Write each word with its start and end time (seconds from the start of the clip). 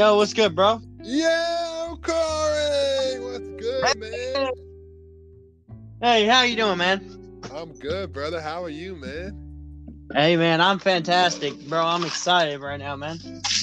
Yo, 0.00 0.16
what's 0.16 0.32
good, 0.32 0.56
bro? 0.56 0.80
Yo, 1.02 1.98
Corey. 2.00 3.20
What's 3.20 3.50
good, 3.60 3.98
man? 3.98 4.48
Hey, 6.00 6.24
how 6.24 6.40
you 6.40 6.56
doing, 6.56 6.78
man? 6.78 7.42
I'm 7.54 7.74
good, 7.74 8.10
brother. 8.10 8.40
How 8.40 8.64
are 8.64 8.70
you, 8.70 8.96
man? 8.96 10.08
Hey, 10.14 10.38
man, 10.38 10.62
I'm 10.62 10.78
fantastic, 10.78 11.52
bro. 11.68 11.84
I'm 11.84 12.02
excited 12.04 12.62
right 12.62 12.78
now, 12.78 12.96
man. 12.96 13.18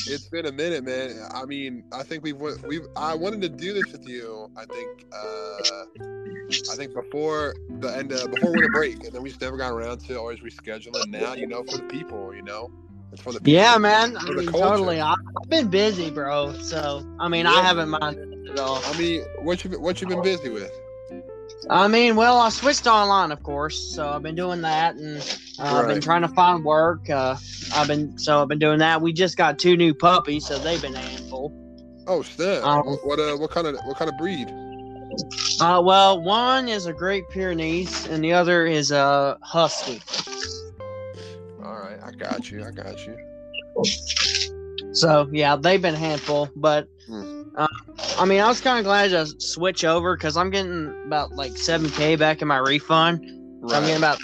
It's 0.06 0.30
been 0.30 0.46
a 0.46 0.52
minute, 0.52 0.84
man. 0.84 1.28
I 1.34 1.46
mean, 1.46 1.84
I 1.92 2.04
think 2.04 2.24
we've 2.24 2.38
we 2.38 2.82
I 2.96 3.16
wanted 3.16 3.42
to 3.42 3.50
do 3.50 3.74
this 3.74 3.92
with 3.92 4.08
you. 4.08 4.52
I 4.56 4.66
think 4.66 5.06
uh 5.12 5.86
I 6.72 6.76
think 6.76 6.94
before 6.94 7.56
the 7.80 7.98
end 7.98 8.12
of 8.12 8.30
before 8.30 8.52
winter 8.52 8.70
break, 8.70 9.04
and 9.04 9.12
then 9.12 9.24
we 9.24 9.30
just 9.30 9.42
never 9.42 9.58
got 9.58 9.72
around 9.72 10.02
to 10.02 10.20
always 10.20 10.40
rescheduling. 10.42 11.08
Now, 11.08 11.34
you 11.34 11.48
know, 11.48 11.64
for 11.64 11.78
the 11.78 11.88
people, 11.90 12.32
you 12.36 12.44
know, 12.44 12.70
it's 13.12 13.22
for 13.22 13.32
the 13.32 13.40
people. 13.40 13.54
Yeah, 13.54 13.78
man. 13.78 14.18
I 14.18 14.30
mean, 14.32 14.48
totally. 14.48 15.00
I- 15.02 15.14
I've 15.14 15.50
been 15.50 15.70
busy, 15.70 16.10
bro. 16.10 16.54
So, 16.60 17.06
I 17.20 17.28
mean, 17.28 17.46
I 17.46 17.62
haven't 17.62 17.90
minded 17.90 18.50
at 18.50 18.60
all. 18.60 18.82
I 18.86 18.98
mean, 18.98 19.24
what 19.42 19.64
you 19.64 19.80
what 19.80 20.02
you 20.02 20.08
been 20.08 20.22
busy 20.22 20.50
with? 20.50 20.72
I 21.70 21.88
mean, 21.88 22.16
well, 22.16 22.40
I 22.40 22.50
switched 22.50 22.88
online, 22.88 23.32
of 23.32 23.44
course. 23.44 23.78
So 23.78 24.08
I've 24.08 24.24
been 24.24 24.36
doing 24.36 24.62
that, 24.62 24.96
and 24.96 25.18
uh, 25.60 25.64
I've 25.64 25.88
been 25.88 26.02
trying 26.02 26.22
to 26.22 26.28
find 26.30 26.64
work. 26.64 27.10
Uh, 27.10 27.36
I've 27.74 27.88
been 27.88 28.18
so 28.18 28.42
I've 28.42 28.48
been 28.48 28.60
doing 28.60 28.80
that. 28.80 29.02
We 29.02 29.14
just 29.14 29.38
got 29.38 29.58
two 29.60 29.76
new 29.76 29.94
puppies, 29.94 30.46
so 30.46 30.58
they've 30.60 30.82
been 30.82 30.96
a 30.96 31.00
handful. 31.00 31.54
Oh, 32.08 32.22
snap! 32.22 32.64
Um, 32.64 32.86
what 33.04 33.20
uh, 33.20 33.36
what 33.38 33.52
kind 33.52 33.68
of 33.68 33.76
what 33.86 33.98
kind 33.98 34.10
of 34.10 34.18
breed? 34.18 34.48
Uh, 35.60 35.82
well, 35.84 36.22
one 36.22 36.68
is 36.70 36.86
a 36.86 36.94
Great 36.94 37.28
Pyrenees, 37.30 38.08
and 38.08 38.24
the 38.24 38.34
other 38.34 38.66
is 38.66 38.92
a 38.92 39.38
Husky. 39.42 40.02
Right, 42.08 42.32
I 42.32 42.42
got 42.42 42.52
you. 42.52 42.66
I 42.66 42.72
got 42.72 43.06
you. 43.06 43.18
So 44.94 45.28
yeah, 45.32 45.56
they've 45.56 45.82
been 45.82 45.96
handful, 45.96 46.50
but 46.56 46.88
Hmm. 47.08 47.44
uh, 47.58 47.68
I 48.18 48.26
mean, 48.26 48.42
I 48.42 48.48
was 48.48 48.62
kind 48.62 48.80
of 48.80 48.86
glad 48.86 49.10
to 49.12 49.26
switch 49.40 49.84
over 49.86 50.16
because 50.16 50.38
I'm 50.38 50.50
getting 50.50 50.94
about 51.06 51.36
like 51.36 51.58
seven 51.58 51.90
k 51.92 52.16
back 52.16 52.42
in 52.42 52.48
my 52.48 52.58
refund. 52.58 53.22
So 53.70 53.76
I'm 53.76 53.84
getting 53.84 53.98
about 53.98 54.20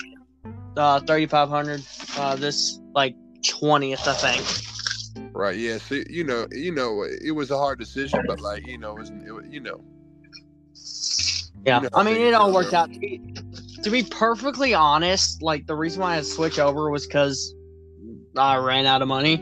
uh, 0.77 0.99
thirty 1.01 1.25
five 1.27 1.49
hundred 1.49 1.81
uh, 2.17 2.35
this 2.35 2.79
like 2.93 3.15
twentieth, 3.43 4.07
I 4.07 4.13
think. 4.13 5.33
Right. 5.33 5.57
Yeah. 5.57 5.77
So 5.77 6.01
you 6.09 6.23
know, 6.23 6.47
you 6.51 6.71
know, 6.71 7.03
it 7.21 7.31
was 7.31 7.51
a 7.51 7.57
hard 7.57 7.79
decision, 7.79 8.25
but 8.25 8.39
like 8.39 8.65
you 8.65 8.77
know, 8.77 8.97
it 8.97 8.99
was, 8.99 9.09
it 9.09 9.51
you 9.51 9.59
know, 9.59 9.81
Yeah, 11.65 11.79
know, 11.79 11.89
I 11.93 12.03
mean, 12.03 12.19
it 12.21 12.33
all 12.33 12.53
worked 12.53 12.73
out. 12.73 12.91
To 12.93 12.99
be, 12.99 13.21
to 13.83 13.89
be 13.89 14.03
perfectly 14.03 14.73
honest, 14.73 15.41
like 15.41 15.67
the 15.67 15.75
reason 15.75 16.01
why 16.01 16.13
I 16.13 16.15
had 16.15 16.23
to 16.23 16.29
switch 16.29 16.59
over 16.59 16.89
was 16.89 17.05
because 17.05 17.53
I 18.35 18.57
ran 18.57 18.85
out 18.85 19.01
of 19.01 19.07
money. 19.07 19.35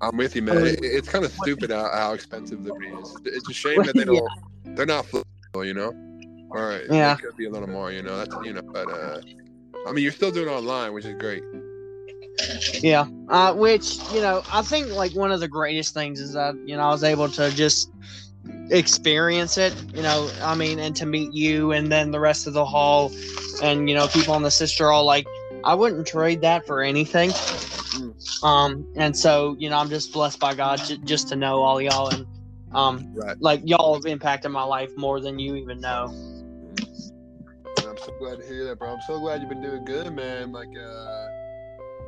I'm 0.00 0.16
with 0.16 0.34
you, 0.34 0.42
man. 0.42 0.66
It, 0.66 0.78
it's 0.82 1.08
kind 1.08 1.24
of 1.24 1.32
stupid 1.32 1.70
how, 1.70 1.90
how 1.92 2.12
expensive 2.12 2.64
the 2.64 2.72
breed 2.72 2.94
is. 2.98 3.16
It's 3.26 3.48
a 3.48 3.52
shame 3.52 3.82
that 3.82 3.94
they 3.94 4.04
don't, 4.06 4.14
Yeah. 4.16 4.72
they're 4.74 4.86
not 4.86 5.06
you 5.56 5.74
know. 5.74 5.94
All 6.54 6.62
right. 6.62 6.84
Yeah. 6.90 7.14
It 7.14 7.20
could 7.20 7.36
be 7.36 7.46
a 7.46 7.50
little 7.50 7.68
more, 7.68 7.92
you 7.92 8.02
know. 8.02 8.16
That's 8.16 8.34
you 8.44 8.52
know, 8.52 8.62
but 8.62 8.90
uh, 8.90 9.20
I 9.86 9.92
mean, 9.92 10.02
you're 10.02 10.12
still 10.12 10.30
doing 10.30 10.48
online, 10.48 10.92
which 10.92 11.04
is 11.04 11.14
great. 11.18 11.42
Yeah, 12.82 13.06
uh, 13.28 13.54
which 13.54 13.96
you 14.12 14.20
know, 14.20 14.42
I 14.52 14.60
think 14.62 14.88
like 14.88 15.12
one 15.12 15.32
of 15.32 15.40
the 15.40 15.48
greatest 15.48 15.94
things 15.94 16.20
is 16.20 16.34
that 16.34 16.54
you 16.66 16.76
know 16.76 16.82
I 16.82 16.90
was 16.90 17.02
able 17.02 17.28
to 17.30 17.50
just 17.50 17.90
experience 18.70 19.56
it. 19.56 19.74
You 19.94 20.02
know, 20.02 20.30
I 20.42 20.54
mean, 20.54 20.78
and 20.78 20.94
to 20.96 21.06
meet 21.06 21.32
you 21.32 21.72
and 21.72 21.90
then 21.90 22.10
the 22.10 22.20
rest 22.20 22.46
of 22.46 22.52
the 22.52 22.64
hall, 22.64 23.10
and 23.62 23.88
you 23.88 23.94
know, 23.94 24.06
people 24.08 24.34
on 24.34 24.42
the 24.42 24.50
sister 24.50 24.90
all 24.90 25.04
like, 25.04 25.26
I 25.66 25.74
wouldn't 25.74 26.08
trade 26.08 26.42
that 26.42 26.66
for 26.66 26.82
anything. 26.82 27.36
Um, 28.42 28.86
and 28.96 29.16
so 29.16 29.56
you 29.58 29.70
know, 29.70 29.78
I'm 29.78 29.90
just 29.90 30.12
blessed 30.12 30.40
by 30.40 30.54
God 30.54 30.84
j- 30.84 30.98
just 31.04 31.28
to 31.30 31.36
know 31.36 31.62
all 31.62 31.80
y'all 31.82 32.10
and 32.10 32.26
um, 32.72 33.08
Right. 33.14 33.36
like 33.40 33.62
y'all 33.64 33.94
have 33.94 34.06
impacted 34.06 34.52
my 34.52 34.64
life 34.64 34.92
more 34.96 35.20
than 35.20 35.38
you 35.38 35.56
even 35.56 35.80
know. 35.80 36.14
I'm 37.86 37.98
so 37.98 38.12
glad 38.18 38.40
to 38.40 38.46
hear 38.46 38.64
that, 38.66 38.78
bro. 38.78 38.92
I'm 38.92 39.00
so 39.02 39.20
glad 39.20 39.40
you've 39.40 39.50
been 39.50 39.62
doing 39.62 39.84
good, 39.84 40.12
man. 40.14 40.52
Like, 40.52 40.68
uh, 40.78 41.28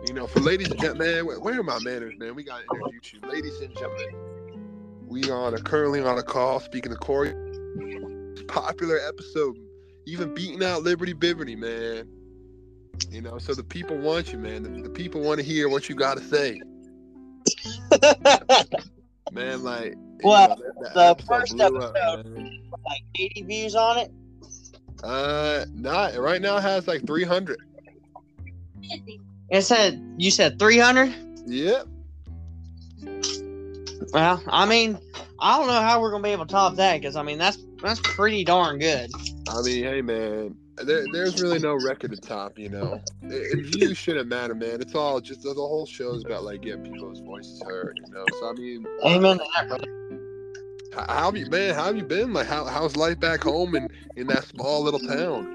you 0.02 0.14
know, 0.14 0.26
for 0.26 0.40
ladies 0.40 0.70
and 0.70 0.80
gentlemen, 0.80 1.26
where, 1.26 1.40
where 1.40 1.60
are 1.60 1.64
my 1.64 1.78
manners, 1.80 2.14
man? 2.18 2.34
We 2.34 2.44
got 2.44 2.60
to 2.60 2.66
introduce 2.66 3.12
you, 3.12 3.20
ladies 3.28 3.60
and 3.60 3.74
gentlemen. 3.76 4.08
We 5.06 5.30
are 5.30 5.58
currently 5.60 6.02
on 6.02 6.18
a 6.18 6.22
call 6.24 6.60
speaking 6.60 6.92
to 6.92 6.98
Corey. 6.98 7.34
Popular 8.48 8.98
episode, 9.06 9.56
even 10.06 10.34
beating 10.34 10.64
out 10.64 10.82
Liberty 10.82 11.14
Biverty, 11.14 11.56
man. 11.58 12.08
You 13.10 13.22
know, 13.22 13.38
so 13.38 13.54
the 13.54 13.62
people 13.64 13.96
want 13.96 14.32
you, 14.32 14.38
man. 14.38 14.62
The, 14.62 14.82
the 14.82 14.90
people 14.90 15.20
want 15.20 15.38
to 15.40 15.44
hear 15.44 15.68
what 15.68 15.88
you 15.88 15.94
got 15.94 16.18
to 16.18 16.24
say, 16.24 16.60
man. 19.32 19.62
Like, 19.62 19.92
you 19.92 20.20
Well, 20.24 20.48
know, 20.50 20.56
that- 20.82 20.94
that 20.94 21.18
the 21.18 21.24
first 21.26 21.60
up, 21.60 21.72
episode- 21.74 22.26
man. 22.34 22.70
like 22.86 23.02
80 23.18 23.42
views 23.42 23.74
on 23.74 23.98
it. 23.98 24.10
Uh, 25.02 25.64
not 25.74 26.16
right 26.16 26.42
now. 26.42 26.56
It 26.56 26.62
has 26.62 26.88
like 26.88 27.06
300. 27.06 27.58
It 29.50 29.62
said 29.62 30.02
you 30.18 30.30
said 30.30 30.58
300. 30.58 31.14
Yep. 31.46 31.86
Well, 34.12 34.42
I 34.48 34.66
mean, 34.66 34.98
I 35.38 35.56
don't 35.58 35.66
know 35.68 35.80
how 35.80 36.00
we're 36.00 36.10
gonna 36.10 36.22
be 36.24 36.30
able 36.30 36.46
to 36.46 36.50
top 36.52 36.74
that 36.76 37.00
because 37.00 37.14
I 37.16 37.22
mean 37.22 37.38
that's 37.38 37.58
that's 37.82 38.00
pretty 38.02 38.42
darn 38.44 38.78
good. 38.78 39.10
I 39.48 39.62
mean, 39.62 39.84
hey 39.84 40.02
man, 40.02 40.56
there, 40.84 41.04
there's 41.12 41.40
really 41.40 41.58
no 41.58 41.74
record 41.74 42.10
to 42.12 42.16
top. 42.16 42.58
You 42.58 42.68
know, 42.70 43.00
it, 43.22 43.58
it 43.58 43.66
views 43.66 43.96
shouldn't 43.96 44.28
matter, 44.28 44.54
man. 44.54 44.80
It's 44.80 44.94
all 44.94 45.20
just 45.20 45.42
the 45.42 45.54
whole 45.54 45.86
show 45.86 46.14
is 46.14 46.24
about 46.24 46.44
like 46.44 46.62
getting 46.62 46.82
people's 46.84 47.20
voices 47.20 47.62
heard. 47.66 48.00
You 48.06 48.12
know, 48.12 48.24
so 48.40 48.50
I 48.50 48.52
mean, 48.54 48.86
Amen 49.04 49.38
to 49.38 49.44
that, 49.56 49.68
brother. 49.68 49.88
how, 50.94 51.12
how 51.12 51.24
have 51.26 51.36
you, 51.36 51.46
man? 51.50 51.74
How 51.74 51.84
have 51.84 51.96
you 51.96 52.04
been? 52.04 52.32
Like, 52.32 52.46
how, 52.46 52.64
how's 52.64 52.96
life 52.96 53.18
back 53.20 53.42
home 53.42 53.74
in 53.76 53.88
in 54.16 54.26
that 54.28 54.44
small 54.44 54.82
little 54.82 55.00
town? 55.00 55.54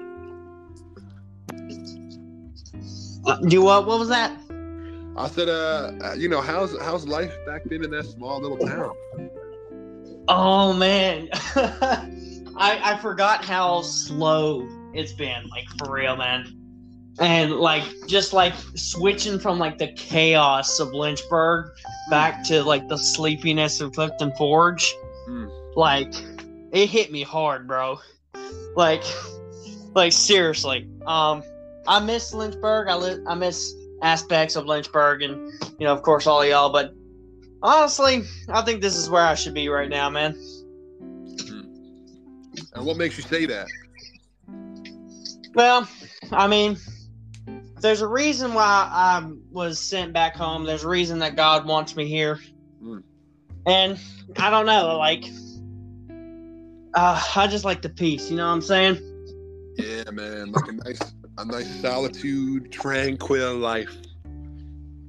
Uh, 3.26 3.36
Do 3.48 3.62
what? 3.62 3.86
What 3.86 3.98
was 3.98 4.08
that? 4.08 4.36
I 5.16 5.28
said, 5.28 5.48
uh, 5.48 5.92
uh, 6.02 6.14
you 6.14 6.28
know, 6.28 6.40
how's 6.40 6.76
how's 6.80 7.06
life 7.06 7.34
back 7.46 7.62
then 7.66 7.84
in 7.84 7.90
that 7.92 8.04
small 8.06 8.40
little 8.40 8.58
town? 8.58 8.94
Oh 10.28 10.72
man, 10.72 11.28
I 11.56 12.80
I 12.82 12.98
forgot 13.00 13.44
how 13.44 13.82
slow 13.82 14.66
it's 14.94 15.12
been. 15.12 15.48
Like 15.48 15.66
for 15.78 15.92
real, 15.92 16.16
man. 16.16 16.60
And 17.20 17.52
like 17.52 17.84
just 18.06 18.32
like 18.32 18.54
switching 18.74 19.38
from 19.38 19.58
like 19.58 19.78
the 19.78 19.88
chaos 19.92 20.80
of 20.80 20.92
Lynchburg 20.92 21.70
back 22.10 22.42
to 22.44 22.62
like 22.64 22.88
the 22.88 22.96
sleepiness 22.96 23.80
of 23.80 23.92
Clifton 23.92 24.32
Forge. 24.36 24.94
Mm. 25.28 25.76
Like 25.76 26.12
it 26.72 26.88
hit 26.88 27.12
me 27.12 27.22
hard, 27.22 27.68
bro. 27.68 27.98
Like 28.74 29.04
like 29.94 30.12
seriously. 30.12 30.88
Um 31.06 31.42
I 31.86 32.00
miss 32.00 32.32
Lynchburg. 32.34 32.88
I 32.88 32.96
li- 32.96 33.22
I 33.26 33.34
miss 33.34 33.74
aspects 34.02 34.56
of 34.56 34.66
Lynchburg 34.66 35.22
and 35.22 35.52
you 35.78 35.86
know, 35.86 35.92
of 35.92 36.02
course 36.02 36.26
all 36.26 36.44
y'all, 36.44 36.70
but 36.70 36.94
honestly, 37.62 38.24
I 38.48 38.62
think 38.62 38.80
this 38.80 38.96
is 38.96 39.08
where 39.08 39.22
I 39.22 39.34
should 39.34 39.54
be 39.54 39.68
right 39.68 39.88
now, 39.88 40.10
man. 40.10 40.36
And 42.74 42.84
what 42.84 42.96
makes 42.96 43.16
you 43.16 43.22
say 43.22 43.46
that? 43.46 43.68
Well, 45.54 45.88
I 46.32 46.46
mean, 46.48 46.76
there's 47.80 48.00
a 48.00 48.08
reason 48.08 48.54
why 48.54 48.88
I 48.90 49.26
was 49.50 49.78
sent 49.78 50.12
back 50.12 50.36
home. 50.36 50.64
There's 50.64 50.84
a 50.84 50.88
reason 50.88 51.18
that 51.20 51.36
God 51.36 51.66
wants 51.66 51.96
me 51.96 52.06
here. 52.06 52.38
Mm. 52.82 53.02
And 53.66 53.98
I 54.38 54.50
don't 54.50 54.66
know, 54.66 54.96
like, 54.98 55.24
uh, 56.94 57.22
I 57.36 57.46
just 57.46 57.64
like 57.64 57.82
the 57.82 57.88
peace, 57.88 58.30
you 58.30 58.36
know 58.36 58.46
what 58.46 58.54
I'm 58.54 58.62
saying? 58.62 58.98
Yeah, 59.76 60.10
man, 60.10 60.52
like 60.52 60.68
a 60.68 60.72
nice 60.72 61.14
a 61.36 61.44
nice 61.44 61.80
solitude, 61.80 62.70
tranquil 62.70 63.56
life. 63.56 63.96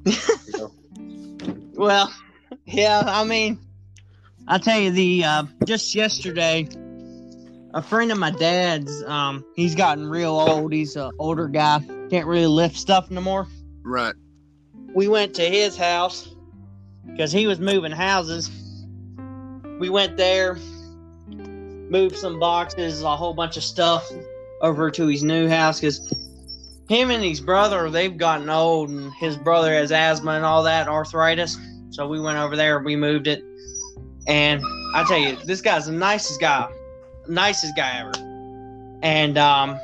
You 0.06 0.14
know? 0.54 0.72
Well, 1.76 2.10
yeah, 2.66 3.04
I 3.06 3.26
mean, 3.26 3.60
I'll 4.48 4.60
tell 4.60 4.80
you 4.80 4.92
the 4.92 5.26
uh, 5.26 5.44
just 5.66 5.94
yesterday, 5.94 6.70
a 7.76 7.82
friend 7.82 8.10
of 8.10 8.18
my 8.18 8.32
dad's, 8.32 9.04
um, 9.04 9.44
he's 9.54 9.76
gotten 9.76 10.10
real 10.10 10.32
old. 10.32 10.72
He's 10.72 10.96
an 10.96 11.12
older 11.20 11.50
guy, 11.50 11.80
can't 12.10 12.26
really 12.26 12.48
lift 12.48 12.78
stuff 12.78 13.12
no 13.12 13.20
more. 13.20 13.48
Right. 13.84 14.16
We 14.94 15.10
went 15.10 15.34
to 15.36 15.44
his 15.44 15.76
house 15.76 16.34
because 17.06 17.34
he 17.34 17.48
was 17.48 17.60
moving 17.60 17.92
houses. 17.92 18.50
We 19.78 19.90
went 19.90 20.16
there, 20.16 20.56
moved 21.28 22.16
some 22.16 22.40
boxes, 22.40 23.02
a 23.02 23.16
whole 23.18 23.34
bunch 23.34 23.58
of 23.58 23.64
stuff 23.64 24.10
over 24.62 24.90
to 24.90 25.08
his 25.08 25.22
new 25.22 25.50
house 25.50 25.82
because 25.82 26.14
him 26.88 27.12
and 27.12 27.24
his 27.24 27.42
brother 27.42 27.90
they've 27.90 28.18
gotten 28.18 28.50
old 28.50 28.90
and 28.90 29.14
his 29.16 29.36
brother 29.36 29.74
has 29.74 29.92
asthma 29.92 30.32
and 30.32 30.46
all 30.46 30.64
that 30.64 30.88
arthritis 30.88 31.58
so 31.90 32.08
we 32.08 32.22
went 32.22 32.38
over 32.38 32.56
there 32.56 32.80
we 32.80 32.96
moved 32.96 33.28
it 33.28 33.44
and 34.28 34.62
i 34.96 35.04
tell 35.08 35.18
you 35.18 35.36
this 35.46 35.62
guy's 35.62 35.88
the 35.88 35.92
nicest 35.92 36.40
guy 36.40 36.70
nicest 37.28 37.76
guy 37.76 38.00
ever 38.00 38.12
and 39.02 39.38
um 39.38 39.80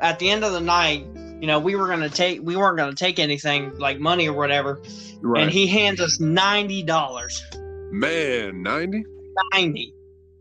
at 0.00 0.18
the 0.18 0.30
end 0.30 0.44
of 0.44 0.52
the 0.52 0.60
night 0.60 1.04
you 1.40 1.46
know, 1.46 1.58
we 1.58 1.74
were 1.74 1.88
gonna 1.88 2.10
take 2.10 2.40
we 2.42 2.54
weren't 2.54 2.76
gonna 2.76 2.94
take 2.94 3.18
anything 3.18 3.76
like 3.78 3.98
money 3.98 4.28
or 4.28 4.34
whatever. 4.34 4.80
Right. 5.22 5.42
And 5.42 5.50
he 5.50 5.66
hands 5.66 6.00
us 6.00 6.20
ninety 6.20 6.82
dollars. 6.82 7.42
Man, 7.90 8.62
90? 8.62 9.04
90. 9.54 9.94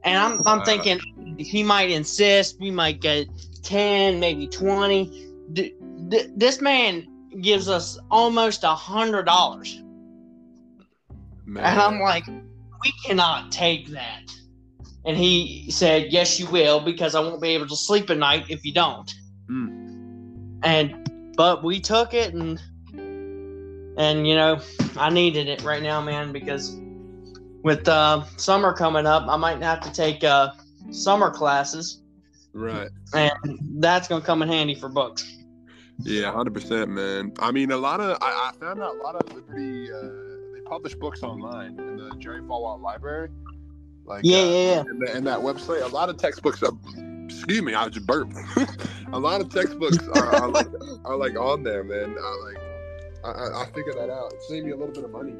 And 0.03 0.17
I'm 0.17 0.41
I'm 0.45 0.59
Wow. 0.59 0.65
thinking 0.65 0.99
he 1.37 1.63
might 1.63 1.89
insist, 1.89 2.59
we 2.59 2.69
might 2.69 2.99
get 3.01 3.27
10, 3.63 4.19
maybe 4.19 4.47
20. 4.47 5.05
D- 5.53 5.73
d- 6.09 6.27
this 6.35 6.61
man 6.61 7.07
gives 7.41 7.69
us 7.69 7.97
almost 8.11 8.63
a 8.63 8.75
hundred 8.75 9.25
dollars. 9.25 9.81
And 11.47 11.59
I'm 11.59 11.99
like, 11.99 12.27
we 12.27 12.93
cannot 13.05 13.51
take 13.51 13.87
that. 13.87 14.23
And 15.05 15.15
he 15.17 15.71
said, 15.71 16.11
Yes, 16.11 16.39
you 16.39 16.47
will, 16.47 16.79
because 16.79 17.15
I 17.15 17.19
won't 17.21 17.41
be 17.41 17.49
able 17.49 17.67
to 17.67 17.75
sleep 17.75 18.09
at 18.09 18.17
night 18.17 18.45
if 18.49 18.65
you 18.65 18.73
don't. 18.73 19.11
And 20.63 21.33
but 21.37 21.63
we 21.63 21.79
took 21.79 22.13
it 22.13 22.33
and 22.33 22.61
and 23.97 24.27
you 24.27 24.35
know, 24.35 24.59
I 24.97 25.09
needed 25.09 25.47
it 25.47 25.63
right 25.63 25.81
now, 25.81 26.01
man, 26.01 26.31
because 26.31 26.75
with 27.63 27.87
uh, 27.87 28.23
summer 28.37 28.73
coming 28.73 29.05
up, 29.05 29.27
I 29.27 29.35
might 29.37 29.61
have 29.61 29.81
to 29.81 29.91
take 29.91 30.23
uh, 30.23 30.51
summer 30.91 31.29
classes, 31.29 32.01
Right. 32.53 32.89
and 33.13 33.31
that's 33.79 34.07
gonna 34.07 34.23
come 34.23 34.41
in 34.41 34.47
handy 34.49 34.75
for 34.75 34.89
books. 34.89 35.29
Yeah, 36.03 36.31
hundred 36.31 36.53
percent, 36.53 36.89
man. 36.89 37.33
I 37.39 37.51
mean, 37.51 37.71
a 37.71 37.77
lot 37.77 37.99
of 37.99 38.17
I, 38.21 38.51
I 38.53 38.57
found 38.59 38.81
out 38.81 38.95
a 38.95 38.99
lot 39.01 39.15
of 39.15 39.33
Liberty. 39.33 39.91
Uh, 39.91 40.01
they 40.53 40.61
publish 40.61 40.95
books 40.95 41.23
online 41.23 41.77
in 41.79 41.97
the 41.97 42.11
Jerry 42.19 42.41
Falwell 42.41 42.81
Library. 42.81 43.29
Like 44.09 44.21
Yeah, 44.23 44.39
uh, 44.39 44.45
yeah, 44.45 44.83
yeah. 44.83 45.15
And, 45.15 45.27
that 45.27 45.39
website, 45.39 45.83
a 45.83 45.87
lot 45.87 46.09
of 46.09 46.17
textbooks. 46.17 46.63
Are, 46.63 46.71
excuse 47.25 47.61
me, 47.61 47.75
I 47.75 47.87
just 47.89 48.07
burped. 48.07 48.35
a 49.13 49.19
lot 49.19 49.39
of 49.39 49.53
textbooks 49.53 49.99
are, 50.15 50.35
are 50.35 50.49
like 50.49 50.67
are 51.05 51.15
like 51.15 51.37
on 51.37 51.63
there, 51.63 51.83
man. 51.83 52.15
I 52.19 52.37
like 52.45 52.57
I, 53.23 53.29
I, 53.29 53.61
I 53.61 53.65
figured 53.67 53.95
that 53.97 54.09
out. 54.09 54.33
It 54.33 54.41
saved 54.43 54.65
me 54.65 54.71
a 54.71 54.75
little 54.75 54.93
bit 54.93 55.03
of 55.03 55.11
money. 55.11 55.35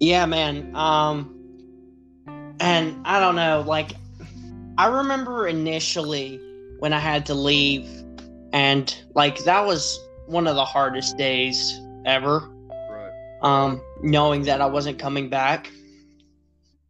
Yeah, 0.00 0.26
man. 0.26 0.76
Um, 0.76 1.34
and 2.60 3.00
I 3.06 3.20
don't 3.20 3.36
know, 3.36 3.64
like, 3.66 3.92
I 4.76 4.88
remember 4.88 5.48
initially 5.48 6.40
when 6.80 6.92
I 6.92 6.98
had 6.98 7.24
to 7.26 7.34
leave, 7.34 7.88
and 8.52 8.94
like 9.14 9.38
that 9.44 9.64
was 9.64 9.98
one 10.26 10.46
of 10.46 10.56
the 10.56 10.64
hardest 10.64 11.16
days 11.16 11.80
ever. 12.04 12.50
Right. 12.90 13.12
Um, 13.42 13.80
knowing 14.02 14.42
that 14.42 14.60
I 14.60 14.66
wasn't 14.66 14.98
coming 14.98 15.30
back, 15.30 15.70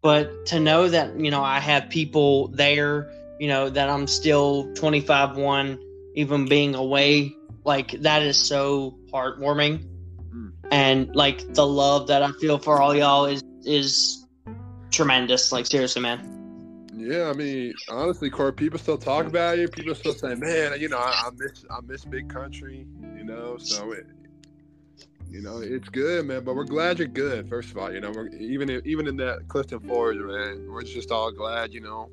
but 0.04 0.44
to 0.44 0.60
know 0.60 0.86
that 0.86 1.18
you 1.18 1.30
know 1.30 1.42
I 1.42 1.58
have 1.60 1.88
people 1.88 2.48
there, 2.48 3.10
you 3.40 3.48
know 3.48 3.70
that 3.70 3.88
I'm 3.88 4.06
still 4.06 4.70
25 4.74 5.38
one, 5.38 5.80
even 6.14 6.46
being 6.46 6.74
away, 6.74 7.34
like 7.64 7.92
that 8.02 8.22
is 8.22 8.36
so 8.36 8.98
heartwarming 9.10 9.82
mm. 10.30 10.52
and 10.70 11.16
like 11.16 11.54
the 11.54 11.66
love 11.66 12.08
that 12.08 12.22
I 12.22 12.32
feel 12.32 12.58
for 12.58 12.82
all 12.82 12.94
y'all 12.94 13.24
is 13.24 13.42
is 13.64 14.26
tremendous. 14.90 15.50
Like 15.50 15.64
seriously, 15.64 16.02
man. 16.02 16.30
Yeah, 16.94 17.30
I 17.30 17.32
mean, 17.32 17.72
honestly, 17.88 18.28
Court, 18.28 18.56
people 18.58 18.78
still 18.78 18.98
talk 18.98 19.26
about 19.26 19.56
you. 19.58 19.68
People 19.68 19.94
still 19.94 20.12
say, 20.12 20.34
"Man, 20.34 20.78
you 20.80 20.90
know, 20.90 20.98
I, 20.98 21.24
I 21.26 21.30
miss, 21.34 21.64
I 21.70 21.80
miss 21.80 22.04
big 22.04 22.28
country." 22.28 22.86
You 23.16 23.24
know, 23.24 23.56
so 23.56 23.92
it, 23.92 24.06
you 25.34 25.42
know, 25.42 25.58
it's 25.58 25.88
good, 25.88 26.26
man. 26.26 26.44
But 26.44 26.54
we're 26.54 26.62
glad 26.62 27.00
you're 27.00 27.08
good. 27.08 27.48
First 27.48 27.72
of 27.72 27.78
all, 27.78 27.92
you 27.92 28.00
know, 28.00 28.12
we're 28.12 28.28
even 28.28 28.70
in, 28.70 28.80
even 28.84 29.08
in 29.08 29.16
that 29.16 29.48
Clifton 29.48 29.80
Forge, 29.80 30.16
man, 30.16 30.64
we're 30.70 30.84
just 30.84 31.10
all 31.10 31.32
glad, 31.32 31.74
you 31.74 31.80
know. 31.80 32.08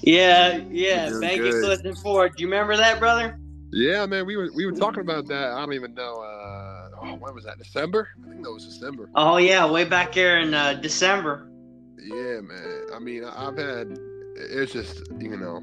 Yeah, 0.00 0.62
yeah. 0.70 1.10
Thank 1.20 1.42
you. 1.42 1.60
Clifton 1.60 1.94
Ford. 1.96 2.32
Do 2.34 2.42
you 2.42 2.48
remember 2.48 2.74
that, 2.78 2.98
brother? 2.98 3.38
Yeah, 3.70 4.06
man, 4.06 4.24
we 4.24 4.38
were 4.38 4.48
we 4.54 4.64
were 4.64 4.72
talking 4.72 5.02
about 5.02 5.26
that. 5.28 5.52
I 5.52 5.58
don't 5.58 5.74
even 5.74 5.92
know. 5.92 6.22
Uh, 6.22 6.88
oh, 7.02 7.16
when 7.16 7.34
was 7.34 7.44
that? 7.44 7.58
December? 7.58 8.08
I 8.24 8.30
think 8.30 8.44
that 8.44 8.50
was 8.50 8.64
December. 8.64 9.10
Oh 9.14 9.36
yeah, 9.36 9.70
way 9.70 9.84
back 9.84 10.14
here 10.14 10.38
in 10.38 10.54
uh, 10.54 10.74
December. 10.74 11.50
Yeah, 11.98 12.40
man. 12.40 12.86
I 12.94 12.98
mean, 12.98 13.24
I've 13.24 13.58
had. 13.58 13.98
It's 14.36 14.72
just 14.72 15.02
you 15.18 15.36
know. 15.36 15.62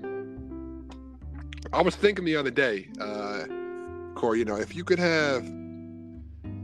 I 1.73 1.81
was 1.81 1.95
thinking 1.95 2.25
the 2.25 2.35
other 2.35 2.51
day, 2.51 2.89
uh, 2.99 3.45
Corey. 4.13 4.39
You 4.39 4.45
know, 4.45 4.57
if 4.57 4.75
you 4.75 4.83
could 4.83 4.99
have, 4.99 5.43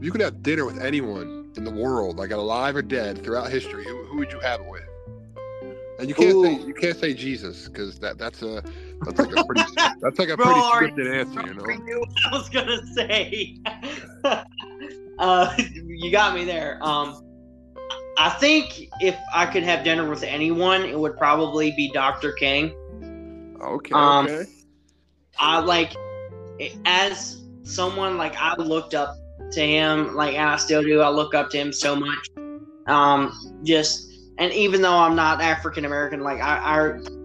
you 0.00 0.10
could 0.10 0.20
have 0.20 0.42
dinner 0.42 0.64
with 0.64 0.80
anyone 0.80 1.52
in 1.56 1.64
the 1.64 1.70
world, 1.70 2.18
like 2.18 2.30
alive 2.30 2.76
or 2.76 2.82
dead, 2.82 3.22
throughout 3.22 3.50
history, 3.50 3.84
who, 3.84 4.04
who 4.04 4.18
would 4.18 4.32
you 4.32 4.40
have 4.40 4.60
it 4.60 4.66
with? 4.66 4.82
And 5.98 6.08
you 6.08 6.14
can't 6.14 6.42
say 6.42 6.66
you 6.66 6.74
can't 6.74 6.96
say 6.98 7.14
Jesus 7.14 7.68
because 7.68 7.98
that 8.00 8.18
that's 8.18 8.42
a 8.42 8.62
that's 9.02 9.18
like 9.18 9.32
a 9.34 9.44
pretty 9.44 9.62
that's 10.00 10.18
like 10.18 10.28
a 10.28 10.36
pretty 10.36 10.60
scripted 10.60 11.20
answer, 11.20 11.40
you 11.46 11.54
know. 11.54 11.64
I 11.66 11.76
knew 11.76 12.00
what 12.00 12.10
I 12.30 12.36
was 12.36 12.48
gonna 12.50 12.86
say. 12.94 13.56
uh, 15.18 15.56
you 15.86 16.10
got 16.10 16.34
me 16.34 16.44
there. 16.44 16.78
Um, 16.82 17.22
I 18.18 18.30
think 18.30 18.88
if 19.00 19.16
I 19.34 19.46
could 19.46 19.62
have 19.62 19.84
dinner 19.84 20.08
with 20.08 20.22
anyone, 20.22 20.82
it 20.82 20.98
would 20.98 21.16
probably 21.16 21.70
be 21.72 21.90
Dr. 21.92 22.32
King. 22.32 22.74
Okay, 23.62 23.94
Um, 23.94 24.26
okay. 24.26 24.44
I 25.38 25.60
like 25.60 25.94
as 26.84 27.42
someone 27.62 28.16
like 28.16 28.36
I 28.36 28.54
looked 28.56 28.94
up 28.94 29.16
to 29.52 29.60
him, 29.60 30.14
like 30.14 30.34
and 30.34 30.48
I 30.48 30.56
still 30.56 30.82
do. 30.82 31.00
I 31.00 31.08
look 31.08 31.34
up 31.34 31.50
to 31.50 31.58
him 31.58 31.72
so 31.72 31.96
much. 31.96 32.30
Um, 32.86 33.60
just 33.64 34.12
and 34.38 34.52
even 34.52 34.82
though 34.82 34.96
I'm 34.96 35.16
not 35.16 35.40
African 35.40 35.84
American, 35.84 36.20
like 36.20 36.40
I, 36.40 36.58
I 36.58 36.76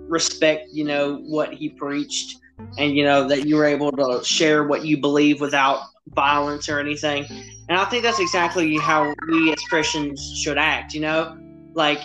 respect, 0.07 0.69
you 0.71 0.83
know, 0.83 1.17
what 1.17 1.53
he 1.53 1.69
preached, 1.69 2.37
and 2.77 2.95
you 2.95 3.03
know 3.03 3.27
that 3.27 3.45
you 3.45 3.55
were 3.55 3.65
able 3.65 3.91
to 3.91 4.23
share 4.23 4.63
what 4.63 4.85
you 4.85 4.97
believe 4.97 5.41
without 5.41 5.81
violence 6.15 6.69
or 6.69 6.79
anything. 6.79 7.25
And 7.69 7.77
I 7.77 7.85
think 7.85 8.03
that's 8.03 8.19
exactly 8.19 8.77
how 8.77 9.13
we 9.27 9.51
as 9.51 9.59
Christians 9.69 10.37
should 10.37 10.57
act. 10.57 10.93
You 10.93 11.01
know, 11.01 11.37
like 11.73 12.01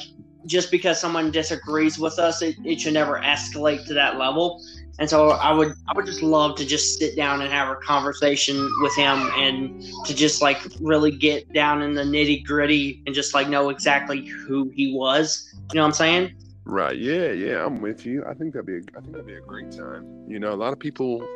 just 0.46 0.70
because 0.70 1.00
someone 1.00 1.30
disagrees 1.30 1.98
with 1.98 2.18
us, 2.18 2.40
it, 2.42 2.56
it 2.64 2.80
should 2.80 2.94
never 2.94 3.20
escalate 3.20 3.86
to 3.86 3.94
that 3.94 4.16
level. 4.16 4.62
And 4.98 5.10
so 5.10 5.30
I 5.30 5.52
would 5.52 5.74
I 5.88 5.92
would 5.94 6.06
just 6.06 6.22
love 6.22 6.56
to 6.56 6.64
just 6.64 6.98
sit 6.98 7.16
down 7.16 7.42
and 7.42 7.52
have 7.52 7.68
a 7.68 7.76
conversation 7.76 8.70
with 8.80 8.94
him 8.96 9.30
and 9.36 9.82
to 10.06 10.14
just 10.14 10.40
like 10.40 10.58
really 10.80 11.10
get 11.10 11.52
down 11.52 11.82
in 11.82 11.94
the 11.94 12.02
nitty 12.02 12.44
gritty 12.46 13.02
and 13.06 13.14
just 13.14 13.34
like 13.34 13.48
know 13.48 13.68
exactly 13.68 14.24
who 14.26 14.70
he 14.74 14.94
was. 14.94 15.52
You 15.72 15.76
know 15.76 15.82
what 15.82 15.88
I'm 15.88 15.92
saying? 15.92 16.34
Right. 16.64 16.96
Yeah. 16.96 17.32
Yeah. 17.32 17.64
I'm 17.66 17.80
with 17.82 18.06
you. 18.06 18.24
I 18.26 18.32
think 18.34 18.54
that'd 18.54 18.66
be. 18.66 18.76
A, 18.76 18.80
I 18.96 19.00
think 19.00 19.12
that'd 19.12 19.26
be 19.26 19.34
a 19.34 19.40
great 19.40 19.70
time. 19.70 20.24
You 20.26 20.38
know, 20.38 20.52
a 20.52 20.56
lot 20.56 20.72
of 20.72 20.78
people. 20.78 21.26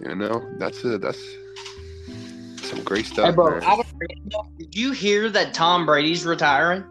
You 0.00 0.14
know, 0.16 0.44
that's 0.58 0.84
a 0.84 0.98
that's 0.98 1.22
some 2.62 2.82
great 2.82 3.06
stuff. 3.06 3.26
Hey, 3.26 3.34
bro. 3.34 3.58
I 3.58 3.76
don't- 3.76 4.58
did 4.58 4.74
you 4.74 4.92
hear 4.92 5.30
that 5.30 5.54
Tom 5.54 5.86
Brady's 5.86 6.26
retiring? 6.26 6.84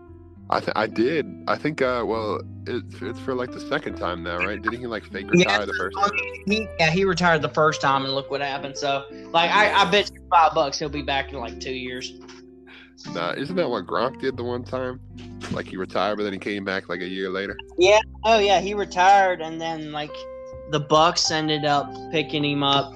I 0.49 0.59
th- 0.59 0.73
I 0.75 0.87
did. 0.87 1.25
I 1.47 1.55
think. 1.55 1.81
Uh. 1.81 2.03
Well, 2.05 2.41
it's 2.67 3.01
it's 3.01 3.19
for 3.19 3.33
like 3.33 3.51
the 3.51 3.59
second 3.59 3.95
time 3.95 4.23
now, 4.23 4.37
right? 4.37 4.61
Didn't 4.61 4.79
he 4.79 4.87
like 4.87 5.03
fake 5.05 5.29
retire 5.29 5.65
the 5.65 5.73
first 5.73 5.97
time? 5.97 6.11
He, 6.45 6.67
yeah, 6.79 6.89
he 6.91 7.05
retired 7.05 7.41
the 7.41 7.49
first 7.49 7.81
time, 7.81 8.03
and 8.03 8.13
look 8.13 8.29
what 8.29 8.41
happened. 8.41 8.77
So, 8.77 9.05
like, 9.31 9.51
I, 9.51 9.73
I 9.73 9.89
bet 9.89 10.11
you 10.13 10.21
five 10.29 10.53
bucks 10.53 10.77
he'll 10.77 10.89
be 10.89 11.01
back 11.01 11.31
in 11.31 11.39
like 11.39 11.59
two 11.59 11.73
years. 11.73 12.13
Nah, 13.13 13.31
isn't 13.31 13.55
that 13.55 13.69
what 13.69 13.85
Gronk 13.85 14.19
did 14.19 14.37
the 14.37 14.43
one 14.43 14.63
time? 14.63 14.99
Like 15.51 15.67
he 15.67 15.77
retired, 15.77 16.17
but 16.17 16.23
then 16.23 16.33
he 16.33 16.39
came 16.39 16.63
back 16.63 16.89
like 16.89 17.01
a 17.01 17.07
year 17.07 17.29
later. 17.29 17.57
Yeah. 17.77 17.99
Oh 18.23 18.39
yeah, 18.39 18.59
he 18.59 18.73
retired, 18.73 19.41
and 19.41 19.59
then 19.59 19.91
like 19.91 20.13
the 20.71 20.81
Bucs 20.81 21.31
ended 21.31 21.65
up 21.65 21.93
picking 22.11 22.43
him 22.43 22.63
up, 22.63 22.95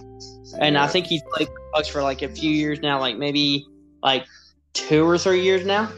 and 0.59 0.77
I 0.77 0.87
think 0.87 1.07
he's 1.07 1.23
played 1.33 1.47
for 1.47 1.81
Bucs 1.81 1.89
for 1.89 2.01
like 2.03 2.21
a 2.21 2.29
few 2.29 2.51
years 2.51 2.79
now, 2.81 2.99
like 2.99 3.17
maybe 3.17 3.65
like 4.03 4.25
two 4.73 5.07
or 5.07 5.17
three 5.17 5.41
years 5.41 5.65
now. 5.65 5.91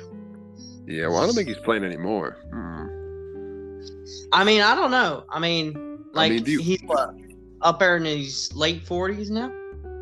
Yeah. 0.89 1.08
Well, 1.08 1.17
I 1.17 1.25
don't 1.25 1.36
think 1.36 1.48
he's 1.48 1.58
playing 1.60 1.84
anymore. 1.84 2.38
Mm. 2.53 4.29
I 4.34 4.43
mean, 4.43 4.62
I 4.62 4.75
don't 4.75 4.91
know. 4.91 5.24
I 5.29 5.39
mean, 5.39 6.00
like 6.13 6.31
mean, 6.31 6.43
do 6.43 6.51
you- 6.51 6.62
he's 6.62 6.81
what, 6.84 7.13
up 7.62 7.79
there 7.79 7.98
in 7.98 8.05
his 8.05 8.53
late 8.55 8.86
forties 8.86 9.29
now. 9.29 9.51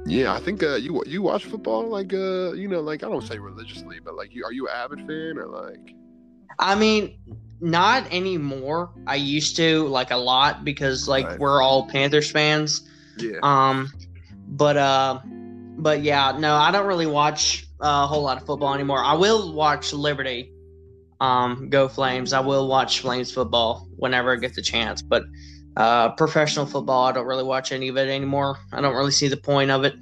Yeah, 0.05 0.33
I 0.33 0.39
think 0.39 0.63
uh, 0.63 0.75
you 0.75 1.03
you 1.05 1.21
watch 1.21 1.43
football 1.45 1.87
like 1.89 2.13
uh 2.13 2.53
you 2.53 2.67
know 2.69 2.79
like 2.79 3.03
I 3.03 3.09
don't 3.09 3.23
say 3.27 3.37
religiously, 3.39 3.99
but 4.03 4.15
like 4.15 4.33
you 4.33 4.45
are 4.45 4.53
you 4.53 4.67
an 4.67 4.73
avid 4.75 4.99
fan 4.99 5.37
or 5.37 5.47
like 5.47 5.93
I 6.59 6.75
mean, 6.75 7.17
not 7.59 8.07
anymore. 8.11 8.91
I 9.05 9.15
used 9.15 9.57
to 9.57 9.85
like 9.89 10.11
a 10.11 10.15
lot 10.17 10.63
because 10.63 11.07
like 11.09 11.27
Right. 11.27 11.39
we're 11.39 11.61
all 11.61 11.87
Panthers 11.87 12.31
fans. 12.31 12.87
yeah 13.19 13.39
Um, 13.43 13.91
but 14.47 14.77
uh, 14.77 15.19
but 15.77 16.03
yeah, 16.03 16.37
no, 16.39 16.55
I 16.55 16.71
don't 16.71 16.87
really 16.87 17.05
watch 17.07 17.67
uh, 17.81 18.03
a 18.05 18.07
whole 18.07 18.23
lot 18.23 18.37
of 18.37 18.45
football 18.45 18.73
anymore. 18.73 19.03
I 19.03 19.13
will 19.13 19.51
watch 19.53 19.91
Liberty, 19.93 20.51
um, 21.19 21.69
go 21.69 21.87
Flames. 21.87 22.33
I 22.33 22.39
will 22.39 22.67
watch 22.67 22.99
Flames 22.99 23.31
football 23.31 23.87
whenever 23.97 24.33
I 24.33 24.35
get 24.37 24.53
the 24.55 24.61
chance. 24.61 25.01
But 25.01 25.23
uh, 25.75 26.09
professional 26.11 26.65
football, 26.65 27.05
I 27.05 27.11
don't 27.11 27.25
really 27.25 27.43
watch 27.43 27.71
any 27.71 27.87
of 27.87 27.97
it 27.97 28.09
anymore. 28.09 28.57
I 28.71 28.81
don't 28.81 28.95
really 28.95 29.11
see 29.11 29.27
the 29.27 29.37
point 29.37 29.71
of 29.71 29.83
it. 29.83 29.95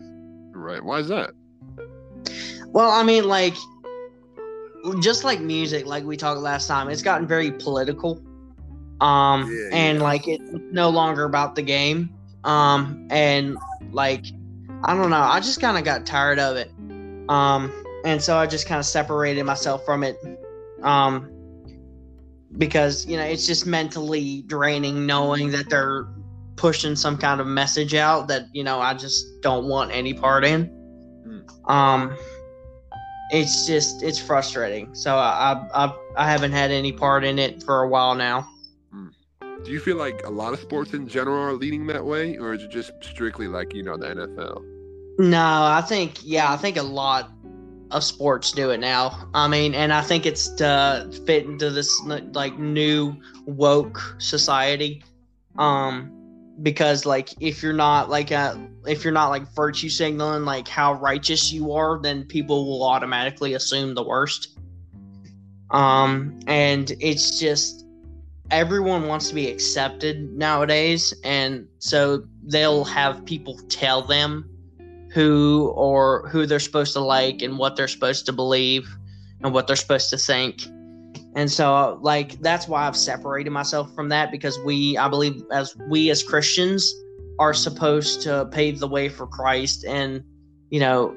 right? 0.54 0.84
Why 0.84 1.00
is 1.00 1.08
that? 1.10 1.32
Well, 2.68 2.90
I 2.90 3.04
mean, 3.04 3.26
like, 3.26 3.56
just 5.02 5.24
like 5.24 5.40
music, 5.40 5.86
like 5.86 6.04
we 6.04 6.18
talked 6.18 6.42
last 6.42 6.68
time, 6.68 6.90
it's 6.90 7.02
gotten 7.02 7.28
very 7.28 7.52
political. 7.52 8.22
Um, 9.02 9.50
Yeah, 9.52 9.70
and 9.74 9.98
yeah. 9.98 10.04
like 10.04 10.28
it's 10.28 10.44
no 10.72 10.90
longer 10.90 11.24
about 11.24 11.56
the 11.56 11.62
game. 11.62 12.10
Um, 12.44 13.08
and 13.10 13.58
like 13.92 14.26
I 14.84 14.96
don't 14.96 15.10
know. 15.10 15.18
I 15.18 15.40
just 15.40 15.60
kind 15.60 15.78
of 15.78 15.84
got 15.84 16.06
tired 16.06 16.40
of 16.40 16.58
it. 16.58 16.72
Um, 17.28 17.72
and 18.06 18.22
so 18.22 18.38
I 18.38 18.46
just 18.46 18.68
kind 18.68 18.80
of 18.80 18.86
separated 18.86 19.44
myself 19.44 19.84
from 19.84 20.04
it. 20.04 20.16
Um, 20.86 21.32
because 22.58 23.06
you 23.06 23.18
know 23.18 23.24
it's 23.24 23.46
just 23.46 23.66
mentally 23.66 24.44
draining 24.44 25.06
knowing 25.06 25.52
that 25.52 25.70
they're 25.70 26.08
pushing 26.56 26.96
some 26.96 27.18
kind 27.18 27.42
of 27.42 27.48
message 27.48 27.94
out 27.94 28.28
that 28.30 28.46
you 28.54 28.64
know 28.64 28.80
I 28.80 28.94
just 28.94 29.42
don't 29.42 29.66
want 29.66 29.92
any 29.92 30.14
part 30.14 30.46
in. 30.46 30.70
Mm. 31.28 31.70
Um, 31.70 32.18
it's 33.32 33.66
just 33.66 34.04
it's 34.04 34.20
frustrating. 34.20 34.94
So 34.96 35.16
I, 35.16 35.54
I 35.74 35.86
I 35.86 35.96
I 36.18 36.30
haven't 36.30 36.54
had 36.54 36.72
any 36.72 36.92
part 36.92 37.24
in 37.24 37.40
it 37.40 37.64
for 37.64 37.82
a 37.82 37.88
while 37.88 38.16
now. 38.16 38.48
Do 39.66 39.72
you 39.72 39.80
feel 39.80 39.98
like 39.98 40.22
a 40.26 40.30
lot 40.30 40.54
of 40.54 40.60
sports 40.60 40.94
in 40.94 41.08
general 41.08 41.42
are 41.42 41.54
leading 41.54 41.88
that 41.88 42.06
way, 42.06 42.38
or 42.38 42.54
is 42.54 42.62
it 42.62 42.70
just 42.70 42.92
strictly 43.02 43.48
like 43.48 43.74
you 43.74 43.82
know 43.82 43.98
the 43.98 44.08
NFL? 44.08 44.64
No, 45.18 45.42
I 45.42 45.82
think 45.82 46.20
yeah, 46.24 46.52
I 46.52 46.58
think 46.58 46.78
a 46.78 46.84
lot 46.84 47.32
of 47.92 48.04
sports 48.04 48.52
do 48.52 48.72
it 48.72 48.80
now. 48.80 49.30
I 49.34 49.48
mean, 49.48 49.74
and 49.74 49.94
I 49.94 50.02
think 50.02 50.26
it's 50.26 50.50
to 50.56 51.10
fit 51.26 51.46
into 51.46 51.70
this 51.70 52.02
like 52.34 52.58
new 52.58 53.16
woke 53.46 54.16
society. 54.20 55.04
Um, 55.58 56.12
because 56.62 57.06
like 57.06 57.30
if 57.42 57.62
you're 57.62 57.74
not 57.74 58.10
like 58.10 58.32
uh 58.32 58.56
if 58.86 59.04
you're 59.04 59.14
not 59.14 59.28
like 59.28 59.48
virtue 59.54 59.90
signaling 59.90 60.46
like 60.46 60.68
how 60.68 60.94
righteous 60.94 61.52
you 61.52 61.74
are, 61.74 62.00
then 62.02 62.24
people 62.24 62.66
will 62.66 62.84
automatically 62.84 63.54
assume 63.54 63.94
the 63.94 64.04
worst. 64.04 64.58
Um, 65.72 66.40
and 66.48 66.92
it's 67.00 67.40
just 67.40 67.86
everyone 68.52 69.08
wants 69.08 69.30
to 69.30 69.36
be 69.36 69.50
accepted 69.50 70.32
nowadays, 70.34 71.14
and 71.24 71.68
so 71.80 72.24
they'll 72.44 72.86
have 72.86 73.26
people 73.26 73.58
tell 73.70 74.02
them 74.02 74.50
who 75.16 75.72
or 75.76 76.28
who 76.28 76.46
they're 76.46 76.60
supposed 76.60 76.92
to 76.92 77.00
like 77.00 77.42
and 77.42 77.58
what 77.58 77.78
they're 77.78 77.88
supposed 77.88 78.26
to 78.26 78.34
believe 78.34 78.86
and 79.42 79.54
what 79.54 79.66
they're 79.66 79.78
supposed 79.78 80.10
to 80.10 80.18
think. 80.18 80.62
And 81.36 81.50
so 81.50 81.98
like 82.02 82.34
that's 82.42 82.68
why 82.68 82.86
I've 82.86 82.98
separated 82.98 83.52
myself 83.52 83.96
from 83.96 84.10
that 84.10 84.30
because 84.30 84.60
we 84.60 84.98
I 84.98 85.08
believe 85.08 85.42
as 85.54 85.74
we 85.90 86.10
as 86.10 86.22
Christians 86.22 86.94
are 87.40 87.54
supposed 87.54 88.22
to 88.24 88.50
pave 88.52 88.80
the 88.80 88.90
way 88.90 89.08
for 89.08 89.26
Christ 89.26 89.86
and 89.86 90.22
you 90.70 90.82
know 90.82 91.16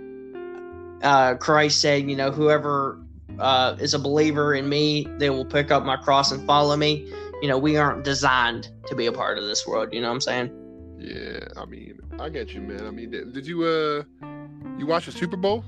uh 1.02 1.34
Christ 1.34 1.80
said, 1.80 2.08
you 2.08 2.14
know, 2.14 2.30
whoever 2.30 3.00
uh 3.40 3.74
is 3.80 3.94
a 3.94 3.98
believer 3.98 4.54
in 4.54 4.68
me, 4.68 5.08
they 5.18 5.30
will 5.30 5.44
pick 5.44 5.72
up 5.72 5.84
my 5.84 5.96
cross 5.96 6.30
and 6.30 6.46
follow 6.46 6.76
me. 6.76 7.12
You 7.42 7.48
know, 7.48 7.58
we 7.58 7.76
aren't 7.76 8.04
designed 8.04 8.68
to 8.86 8.94
be 8.94 9.06
a 9.06 9.12
part 9.12 9.38
of 9.38 9.44
this 9.44 9.66
world, 9.66 9.92
you 9.92 10.00
know 10.00 10.08
what 10.08 10.14
I'm 10.14 10.20
saying? 10.20 10.96
Yeah, 10.98 11.46
I 11.56 11.64
mean, 11.66 11.98
I 12.18 12.28
get 12.28 12.52
you, 12.52 12.60
man. 12.60 12.86
I 12.86 12.90
mean, 12.90 13.10
did, 13.10 13.32
did 13.32 13.46
you 13.46 13.64
uh, 13.64 14.02
you 14.78 14.86
watch 14.86 15.06
the 15.06 15.12
Super 15.12 15.36
Bowl? 15.36 15.64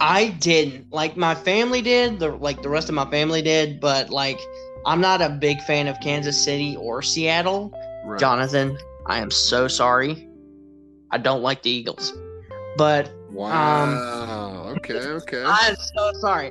I 0.00 0.28
didn't. 0.40 0.92
Like 0.92 1.16
my 1.16 1.34
family 1.34 1.82
did, 1.82 2.18
the 2.20 2.30
like 2.30 2.62
the 2.62 2.68
rest 2.68 2.88
of 2.88 2.94
my 2.94 3.10
family 3.10 3.42
did, 3.42 3.80
but 3.80 4.10
like 4.10 4.38
I'm 4.84 5.00
not 5.00 5.20
a 5.20 5.28
big 5.28 5.60
fan 5.62 5.88
of 5.88 5.98
Kansas 6.00 6.42
City 6.42 6.76
or 6.76 7.02
Seattle. 7.02 7.72
Right. 8.04 8.20
Jonathan, 8.20 8.78
I 9.06 9.18
am 9.18 9.30
so 9.30 9.66
sorry. 9.68 10.28
I 11.10 11.18
don't 11.18 11.42
like 11.42 11.62
the 11.62 11.70
Eagles. 11.70 12.12
But 12.76 13.10
Wow. 13.30 14.74
okay. 14.76 14.94
Okay. 14.94 15.44
I'm 15.44 15.74
so 15.96 16.12
sorry. 16.20 16.48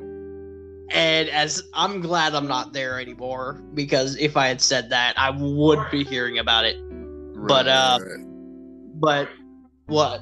And 0.92 1.30
as 1.30 1.64
I'm 1.74 2.02
glad 2.02 2.36
I'm 2.36 2.48
not 2.48 2.74
there 2.74 3.00
anymore 3.00 3.64
because 3.74 4.16
if 4.18 4.38
I 4.38 4.48
had 4.48 4.62
said 4.62 4.90
that, 4.90 5.18
I 5.18 5.32
would 5.32 5.80
be 5.92 6.04
hearing 6.04 6.40
about 6.40 6.66
it. 6.66 6.78
but, 7.48 7.68
uh, 7.68 8.00
Right. 8.02 8.25
But 8.96 9.30
what? 9.88 10.22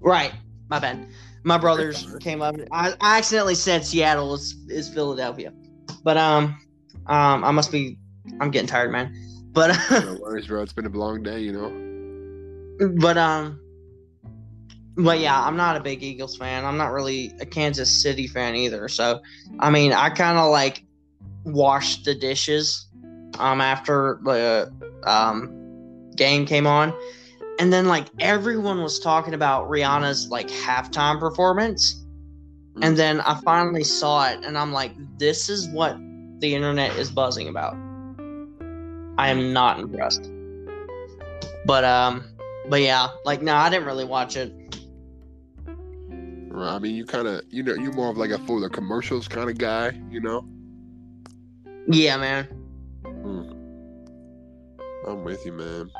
Right, 0.00 0.32
my 0.68 0.78
bad. 0.78 1.08
My 1.44 1.58
brothers 1.58 2.06
came 2.20 2.42
up. 2.42 2.56
I, 2.72 2.94
I 3.00 3.18
accidentally 3.18 3.54
said 3.54 3.84
Seattle 3.84 4.34
is, 4.34 4.56
is 4.68 4.88
Philadelphia, 4.88 5.52
but 6.02 6.16
um, 6.16 6.58
um, 7.06 7.44
I 7.44 7.50
must 7.50 7.70
be. 7.72 7.98
I'm 8.40 8.50
getting 8.50 8.68
tired, 8.68 8.90
man. 8.90 9.14
But 9.52 9.76
no 9.90 10.18
worries, 10.20 10.46
bro. 10.46 10.62
It's 10.62 10.72
been 10.72 10.86
a 10.86 10.90
long 10.90 11.22
day, 11.22 11.40
you 11.40 11.52
know. 11.52 12.88
but 13.00 13.16
um, 13.16 13.60
but 14.96 15.20
yeah, 15.20 15.40
I'm 15.42 15.56
not 15.56 15.76
a 15.76 15.80
big 15.80 16.02
Eagles 16.02 16.36
fan. 16.36 16.64
I'm 16.64 16.76
not 16.76 16.92
really 16.92 17.34
a 17.40 17.46
Kansas 17.46 17.90
City 17.90 18.26
fan 18.26 18.56
either. 18.56 18.88
So, 18.88 19.20
I 19.60 19.70
mean, 19.70 19.92
I 19.92 20.10
kind 20.10 20.38
of 20.38 20.50
like 20.50 20.84
washed 21.44 22.04
the 22.04 22.14
dishes 22.14 22.87
um 23.38 23.60
after 23.60 24.18
the 24.24 24.72
um 25.04 25.54
game 26.16 26.44
came 26.44 26.66
on 26.66 26.92
and 27.58 27.72
then 27.72 27.86
like 27.86 28.06
everyone 28.20 28.82
was 28.82 28.98
talking 28.98 29.34
about 29.34 29.68
Rihanna's 29.68 30.28
like 30.28 30.48
halftime 30.48 31.18
performance 31.18 32.04
and 32.82 32.96
then 32.96 33.20
I 33.20 33.40
finally 33.44 33.84
saw 33.84 34.28
it 34.28 34.44
and 34.44 34.56
I'm 34.56 34.72
like 34.72 34.92
this 35.18 35.48
is 35.48 35.68
what 35.68 35.96
the 36.40 36.54
internet 36.54 36.96
is 36.96 37.10
buzzing 37.10 37.48
about. 37.48 37.74
I 39.18 39.28
am 39.30 39.52
not 39.52 39.80
impressed. 39.80 40.30
But 41.66 41.84
um 41.84 42.24
but 42.68 42.80
yeah, 42.82 43.08
like 43.24 43.42
no, 43.42 43.54
I 43.54 43.70
didn't 43.70 43.86
really 43.86 44.04
watch 44.04 44.36
it. 44.36 44.52
Right. 45.66 46.74
I 46.74 46.78
mean, 46.78 46.94
you 46.94 47.04
kind 47.04 47.28
of, 47.28 47.42
you 47.50 47.62
know, 47.62 47.74
you're 47.74 47.92
more 47.92 48.10
of 48.10 48.16
like 48.16 48.30
a 48.30 48.38
full 48.38 48.64
of 48.64 48.72
commercials 48.72 49.28
kind 49.28 49.48
of 49.48 49.58
guy, 49.58 49.92
you 50.10 50.20
know. 50.20 50.44
Yeah, 51.86 52.16
man. 52.16 52.48
I'm 55.06 55.24
with 55.24 55.44
you, 55.44 55.52
man. 55.52 55.90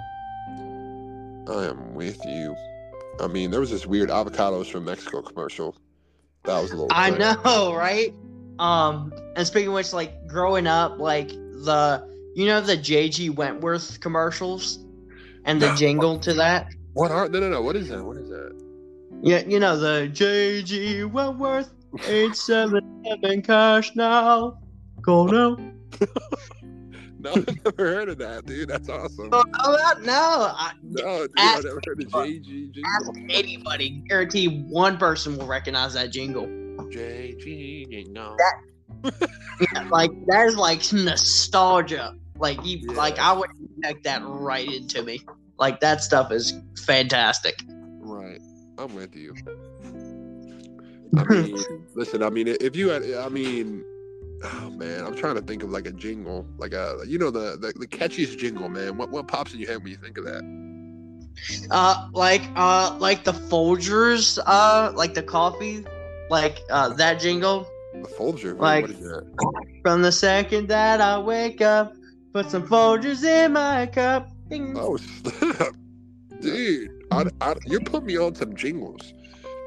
I 1.48 1.64
am 1.66 1.94
with 1.94 2.18
you. 2.24 2.56
I 3.20 3.26
mean, 3.26 3.50
there 3.50 3.60
was 3.60 3.70
this 3.70 3.86
weird 3.86 4.10
avocados 4.10 4.70
from 4.70 4.84
Mexico 4.84 5.22
commercial. 5.22 5.76
That 6.44 6.60
was 6.60 6.70
a 6.70 6.74
little. 6.74 6.88
I 6.90 7.10
funny. 7.10 7.24
know, 7.44 7.74
right? 7.76 8.14
Um, 8.58 9.12
and 9.36 9.46
speaking 9.46 9.68
of 9.68 9.74
which, 9.74 9.92
like 9.92 10.26
growing 10.26 10.66
up, 10.66 10.98
like 10.98 11.28
the 11.28 12.06
you 12.34 12.46
know 12.46 12.60
the 12.60 12.76
JG 12.76 13.34
Wentworth 13.34 14.00
commercials 14.00 14.84
and 15.44 15.60
the 15.60 15.74
jingle 15.76 16.18
to 16.20 16.34
that. 16.34 16.68
What 16.94 17.10
are? 17.10 17.28
No, 17.28 17.40
no, 17.40 17.48
no. 17.48 17.62
What 17.62 17.76
is 17.76 17.88
that? 17.88 18.02
What 18.02 18.16
is 18.16 18.28
that? 18.28 18.56
Yeah, 19.22 19.42
you 19.46 19.58
know 19.58 19.76
the 19.76 20.08
JG 20.12 21.10
Wentworth 21.10 21.70
eight 22.06 22.36
seven 22.36 23.02
seven 23.06 23.42
cash 23.42 23.94
now. 23.96 24.58
Go 25.02 25.26
now. 25.26 25.56
No, 27.34 27.42
I've 27.48 27.64
never 27.64 27.94
heard 27.94 28.08
of 28.08 28.18
that, 28.18 28.46
dude. 28.46 28.68
That's 28.68 28.88
awesome. 28.88 29.28
Oh, 29.32 29.44
no, 29.54 30.02
no, 30.04 30.52
I, 30.56 30.72
No, 30.82 31.20
dude, 31.26 31.30
ask- 31.38 31.58
I've 31.58 31.64
never 31.64 31.80
heard 31.86 32.02
of 32.02 32.08
JG 32.08 32.72
ask 32.96 33.12
jingle. 33.14 33.36
anybody. 33.36 33.90
Guarantee 34.08 34.62
one 34.68 34.96
person 34.98 35.36
will 35.36 35.46
recognize 35.46 35.94
that 35.94 36.10
jingle. 36.10 36.46
JG 36.46 37.90
jingle. 37.90 38.36
Yeah, 39.04 39.88
like 39.90 40.10
that 40.26 40.46
is 40.46 40.56
like 40.56 40.80
nostalgia. 40.92 42.14
Like 42.36 42.64
you, 42.64 42.78
Yeah. 42.82 42.92
like 42.96 43.18
I 43.18 43.32
would 43.32 43.50
connect 43.74 44.04
that 44.04 44.22
right 44.24 44.72
into 44.72 45.02
me. 45.02 45.20
Like 45.58 45.80
that 45.80 46.02
stuff 46.02 46.30
is 46.32 46.54
fantastic. 46.84 47.60
Right. 47.68 48.40
I'm 48.78 48.94
with 48.94 49.14
you. 49.16 49.34
I 51.16 51.24
mean, 51.24 51.56
listen. 51.94 52.22
I 52.22 52.30
mean, 52.30 52.48
if 52.48 52.76
you 52.76 52.90
had, 52.90 53.02
I 53.14 53.28
mean, 53.28 53.84
oh 54.44 54.70
man, 54.70 55.04
I'm 55.04 55.16
trying 55.16 55.34
to 55.36 55.42
think 55.42 55.62
of 55.62 55.70
like 55.70 55.86
a 55.86 55.92
jingle, 55.92 56.46
like 56.58 56.72
a, 56.72 56.98
you 57.06 57.18
know, 57.18 57.30
the 57.30 57.56
the, 57.58 57.72
the 57.78 57.86
catchiest 57.86 58.38
jingle, 58.38 58.68
man. 58.68 58.96
What 58.96 59.10
what 59.10 59.28
pops 59.28 59.52
in 59.54 59.60
your 59.60 59.68
head 59.70 59.82
when 59.82 59.92
you 59.92 59.98
think 59.98 60.18
of 60.18 60.24
that? 60.24 60.42
Uh, 61.70 62.08
like 62.12 62.42
uh, 62.56 62.96
like 62.98 63.24
the 63.24 63.32
Folgers, 63.32 64.38
uh, 64.46 64.92
like 64.94 65.14
the 65.14 65.22
coffee, 65.22 65.84
like 66.30 66.58
uh, 66.70 66.88
that 66.90 67.20
jingle. 67.20 67.66
The 68.02 68.08
Folger. 68.08 68.54
Like- 68.54 68.82
what 68.82 68.90
is 68.90 69.00
that? 69.00 69.24
From 69.82 70.02
the 70.02 70.12
second 70.12 70.68
that 70.68 71.00
I 71.00 71.18
wake 71.18 71.60
up, 71.62 71.94
put 72.32 72.50
some 72.50 72.66
Folgers 72.66 73.24
in 73.24 73.52
my 73.52 73.86
cup. 73.86 74.30
Ding. 74.50 74.74
Oh, 74.78 74.96
snap. 74.96 75.74
dude, 76.40 76.90
I, 77.10 77.24
I, 77.40 77.54
you 77.66 77.80
put 77.80 78.04
me 78.04 78.16
on 78.18 78.34
some 78.34 78.54
jingles. 78.56 79.12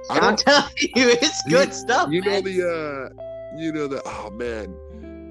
I'm 0.10 0.36
telling 0.36 0.70
you, 0.80 1.10
it's 1.10 1.42
You- 1.46 1.51
good 1.58 1.74
stuff. 1.74 2.12
you 2.12 2.22
know 2.22 2.42
the, 2.42 2.68
uh, 3.16 3.22
you 3.58 3.72
know 3.72 3.88
the, 3.88 4.01
oh 4.05 4.29
man, 4.31 4.75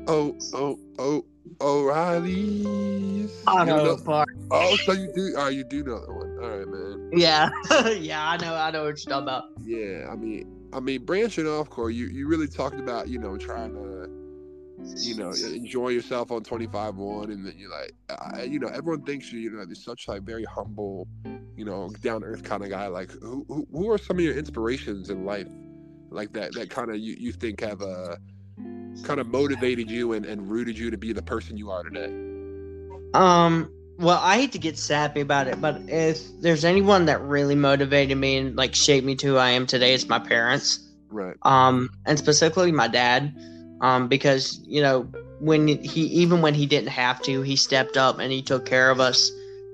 oh 0.09 0.37
oh 0.55 0.79
oh 0.99 1.25
O'Reilly's. 1.61 3.31
I 3.47 3.61
You 3.61 3.67
know. 3.67 4.25
Oh, 4.51 4.77
so 4.77 4.93
you 4.93 5.13
do? 5.15 5.35
Oh, 5.37 5.49
you 5.49 5.65
do 5.65 5.83
know 5.83 6.01
that 6.01 6.13
one. 6.13 6.39
All 6.43 6.59
right, 6.59 6.67
man. 6.67 7.11
Yeah, 7.13 7.51
yeah, 7.91 8.29
I 8.29 8.37
know, 8.39 8.55
I 8.55 8.71
know 8.71 8.85
what 8.85 9.05
you're 9.05 9.11
talking 9.11 9.23
about. 9.23 9.45
Yeah, 9.63 10.09
I 10.11 10.17
mean, 10.17 10.69
I 10.73 10.81
mean, 10.81 11.05
branching 11.05 11.47
off, 11.47 11.71
Corey, 11.71 11.95
you 11.95 12.07
you 12.07 12.29
really 12.29 12.49
talked 12.49 12.79
about 12.79 13.09
you 13.09 13.19
know 13.19 13.37
trying 13.37 13.75
to, 13.75 14.09
you 15.07 15.15
know, 15.15 15.33
enjoy 15.33 15.89
yourself 15.89 16.31
on 16.31 16.43
twenty 16.43 16.67
five 16.67 16.97
one, 16.97 17.31
and 17.31 17.45
then 17.47 17.55
you're 17.57 17.71
like, 17.71 17.93
uh, 18.09 18.43
you 18.43 18.59
know, 18.59 18.69
everyone 18.69 19.03
thinks 19.03 19.33
you, 19.33 19.41
you 19.41 19.51
know, 19.51 19.63
you're 19.63 19.75
such 19.75 20.09
like 20.09 20.23
very 20.23 20.45
humble, 20.45 21.07
you 21.57 21.65
know, 21.65 21.91
down 22.03 22.23
to 22.23 22.27
earth 22.27 22.43
kind 22.43 22.63
of 22.63 22.71
guy. 22.71 22.87
Like, 22.87 23.11
who, 23.11 23.45
who 23.49 23.67
who 23.73 23.91
are 23.91 23.99
some 23.99 24.19
of 24.19 24.25
your 24.25 24.37
inspirations 24.37 25.11
in 25.11 25.25
life, 25.25 25.49
like 26.11 26.33
that 26.33 26.53
that 26.55 26.71
kind 26.71 26.91
of 26.91 26.97
you 26.97 27.15
you 27.19 27.33
think 27.33 27.61
have 27.61 27.83
uh 27.83 28.17
kind 29.03 29.21
of 29.21 29.27
motivated 29.29 29.91
you 29.91 30.13
and, 30.13 30.27
and 30.27 30.51
rooted 30.51 30.79
you 30.79 30.91
to 30.91 30.99
be 30.99 31.13
the 31.13 31.23
person 31.23 31.57
you 31.57 31.71
are 31.71 31.83
today? 31.83 32.13
Um, 33.15 33.73
well, 33.99 34.21
I 34.23 34.37
hate 34.37 34.53
to 34.53 34.59
get 34.59 34.79
sappy 34.79 35.21
about 35.21 35.47
it, 35.47 35.61
but 35.61 35.81
if 35.89 36.21
there's 36.41 36.65
anyone 36.65 37.07
that 37.07 37.21
really 37.23 37.55
motivated 37.55 38.17
me 38.17 38.37
and 38.37 38.57
like 38.57 38.75
shaped 38.75 39.07
me 39.07 39.15
to 39.17 39.27
who 39.27 39.37
I 39.37 39.51
am 39.51 39.67
today, 39.67 39.95
it's 39.95 40.09
my 40.09 40.19
parents. 40.19 40.81
Right. 41.09 41.37
Um, 41.43 41.91
and 42.07 42.19
specifically 42.19 42.73
my 42.73 42.89
dad. 42.89 43.35
Um, 43.81 44.09
because 44.09 44.61
you 44.67 44.83
know 44.83 45.03
when 45.39 45.67
he 45.67 46.03
even 46.03 46.43
when 46.43 46.55
he 46.55 46.67
didn't 46.67 46.91
have 46.91 47.23
to, 47.23 47.41
he 47.41 47.57
stepped 47.57 47.97
up 47.97 48.19
and 48.19 48.31
he 48.31 48.43
took 48.43 48.67
care 48.67 48.91
of 48.91 49.01
us, 49.01 49.31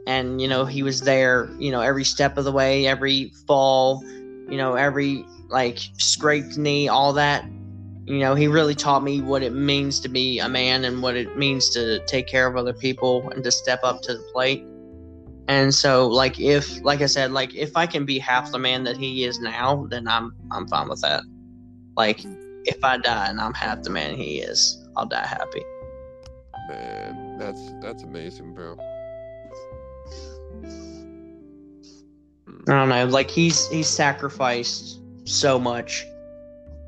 and 0.07 0.40
you 0.40 0.47
know 0.47 0.64
he 0.64 0.85
was 0.85 1.00
there. 1.00 1.50
You 1.59 1.73
know 1.73 1.81
every 1.81 2.05
step 2.05 2.38
of 2.38 2.45
the 2.45 2.52
way, 2.52 2.87
every 2.87 3.33
fall, 3.49 4.05
you 4.05 4.57
know 4.57 4.75
every 4.75 5.25
like 5.48 5.78
scraped 5.98 6.56
knee, 6.56 6.88
all 6.88 7.12
that. 7.14 7.44
You 8.06 8.18
know, 8.18 8.34
he 8.34 8.46
really 8.46 8.74
taught 8.74 9.02
me 9.02 9.20
what 9.20 9.42
it 9.42 9.52
means 9.52 9.98
to 10.00 10.08
be 10.08 10.38
a 10.38 10.48
man 10.48 10.84
and 10.84 11.02
what 11.02 11.16
it 11.16 11.36
means 11.36 11.70
to 11.70 11.98
take 12.06 12.28
care 12.28 12.46
of 12.46 12.56
other 12.56 12.72
people 12.72 13.28
and 13.30 13.42
to 13.42 13.50
step 13.50 13.80
up 13.82 14.00
to 14.02 14.14
the 14.14 14.22
plate. 14.32 14.64
And 15.48 15.74
so, 15.74 16.06
like, 16.06 16.38
if, 16.38 16.82
like 16.84 17.00
I 17.00 17.06
said, 17.06 17.32
like 17.32 17.54
if 17.54 17.76
I 17.76 17.86
can 17.86 18.04
be 18.04 18.18
half 18.18 18.52
the 18.52 18.58
man 18.58 18.84
that 18.84 18.96
he 18.96 19.24
is 19.24 19.40
now, 19.40 19.86
then 19.90 20.06
I'm, 20.06 20.34
I'm 20.52 20.68
fine 20.68 20.88
with 20.88 21.00
that. 21.02 21.22
Like, 21.96 22.24
if 22.64 22.82
I 22.84 22.96
die 22.98 23.28
and 23.28 23.40
I'm 23.40 23.54
half 23.54 23.82
the 23.82 23.90
man 23.90 24.16
he 24.16 24.40
is, 24.40 24.84
I'll 24.96 25.06
die 25.06 25.26
happy. 25.26 25.64
Man, 26.68 27.38
that's 27.38 27.60
that's 27.80 28.02
amazing, 28.02 28.54
bro. 28.54 28.76
I 32.68 32.72
don't 32.72 32.88
know, 32.88 33.06
like 33.06 33.30
he's 33.30 33.68
he's 33.68 33.86
sacrificed 33.86 35.00
so 35.26 35.59
much 35.59 36.06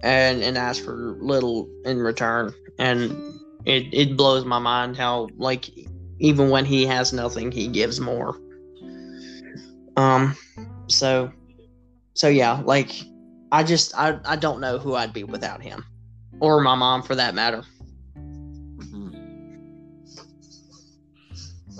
and 0.02 0.42
and 0.42 0.56
ask 0.56 0.82
for 0.84 1.16
little 1.20 1.68
in 1.84 1.98
return. 1.98 2.54
And 2.78 3.10
it, 3.64 3.92
it 3.92 4.16
blows 4.16 4.44
my 4.44 4.58
mind 4.58 4.96
how 4.96 5.28
like 5.36 5.70
even 6.20 6.50
when 6.50 6.64
he 6.64 6.86
has 6.86 7.12
nothing 7.12 7.52
he 7.52 7.68
gives 7.68 8.00
more. 8.00 8.40
Um 9.96 10.36
so 10.86 11.32
so 12.14 12.28
yeah, 12.28 12.62
like 12.64 12.90
I 13.52 13.62
just 13.64 13.96
I, 13.96 14.18
I 14.24 14.36
don't 14.36 14.60
know 14.60 14.78
who 14.78 14.94
I'd 14.94 15.12
be 15.12 15.24
without 15.24 15.62
him. 15.62 15.84
Or 16.40 16.60
my 16.60 16.76
mom 16.76 17.02
for 17.02 17.16
that 17.16 17.34
matter. 17.34 17.64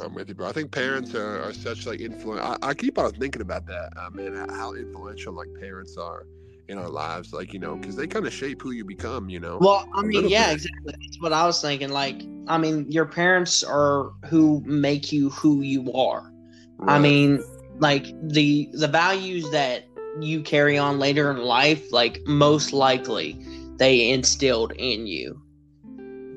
I'm 0.01 0.15
with 0.15 0.29
you, 0.29 0.35
bro. 0.35 0.49
I 0.49 0.53
think 0.53 0.71
parents 0.71 1.15
are, 1.15 1.43
are 1.43 1.53
such 1.53 1.85
like 1.85 2.01
influence. 2.01 2.41
I, 2.41 2.69
I 2.69 2.75
keep 2.75 2.99
on 2.99 3.13
thinking 3.15 3.43
about 3.43 3.67
that, 3.67 3.93
uh, 3.97 4.11
man. 4.11 4.49
How 4.49 4.75
influential 4.75 5.33
like 5.33 5.49
parents 5.59 5.97
are 5.97 6.25
in 6.69 6.79
our 6.79 6.89
lives, 6.89 7.33
like 7.33 7.53
you 7.53 7.59
know, 7.59 7.77
because 7.77 7.97
they 7.97 8.07
kind 8.07 8.27
of 8.27 8.33
shape 8.33 8.63
who 8.63 8.71
you 8.71 8.85
become. 8.85 9.29
You 9.29 9.41
know. 9.41 9.59
Well, 9.61 9.89
I 9.95 10.03
mean, 10.03 10.29
yeah, 10.29 10.49
bit. 10.49 10.57
exactly. 10.57 10.95
That's 11.01 11.21
what 11.21 11.33
I 11.33 11.47
was 11.47 11.61
thinking. 11.61 11.91
Like, 11.91 12.23
I 12.47 12.59
mean, 12.59 12.91
your 12.91 13.07
parents 13.07 13.65
are 13.65 14.11
who 14.27 14.63
make 14.67 15.13
you 15.13 15.31
who 15.31 15.63
you 15.63 15.93
are. 15.93 16.33
I 16.87 16.99
mean, 16.99 17.43
like 17.79 18.07
the 18.23 18.69
the 18.73 18.87
values 18.87 19.51
that 19.51 19.85
you 20.21 20.43
carry 20.43 20.79
on 20.79 20.99
later 20.99 21.31
in 21.31 21.39
life, 21.39 21.93
like 21.93 22.21
most 22.27 22.73
likely 22.73 23.45
they 23.77 24.11
instilled 24.11 24.73
in 24.73 25.07
you. 25.07 25.41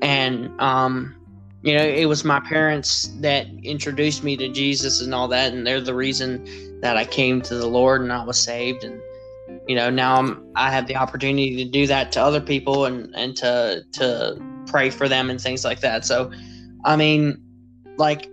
And 0.00 0.50
um, 0.60 1.14
you 1.62 1.76
know, 1.76 1.84
it 1.84 2.06
was 2.06 2.24
my 2.24 2.40
parents 2.40 3.08
that 3.20 3.46
introduced 3.62 4.24
me 4.24 4.36
to 4.36 4.48
Jesus 4.48 5.00
and 5.00 5.14
all 5.14 5.28
that, 5.28 5.52
and 5.52 5.64
they're 5.64 5.80
the 5.80 5.94
reason 5.94 6.80
that 6.80 6.96
I 6.96 7.04
came 7.04 7.40
to 7.42 7.54
the 7.54 7.68
Lord 7.68 8.00
and 8.00 8.12
I 8.12 8.24
was 8.24 8.38
saved 8.38 8.82
and 8.82 9.00
you 9.68 9.76
know, 9.76 9.90
now 9.90 10.16
I'm 10.16 10.44
I 10.56 10.70
have 10.70 10.86
the 10.86 10.96
opportunity 10.96 11.64
to 11.64 11.70
do 11.70 11.86
that 11.86 12.12
to 12.12 12.22
other 12.22 12.40
people 12.40 12.84
and 12.84 13.14
and 13.14 13.36
to 13.36 13.84
to 13.92 14.40
pray 14.66 14.90
for 14.90 15.08
them 15.08 15.30
and 15.30 15.40
things 15.40 15.64
like 15.64 15.80
that. 15.80 16.04
So, 16.04 16.30
I 16.84 16.96
mean, 16.96 17.40
like 17.96 18.28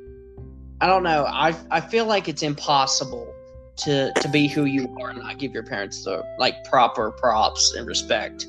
I 0.81 0.87
don't 0.87 1.03
know. 1.03 1.25
I 1.25 1.55
I 1.71 1.81
feel 1.81 2.05
like 2.05 2.27
it's 2.27 2.43
impossible 2.43 3.33
to 3.77 4.11
to 4.13 4.27
be 4.29 4.47
who 4.47 4.65
you 4.65 4.95
are 4.99 5.09
and 5.09 5.19
not 5.19 5.37
give 5.37 5.53
your 5.53 5.63
parents 5.63 6.03
the 6.03 6.23
like 6.37 6.63
proper 6.65 7.11
props 7.11 7.73
and 7.73 7.87
respect. 7.87 8.47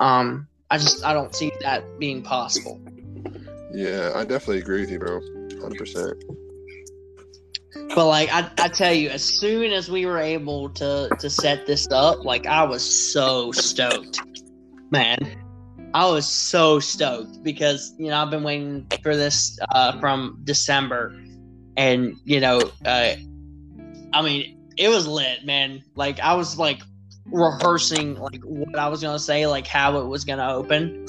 Um, 0.00 0.48
I 0.70 0.78
just 0.78 1.04
I 1.04 1.12
don't 1.12 1.34
see 1.34 1.52
that 1.60 1.98
being 1.98 2.22
possible. 2.22 2.80
Yeah, 3.72 4.12
I 4.14 4.24
definitely 4.24 4.58
agree 4.58 4.80
with 4.80 4.90
you, 4.90 4.98
bro. 4.98 5.20
Hundred 5.60 5.78
percent. 5.78 6.24
But 7.94 8.06
like 8.06 8.28
I, 8.32 8.50
I 8.58 8.68
tell 8.68 8.92
you, 8.92 9.08
as 9.08 9.24
soon 9.24 9.72
as 9.72 9.90
we 9.90 10.06
were 10.06 10.18
able 10.18 10.70
to 10.70 11.10
to 11.18 11.30
set 11.30 11.66
this 11.66 11.88
up, 11.90 12.24
like 12.24 12.46
I 12.46 12.62
was 12.64 12.82
so 12.84 13.52
stoked, 13.52 14.20
man. 14.90 15.18
I 15.94 16.06
was 16.06 16.28
so 16.28 16.80
stoked 16.80 17.42
because 17.42 17.94
you 17.98 18.08
know 18.08 18.22
I've 18.22 18.30
been 18.30 18.42
waiting 18.42 18.86
for 19.02 19.16
this 19.16 19.58
uh, 19.70 19.98
from 20.00 20.40
December, 20.44 21.18
and 21.76 22.14
you 22.24 22.40
know, 22.40 22.70
uh, 22.84 23.14
I 24.12 24.22
mean, 24.22 24.58
it 24.76 24.88
was 24.90 25.06
lit, 25.06 25.44
man. 25.44 25.82
Like 25.94 26.20
I 26.20 26.34
was 26.34 26.58
like 26.58 26.80
rehearsing 27.26 28.16
like 28.16 28.42
what 28.44 28.78
I 28.78 28.88
was 28.88 29.02
gonna 29.02 29.18
say, 29.18 29.46
like 29.46 29.66
how 29.66 29.98
it 29.98 30.06
was 30.06 30.24
gonna 30.24 30.52
open, 30.52 31.06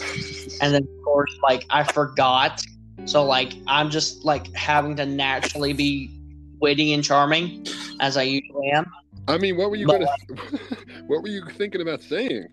and 0.62 0.73
then 0.73 0.84
of 0.84 1.03
course 1.03 1.38
like 1.43 1.65
I 1.69 1.84
forgot. 1.84 2.62
So 3.05 3.23
like 3.25 3.53
I'm 3.67 3.89
just 3.89 4.23
like 4.25 4.53
having 4.53 4.95
to 4.97 5.05
naturally 5.05 5.73
be 5.73 6.18
witty 6.60 6.93
and 6.93 7.04
charming 7.04 7.65
as 8.00 8.17
I 8.17 8.24
usually 8.24 8.69
am. 8.72 8.91
I 9.28 9.38
mean, 9.38 9.58
what 9.58 9.69
were 9.69 9.76
you 9.76 9.88
But- 9.88 10.02
gonna? 10.02 10.60
what 11.08 11.22
were 11.22 11.30
you 11.30 11.43
thinking 11.58 11.82
about 11.82 12.02
saying? 12.02 12.48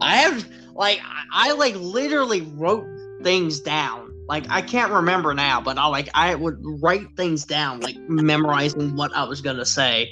I 0.00 0.16
have 0.16 0.48
like 0.74 1.00
I, 1.04 1.50
I 1.50 1.52
like 1.52 1.74
literally 1.76 2.42
wrote 2.42 2.86
things 3.22 3.60
down. 3.60 4.12
Like 4.28 4.46
I 4.48 4.62
can't 4.62 4.92
remember 4.92 5.34
now, 5.34 5.60
but 5.60 5.76
I 5.78 5.86
like 5.86 6.08
I 6.14 6.34
would 6.34 6.58
write 6.80 7.16
things 7.16 7.44
down, 7.44 7.80
like 7.80 7.96
memorizing 8.08 8.94
what 8.96 9.14
I 9.14 9.24
was 9.24 9.40
gonna 9.40 9.66
say 9.66 10.06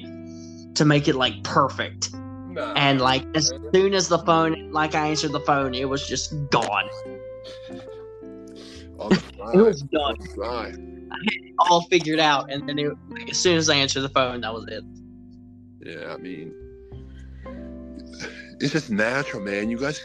to 0.74 0.84
make 0.84 1.08
it 1.08 1.14
like 1.14 1.42
perfect. 1.44 2.12
Nah. 2.12 2.72
And 2.72 3.00
like 3.00 3.24
as 3.36 3.52
soon 3.72 3.94
as 3.94 4.08
the 4.08 4.18
phone, 4.18 4.72
like 4.72 4.94
I 4.94 5.06
answered 5.08 5.32
the 5.32 5.40
phone, 5.40 5.74
it 5.74 5.88
was 5.88 6.06
just 6.06 6.34
gone. 6.50 6.88
On 8.98 9.08
the 9.10 9.16
fly. 9.16 9.52
It 9.54 9.58
was 9.58 9.82
done, 9.82 10.02
On 10.02 10.18
the 10.18 10.28
fly. 10.34 10.72
all 11.58 11.82
figured 11.82 12.20
out, 12.20 12.50
and 12.50 12.68
then 12.68 12.78
it, 12.78 12.92
like, 13.08 13.30
as 13.30 13.38
soon 13.38 13.56
as 13.56 13.68
I 13.68 13.74
answered 13.76 14.02
the 14.02 14.08
phone, 14.08 14.40
that 14.42 14.52
was 14.52 14.66
it. 14.68 14.84
Yeah, 15.80 16.12
I 16.12 16.16
mean, 16.16 16.52
it's 18.60 18.72
just 18.72 18.90
natural, 18.90 19.42
man. 19.42 19.70
You 19.70 19.78
guys, 19.78 20.00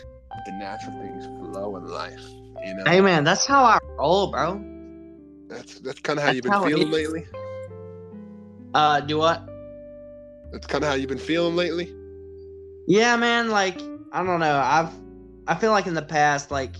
the 0.45 0.51
natural 0.53 0.93
things 0.99 1.25
flow 1.25 1.75
in 1.77 1.87
life. 1.87 2.21
You 2.65 2.75
know, 2.75 2.83
Hey 2.85 3.01
man, 3.01 3.23
that's 3.23 3.45
how 3.45 3.63
I 3.63 3.79
roll, 3.97 4.27
bro. 4.27 4.63
that's 5.47 5.79
that's 5.79 5.99
kind 5.99 6.19
of 6.19 6.23
how 6.23 6.27
That's 6.27 6.35
you've 6.35 6.43
been 6.43 6.53
how 6.53 6.65
feeling 6.65 6.91
lately. 6.91 7.25
Uh, 8.73 9.01
do 9.01 9.17
what? 9.17 9.47
That's 10.51 10.67
kind 10.67 10.83
of 10.83 10.89
how 10.89 10.95
you've 10.95 11.09
been 11.09 11.17
feeling 11.17 11.55
lately. 11.55 11.93
Yeah, 12.87 13.15
man. 13.17 13.49
Like 13.49 13.79
I 14.11 14.23
don't 14.23 14.39
know. 14.39 14.57
I've 14.57 14.91
I 15.47 15.55
feel 15.55 15.71
like 15.71 15.87
in 15.87 15.93
the 15.93 16.01
past, 16.01 16.51
like 16.51 16.75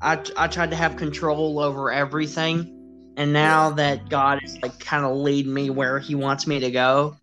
I 0.00 0.22
I 0.36 0.46
tried 0.46 0.70
to 0.70 0.76
have 0.76 0.96
control 0.96 1.58
over 1.58 1.90
everything, 1.90 2.77
and 3.18 3.32
now 3.32 3.70
that 3.70 4.08
God 4.08 4.42
is 4.44 4.62
like 4.62 4.78
kind 4.78 5.04
of 5.04 5.16
leading 5.16 5.52
me 5.52 5.70
where 5.70 5.98
He 5.98 6.14
wants 6.14 6.46
me 6.46 6.60
to 6.60 6.70
go, 6.70 7.16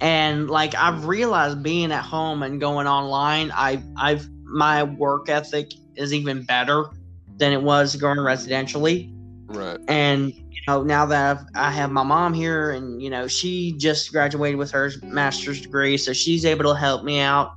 and 0.00 0.48
like 0.48 0.74
I've 0.74 1.06
realized 1.06 1.62
being 1.62 1.90
at 1.90 2.04
home 2.04 2.42
and 2.42 2.60
going 2.60 2.86
online, 2.86 3.50
I 3.52 3.82
I've 3.96 4.28
my 4.44 4.82
work 4.82 5.30
ethic 5.30 5.72
is 5.96 6.12
even 6.12 6.42
better 6.42 6.90
than 7.38 7.52
it 7.52 7.62
was 7.62 7.96
going 7.96 8.18
residentially. 8.18 9.14
Right. 9.50 9.80
and 9.88 10.34
you 10.34 10.60
know 10.66 10.82
now 10.82 11.06
that 11.06 11.38
I've, 11.38 11.46
I 11.54 11.70
have 11.70 11.90
my 11.90 12.02
mom 12.02 12.34
here 12.34 12.72
and 12.72 13.00
you 13.00 13.08
know 13.08 13.26
she 13.26 13.72
just 13.78 14.12
graduated 14.12 14.58
with 14.58 14.70
her 14.72 14.90
master's 15.02 15.62
degree 15.62 15.96
so 15.96 16.12
she's 16.12 16.44
able 16.44 16.70
to 16.70 16.78
help 16.78 17.02
me 17.02 17.20
out. 17.20 17.54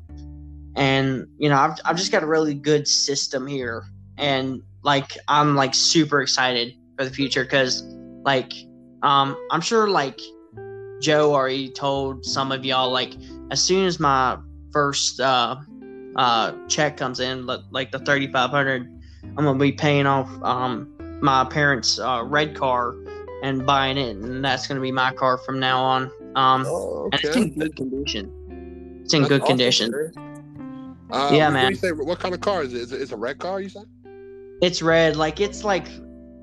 And 0.78 1.28
you 1.38 1.50
know 1.50 1.58
I've, 1.58 1.78
I've 1.84 1.98
just 1.98 2.14
got 2.14 2.24
a 2.24 2.28
really 2.28 2.54
good 2.54 2.88
system 2.88 3.46
here 3.46 3.84
and 4.18 4.62
like 4.84 5.18
i'm 5.28 5.56
like 5.56 5.74
super 5.74 6.22
excited 6.22 6.74
for 7.02 7.10
the 7.10 7.16
future 7.16 7.44
because 7.44 7.84
like 8.24 8.52
um 9.02 9.36
i'm 9.52 9.62
sure 9.62 9.90
like 9.90 10.20
joe 11.02 11.34
already 11.34 11.70
told 11.70 12.24
some 12.24 12.52
of 12.52 12.64
y'all 12.64 12.92
like 12.92 13.14
as 13.52 13.62
soon 13.62 13.86
as 13.86 14.00
my 14.00 14.38
first 14.72 15.20
uh 15.20 15.56
uh 16.16 16.54
check 16.68 16.98
comes 16.98 17.20
in 17.20 17.46
like 17.72 17.92
the 17.92 18.00
3500 18.00 18.84
i'm 19.38 19.46
gonna 19.46 19.58
be 19.58 19.72
paying 19.72 20.06
off 20.06 20.30
um 20.44 20.88
my 21.22 21.46
parents' 21.46 22.00
uh, 22.00 22.24
red 22.26 22.56
car 22.56 22.96
and 23.44 23.66
buying 23.66 23.98
it, 23.98 24.16
and 24.18 24.44
that's 24.44 24.68
to 24.68 24.80
be 24.80 24.92
my 24.92 25.14
car 25.14 25.38
from 25.38 25.60
now 25.60 25.82
on. 25.82 26.12
Um, 26.36 26.66
Oh, 26.66 27.10
and 27.12 27.24
it's 27.24 27.36
in 27.36 27.50
good 27.54 27.76
condition. 27.76 29.02
It's 29.04 29.14
in 29.14 29.22
That's 29.22 29.30
good 29.30 29.42
awesome, 29.42 29.58
condition. 29.58 29.94
Uh, 31.12 31.30
Yeah, 31.34 31.48
what 31.48 31.54
man. 31.54 31.72
You 31.72 31.76
say, 31.78 31.92
what 31.92 32.20
kind 32.20 32.34
of 32.34 32.42
car 32.42 32.64
is 32.64 32.74
it? 32.74 32.82
Is 32.82 32.92
it 32.92 33.02
it's 33.02 33.12
a 33.12 33.18
red 33.18 33.38
car? 33.38 33.62
You 33.62 33.70
said? 33.70 33.86
It's 34.62 34.82
red, 34.82 35.16
like 35.16 35.40
it's 35.40 35.64
like, 35.64 35.88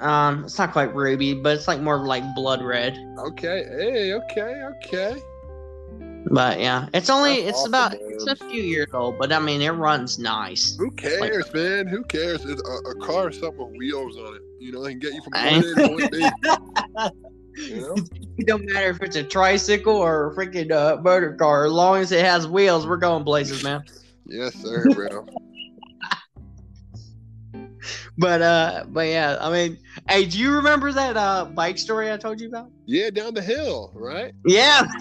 um, 0.01 0.45
it's 0.45 0.59
not 0.59 0.73
quite 0.73 0.95
ruby, 0.95 1.35
but 1.35 1.57
it's 1.57 1.69
like 1.69 1.81
more 1.81 1.99
like 1.99 2.23
blood 2.35 2.63
red. 2.63 2.97
Okay. 3.19 3.65
Hey. 3.69 4.13
Okay. 4.15 4.63
Okay. 4.85 5.23
But 6.31 6.61
yeah, 6.61 6.89
it's 6.93 7.09
only 7.09 7.43
That's 7.43 7.49
it's 7.51 7.59
awesome, 7.59 7.71
about 7.71 7.93
man. 7.93 8.01
it's 8.11 8.27
a 8.27 8.37
few 8.37 8.63
years 8.63 8.89
old, 8.93 9.19
but 9.19 9.33
I 9.33 9.39
mean 9.39 9.63
it 9.63 9.71
runs 9.71 10.19
nice. 10.19 10.77
Who 10.77 10.91
cares, 10.91 11.53
man? 11.55 11.87
Who 11.87 12.05
cares? 12.05 12.45
It's 12.45 12.61
a, 12.61 12.91
a 12.91 12.95
car 12.97 13.31
is 13.31 13.39
something 13.39 13.59
with 13.59 13.79
wheels 13.79 14.17
on 14.17 14.35
it. 14.37 14.43
You 14.61 14.73
know, 14.73 14.83
they 14.83 14.91
can 14.91 14.99
get 14.99 15.15
you 15.15 15.23
from 15.23 15.33
point 15.33 16.05
A 16.05 16.11
to. 16.11 17.13
You 17.57 17.81
know? 17.81 17.97
It 18.39 18.47
don't 18.47 18.65
matter 18.73 18.91
if 18.91 19.03
it's 19.03 19.17
a 19.17 19.25
tricycle 19.25 19.97
or 19.97 20.31
a 20.31 20.37
freaking 20.37 20.71
uh, 20.71 21.03
motor 21.03 21.35
car. 21.35 21.67
As 21.67 21.73
long 21.73 21.97
as 21.97 22.13
it 22.13 22.25
has 22.25 22.47
wheels, 22.47 22.87
we're 22.87 22.97
going 22.97 23.25
places, 23.25 23.65
man. 23.65 23.83
yes, 24.27 24.55
sir, 24.55 24.85
bro. 24.95 25.27
But 28.17 28.43
uh, 28.43 28.85
but 28.89 29.09
yeah, 29.09 29.39
I 29.41 29.51
mean, 29.51 29.79
hey, 30.09 30.25
do 30.27 30.39
you 30.39 30.53
remember 30.53 30.93
that 30.93 31.17
uh 31.17 31.45
bike 31.47 31.79
story 31.79 32.13
I 32.13 32.17
told 32.17 32.41
you 32.41 32.49
about? 32.49 32.71
yeah, 32.87 33.11
down 33.11 33.35
the 33.35 33.43
hill, 33.43 33.91
right? 33.95 34.33
Yeah. 34.47 34.83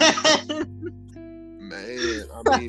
Man, 1.16 2.24
I 2.34 2.58
mean, 2.58 2.68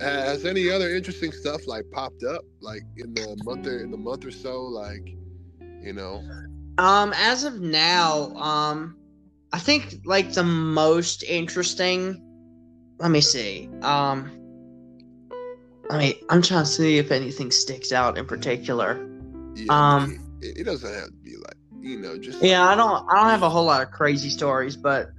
has 0.00 0.44
any 0.44 0.70
other 0.70 0.94
interesting 0.94 1.30
stuff 1.32 1.66
like 1.66 1.84
popped 1.92 2.24
up 2.24 2.42
like 2.60 2.82
in 2.96 3.14
the 3.14 3.36
month 3.44 3.66
or 3.66 3.78
in 3.78 3.90
the 3.90 3.96
month 3.96 4.24
or 4.24 4.30
so? 4.30 4.62
Like, 4.62 5.14
you 5.82 5.92
know, 5.92 6.22
um, 6.78 7.12
as 7.16 7.44
of 7.44 7.60
now, 7.60 8.34
um, 8.34 8.96
I 9.52 9.58
think 9.58 10.00
like 10.04 10.32
the 10.32 10.42
most 10.44 11.22
interesting. 11.22 12.26
Let 12.98 13.10
me 13.10 13.20
see. 13.20 13.68
Um, 13.82 14.30
I 15.90 15.98
mean, 15.98 16.14
I'm 16.28 16.42
trying 16.42 16.64
to 16.64 16.70
see 16.70 16.98
if 16.98 17.10
anything 17.10 17.50
sticks 17.50 17.92
out 17.92 18.18
in 18.18 18.26
particular. 18.26 19.08
yeah, 19.54 19.66
Um, 19.96 20.18
it, 20.40 20.58
it 20.58 20.64
doesn't 20.64 20.92
have 20.92 21.06
to 21.06 21.12
be 21.22 21.36
like 21.36 21.56
you 21.80 21.98
know 21.98 22.18
just 22.18 22.42
Yeah, 22.42 22.66
I 22.66 22.74
don't 22.74 23.06
I 23.10 23.16
don't 23.16 23.30
have 23.30 23.42
a 23.42 23.50
whole 23.50 23.64
lot 23.64 23.82
of 23.82 23.90
crazy 23.90 24.30
stories, 24.30 24.76
but 24.76 25.10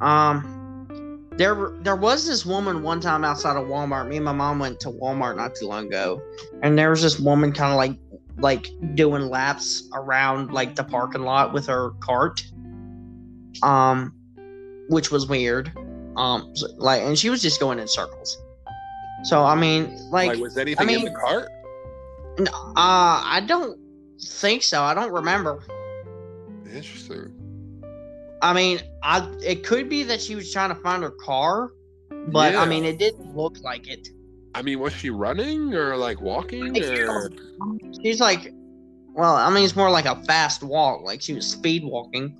um 0.00 1.26
there 1.36 1.72
there 1.82 1.96
was 1.96 2.26
this 2.26 2.44
woman 2.44 2.82
one 2.82 3.00
time 3.00 3.24
outside 3.24 3.56
of 3.56 3.66
Walmart. 3.68 4.08
Me 4.08 4.16
and 4.16 4.24
my 4.24 4.32
mom 4.32 4.58
went 4.58 4.80
to 4.80 4.90
Walmart 4.90 5.36
not 5.36 5.54
too 5.54 5.66
long 5.66 5.86
ago, 5.86 6.20
and 6.62 6.76
there 6.78 6.90
was 6.90 7.02
this 7.02 7.18
woman 7.18 7.52
kind 7.52 7.70
of 7.72 7.76
like 7.76 7.96
like 8.38 8.68
doing 8.94 9.28
laps 9.28 9.88
around 9.94 10.52
like 10.52 10.74
the 10.76 10.84
parking 10.84 11.22
lot 11.22 11.52
with 11.52 11.66
her 11.66 11.90
cart. 12.00 12.42
Um 13.62 14.14
which 14.88 15.10
was 15.10 15.28
weird. 15.28 15.72
Um 16.16 16.50
so, 16.56 16.68
like 16.76 17.02
and 17.02 17.18
she 17.18 17.30
was 17.30 17.42
just 17.42 17.60
going 17.60 17.78
in 17.78 17.86
circles. 17.88 18.38
So 19.24 19.42
I 19.44 19.54
mean, 19.56 19.96
like, 20.10 20.28
like, 20.30 20.38
was 20.38 20.56
anything 20.56 20.88
in 20.88 20.94
mean- 20.96 21.04
the 21.06 21.10
cart? 21.18 21.48
n- 22.38 22.48
uh 22.48 22.72
I 22.76 23.42
don't 23.46 23.78
think 24.20 24.62
so. 24.62 24.82
I 24.82 24.94
don't 24.94 25.12
remember. 25.12 25.60
Interesting. 26.72 27.34
I 28.40 28.52
mean, 28.52 28.80
I 29.02 29.28
it 29.44 29.64
could 29.64 29.88
be 29.88 30.02
that 30.04 30.20
she 30.20 30.34
was 30.34 30.52
trying 30.52 30.68
to 30.68 30.80
find 30.80 31.02
her 31.02 31.10
car, 31.10 31.70
but 32.28 32.52
Yeah. 32.52 32.62
I 32.62 32.66
mean, 32.66 32.84
it 32.84 32.98
didn't 32.98 33.34
look 33.36 33.60
like 33.62 33.88
it. 33.88 34.08
I 34.54 34.62
mean, 34.62 34.80
was 34.80 34.92
she 34.92 35.10
running 35.10 35.74
or 35.74 35.96
like 35.96 36.20
walking 36.20 36.82
or? 36.82 37.30
Um, 37.60 37.80
she's 38.02 38.20
like, 38.20 38.52
well, 39.14 39.34
I 39.36 39.50
mean, 39.50 39.64
it's 39.64 39.76
more 39.76 39.90
like 39.90 40.04
a 40.06 40.16
fast 40.24 40.62
walk, 40.62 41.02
like 41.02 41.20
she 41.20 41.34
was 41.34 41.46
speed 41.48 41.84
walking. 41.84 42.36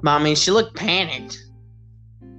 But 0.00 0.12
I 0.12 0.22
mean, 0.22 0.36
she 0.36 0.50
looked 0.50 0.76
panicked. 0.76 1.42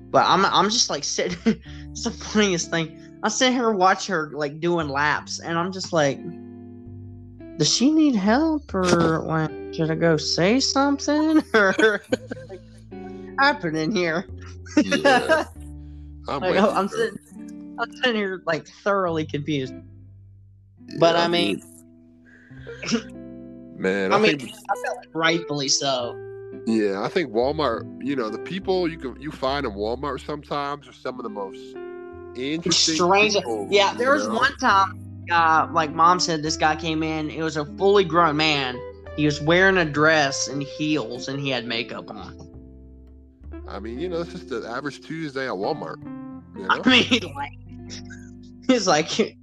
But 0.10 0.26
I'm 0.26 0.46
I'm 0.46 0.70
just 0.70 0.90
like 0.90 1.04
sitting. 1.18 1.62
it's 1.92 2.04
the 2.04 2.12
funniest 2.12 2.70
thing. 2.72 3.00
I 3.24 3.30
sit 3.30 3.52
here 3.52 3.72
watch 3.72 4.08
her 4.08 4.32
like 4.34 4.60
doing 4.60 4.88
laps, 4.88 5.40
and 5.40 5.58
I'm 5.58 5.72
just 5.72 5.92
like, 5.92 6.20
does 7.58 7.74
she 7.74 7.92
need 7.92 8.16
help 8.16 8.74
or 8.74 9.20
like 9.20 9.52
should 9.74 9.92
I 9.92 9.96
go 9.96 10.18
say 10.18 10.60
something 10.60 11.44
or 11.54 12.02
happening 13.40 13.92
here? 13.92 14.26
Yeah. 14.84 15.46
I'm, 16.30 16.42
Like, 16.42 16.56
oh, 16.58 16.72
I'm 16.72 16.88
sitting, 16.90 17.18
I'm 17.80 17.92
sitting 17.98 18.16
here 18.16 18.42
like 18.46 18.68
thoroughly 18.68 19.26
confused. 19.26 19.74
But 21.00 21.16
Yeah, 21.16 21.24
I 21.24 21.28
mean, 21.28 21.62
man, 23.78 24.12
I 24.12 24.18
I, 24.18 24.20
mean, 24.20 24.40
think 24.40 24.52
I 24.70 24.76
felt 24.86 24.98
like 24.98 25.10
rightfully 25.14 25.68
so. 25.70 26.16
yeah, 26.66 27.02
I 27.02 27.08
think 27.10 27.32
Walmart. 27.32 27.84
You 28.06 28.16
know, 28.16 28.30
the 28.30 28.40
people 28.40 28.88
you 28.90 28.98
can 28.98 29.20
you 29.22 29.32
find 29.32 29.66
in 29.66 29.74
Walmart 29.74 30.26
sometimes 30.26 30.88
are 30.88 30.94
some 30.94 31.20
of 31.20 31.24
the 31.24 31.30
most 31.30 31.60
interesting. 32.36 32.96
Strange. 32.96 33.34
people, 33.36 33.68
Yeah, 33.70 33.94
there 33.94 34.14
was 34.14 34.28
know? 34.28 34.36
one 34.36 34.56
time, 34.58 35.07
uh, 35.32 35.68
like 35.72 35.94
mom 35.94 36.20
said, 36.20 36.44
this 36.44 36.58
guy 36.58 36.76
came 36.76 37.04
in. 37.04 37.30
It 37.30 37.42
was 37.42 37.58
a 37.58 37.66
fully 37.78 38.04
grown 38.04 38.38
man. 38.38 38.80
He 39.16 39.26
was 39.26 39.42
wearing 39.42 39.78
a 39.78 39.86
dress 39.86 40.48
and 40.48 40.62
heels, 40.62 41.28
and 41.28 41.40
he 41.40 41.50
had 41.50 41.66
makeup 41.66 42.10
on. 42.10 42.48
I 43.68 43.80
mean, 43.80 44.00
you 44.00 44.08
know, 44.08 44.22
it's 44.22 44.32
just 44.32 44.50
the 44.50 44.68
average 44.68 45.02
Tuesday 45.02 45.48
at 45.48 45.54
Walmart. 45.54 46.02
You 46.56 46.62
know? 46.68 46.68
I 46.70 46.88
mean, 46.88 47.34
like, 47.36 47.52
it's 48.70 48.88
like, 48.88 49.38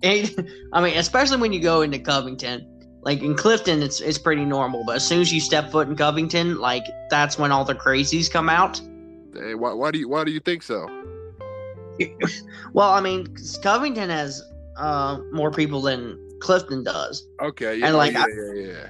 I 0.73 0.81
mean, 0.81 0.97
especially 0.97 1.39
when 1.39 1.53
you 1.53 1.61
go 1.61 1.83
into 1.83 1.99
Covington. 1.99 2.71
Like 3.03 3.21
in 3.21 3.35
Clifton, 3.35 3.83
it's 3.83 4.01
it's 4.01 4.17
pretty 4.17 4.47
normal, 4.47 4.83
but 4.87 4.97
as 4.97 5.07
soon 5.07 5.21
as 5.21 5.31
you 5.31 5.39
step 5.39 5.71
foot 5.71 5.89
in 5.89 5.95
Covington, 5.95 6.59
like 6.59 6.85
that's 7.11 7.39
when 7.39 7.53
all 7.53 7.63
the 7.63 7.75
crazies 7.75 8.31
come 8.31 8.49
out. 8.49 8.81
Hey, 9.35 9.55
why, 9.55 9.75
why 9.75 9.91
do 9.91 9.99
you 9.99 10.09
why 10.09 10.25
do 10.25 10.31
you 10.31 10.41
think 10.41 10.63
so? 10.63 10.89
Well, 12.73 12.91
I 12.91 13.01
mean, 13.01 13.37
Covington 13.63 14.11
has 14.11 14.43
uh, 14.77 15.19
more 15.33 15.51
people 15.51 15.81
than 15.81 16.19
Clifton 16.41 16.85
does. 16.85 17.27
Okay, 17.43 17.77
yeah, 17.77 17.87
And, 17.87 17.97
like, 17.97 18.13
yeah, 18.13 18.23
I- 18.23 18.55
yeah, 18.55 18.63
yeah. 18.73 18.89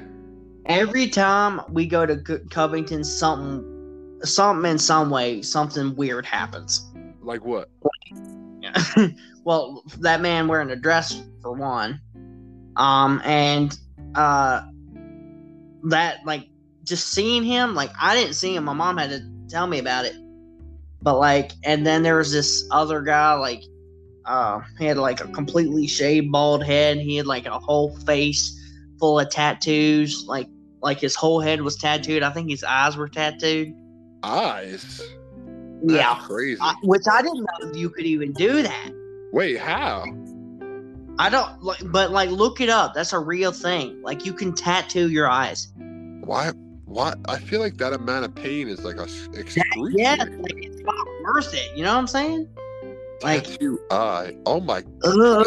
Every 0.66 1.08
time 1.08 1.60
we 1.70 1.84
go 1.84 2.06
to 2.06 2.16
Covington, 2.50 3.04
something, 3.04 4.18
something 4.22 4.70
in 4.70 4.78
some 4.78 5.10
way, 5.10 5.42
something 5.42 5.94
weird 5.94 6.24
happens. 6.24 6.90
Like 7.22 7.44
what? 7.44 7.68
well, 9.44 9.82
that 9.98 10.20
man 10.20 10.48
wearing 10.48 10.70
a 10.70 10.76
dress 10.76 11.22
for 11.42 11.52
one, 11.52 12.00
um, 12.76 13.20
and 13.24 13.78
uh, 14.14 14.62
that 15.84 16.24
like 16.24 16.48
just 16.82 17.10
seeing 17.10 17.44
him, 17.44 17.74
like 17.74 17.90
I 18.00 18.14
didn't 18.14 18.34
see 18.34 18.54
him. 18.54 18.64
My 18.64 18.72
mom 18.72 18.96
had 18.96 19.10
to 19.10 19.20
tell 19.48 19.66
me 19.66 19.78
about 19.78 20.06
it, 20.06 20.16
but 21.02 21.18
like, 21.18 21.52
and 21.64 21.86
then 21.86 22.02
there 22.02 22.16
was 22.16 22.32
this 22.32 22.66
other 22.70 23.02
guy, 23.02 23.34
like, 23.34 23.62
uh, 24.26 24.60
he 24.78 24.86
had 24.86 24.96
like 24.96 25.20
a 25.20 25.28
completely 25.28 25.86
shaved 25.86 26.30
bald 26.32 26.64
head. 26.64 26.98
He 26.98 27.16
had 27.16 27.26
like 27.26 27.46
a 27.46 27.58
whole 27.58 27.96
face 28.00 28.60
full 28.98 29.18
of 29.18 29.30
tattoos, 29.30 30.24
like 30.26 30.48
like 30.82 31.00
his 31.00 31.14
whole 31.14 31.40
head 31.40 31.62
was 31.62 31.76
tattooed. 31.76 32.22
I 32.22 32.30
think 32.30 32.50
his 32.50 32.64
eyes 32.64 32.96
were 32.96 33.08
tattooed. 33.08 33.74
Eyes. 34.22 35.02
That's 35.82 35.96
yeah, 35.96 36.18
crazy. 36.22 36.58
I, 36.60 36.74
which 36.82 37.02
I 37.10 37.22
didn't 37.22 37.46
know 37.60 37.72
you 37.74 37.90
could 37.90 38.06
even 38.06 38.32
do 38.32 38.62
that. 38.62 38.90
Wait, 39.32 39.58
how? 39.58 40.04
I 41.18 41.28
don't 41.28 41.62
like, 41.62 41.80
but 41.84 42.10
like, 42.10 42.30
look 42.30 42.60
it 42.60 42.68
up. 42.68 42.94
That's 42.94 43.12
a 43.12 43.18
real 43.18 43.52
thing. 43.52 44.00
Like, 44.02 44.24
you 44.24 44.32
can 44.32 44.54
tattoo 44.54 45.10
your 45.10 45.28
eyes. 45.28 45.72
Why? 46.24 46.52
Why? 46.86 47.14
I 47.28 47.38
feel 47.38 47.60
like 47.60 47.76
that 47.78 47.92
amount 47.92 48.24
of 48.24 48.34
pain 48.34 48.68
is 48.68 48.84
like 48.84 48.96
a 48.96 49.04
excruciating. 49.38 49.98
Yeah, 49.98 50.16
like 50.16 50.56
it's 50.56 50.82
not 50.82 51.06
worth 51.24 51.52
it. 51.52 51.76
You 51.76 51.84
know 51.84 51.92
what 51.92 51.98
I'm 51.98 52.06
saying? 52.06 52.48
Like, 53.22 53.46
eye. 53.90 54.36
Oh 54.46 54.60
my. 54.60 54.82
ugh. 55.04 55.46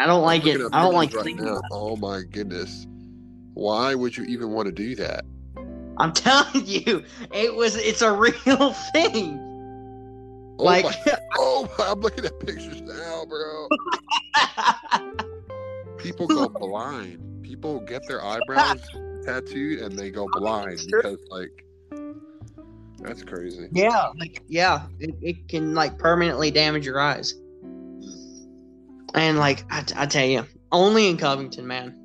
I 0.00 0.06
don't 0.06 0.22
like 0.22 0.46
it. 0.46 0.60
I 0.72 0.82
don't 0.82 0.94
like 0.94 1.12
right 1.14 1.24
thinking 1.24 1.44
now. 1.44 1.56
about 1.56 1.64
it. 1.64 1.70
Oh 1.72 1.96
my 1.96 2.22
goodness. 2.30 2.86
Why 3.54 3.94
would 3.94 4.16
you 4.16 4.24
even 4.24 4.52
want 4.52 4.66
to 4.66 4.72
do 4.72 4.94
that? 4.96 5.24
I'm 5.98 6.12
telling 6.14 6.66
you, 6.66 7.02
it 7.32 7.54
was. 7.54 7.76
It's 7.76 8.02
a 8.02 8.12
real 8.12 8.72
thing. 8.92 9.44
Oh 10.58 10.64
like, 10.64 10.84
my. 10.84 10.94
Oh, 11.36 11.68
I'm 11.78 12.00
looking 12.00 12.24
at 12.24 12.38
pictures 12.40 12.80
now, 12.82 13.24
bro. 13.26 13.68
People 15.98 16.26
go 16.26 16.48
blind. 16.48 17.42
People 17.42 17.80
get 17.80 18.06
their 18.06 18.24
eyebrows 18.24 18.80
tattooed 19.24 19.80
and 19.80 19.98
they 19.98 20.10
go 20.10 20.28
blind 20.32 20.80
because, 20.86 21.18
like, 21.30 21.64
that's 23.00 23.22
crazy. 23.22 23.68
yeah, 23.72 24.08
like 24.18 24.42
yeah, 24.48 24.86
it, 24.98 25.14
it 25.20 25.48
can 25.48 25.74
like 25.74 25.98
permanently 25.98 26.50
damage 26.50 26.84
your 26.84 27.00
eyes. 27.00 27.34
And 29.14 29.38
like 29.38 29.64
I, 29.70 29.84
I 29.96 30.06
tell 30.06 30.26
you, 30.26 30.44
only 30.72 31.08
in 31.08 31.16
Covington, 31.16 31.66
man. 31.66 31.98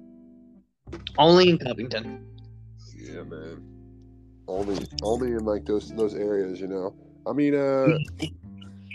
Only 1.17 1.49
in 1.49 1.58
Covington. 1.58 2.25
Yeah, 2.95 3.23
man. 3.23 3.62
Only, 4.47 4.86
only 5.01 5.32
in 5.32 5.45
like 5.45 5.65
those 5.65 5.89
those 5.93 6.15
areas, 6.15 6.60
you 6.60 6.67
know. 6.67 6.95
I 7.25 7.34
mean, 7.34 7.56
uh, 7.56 7.88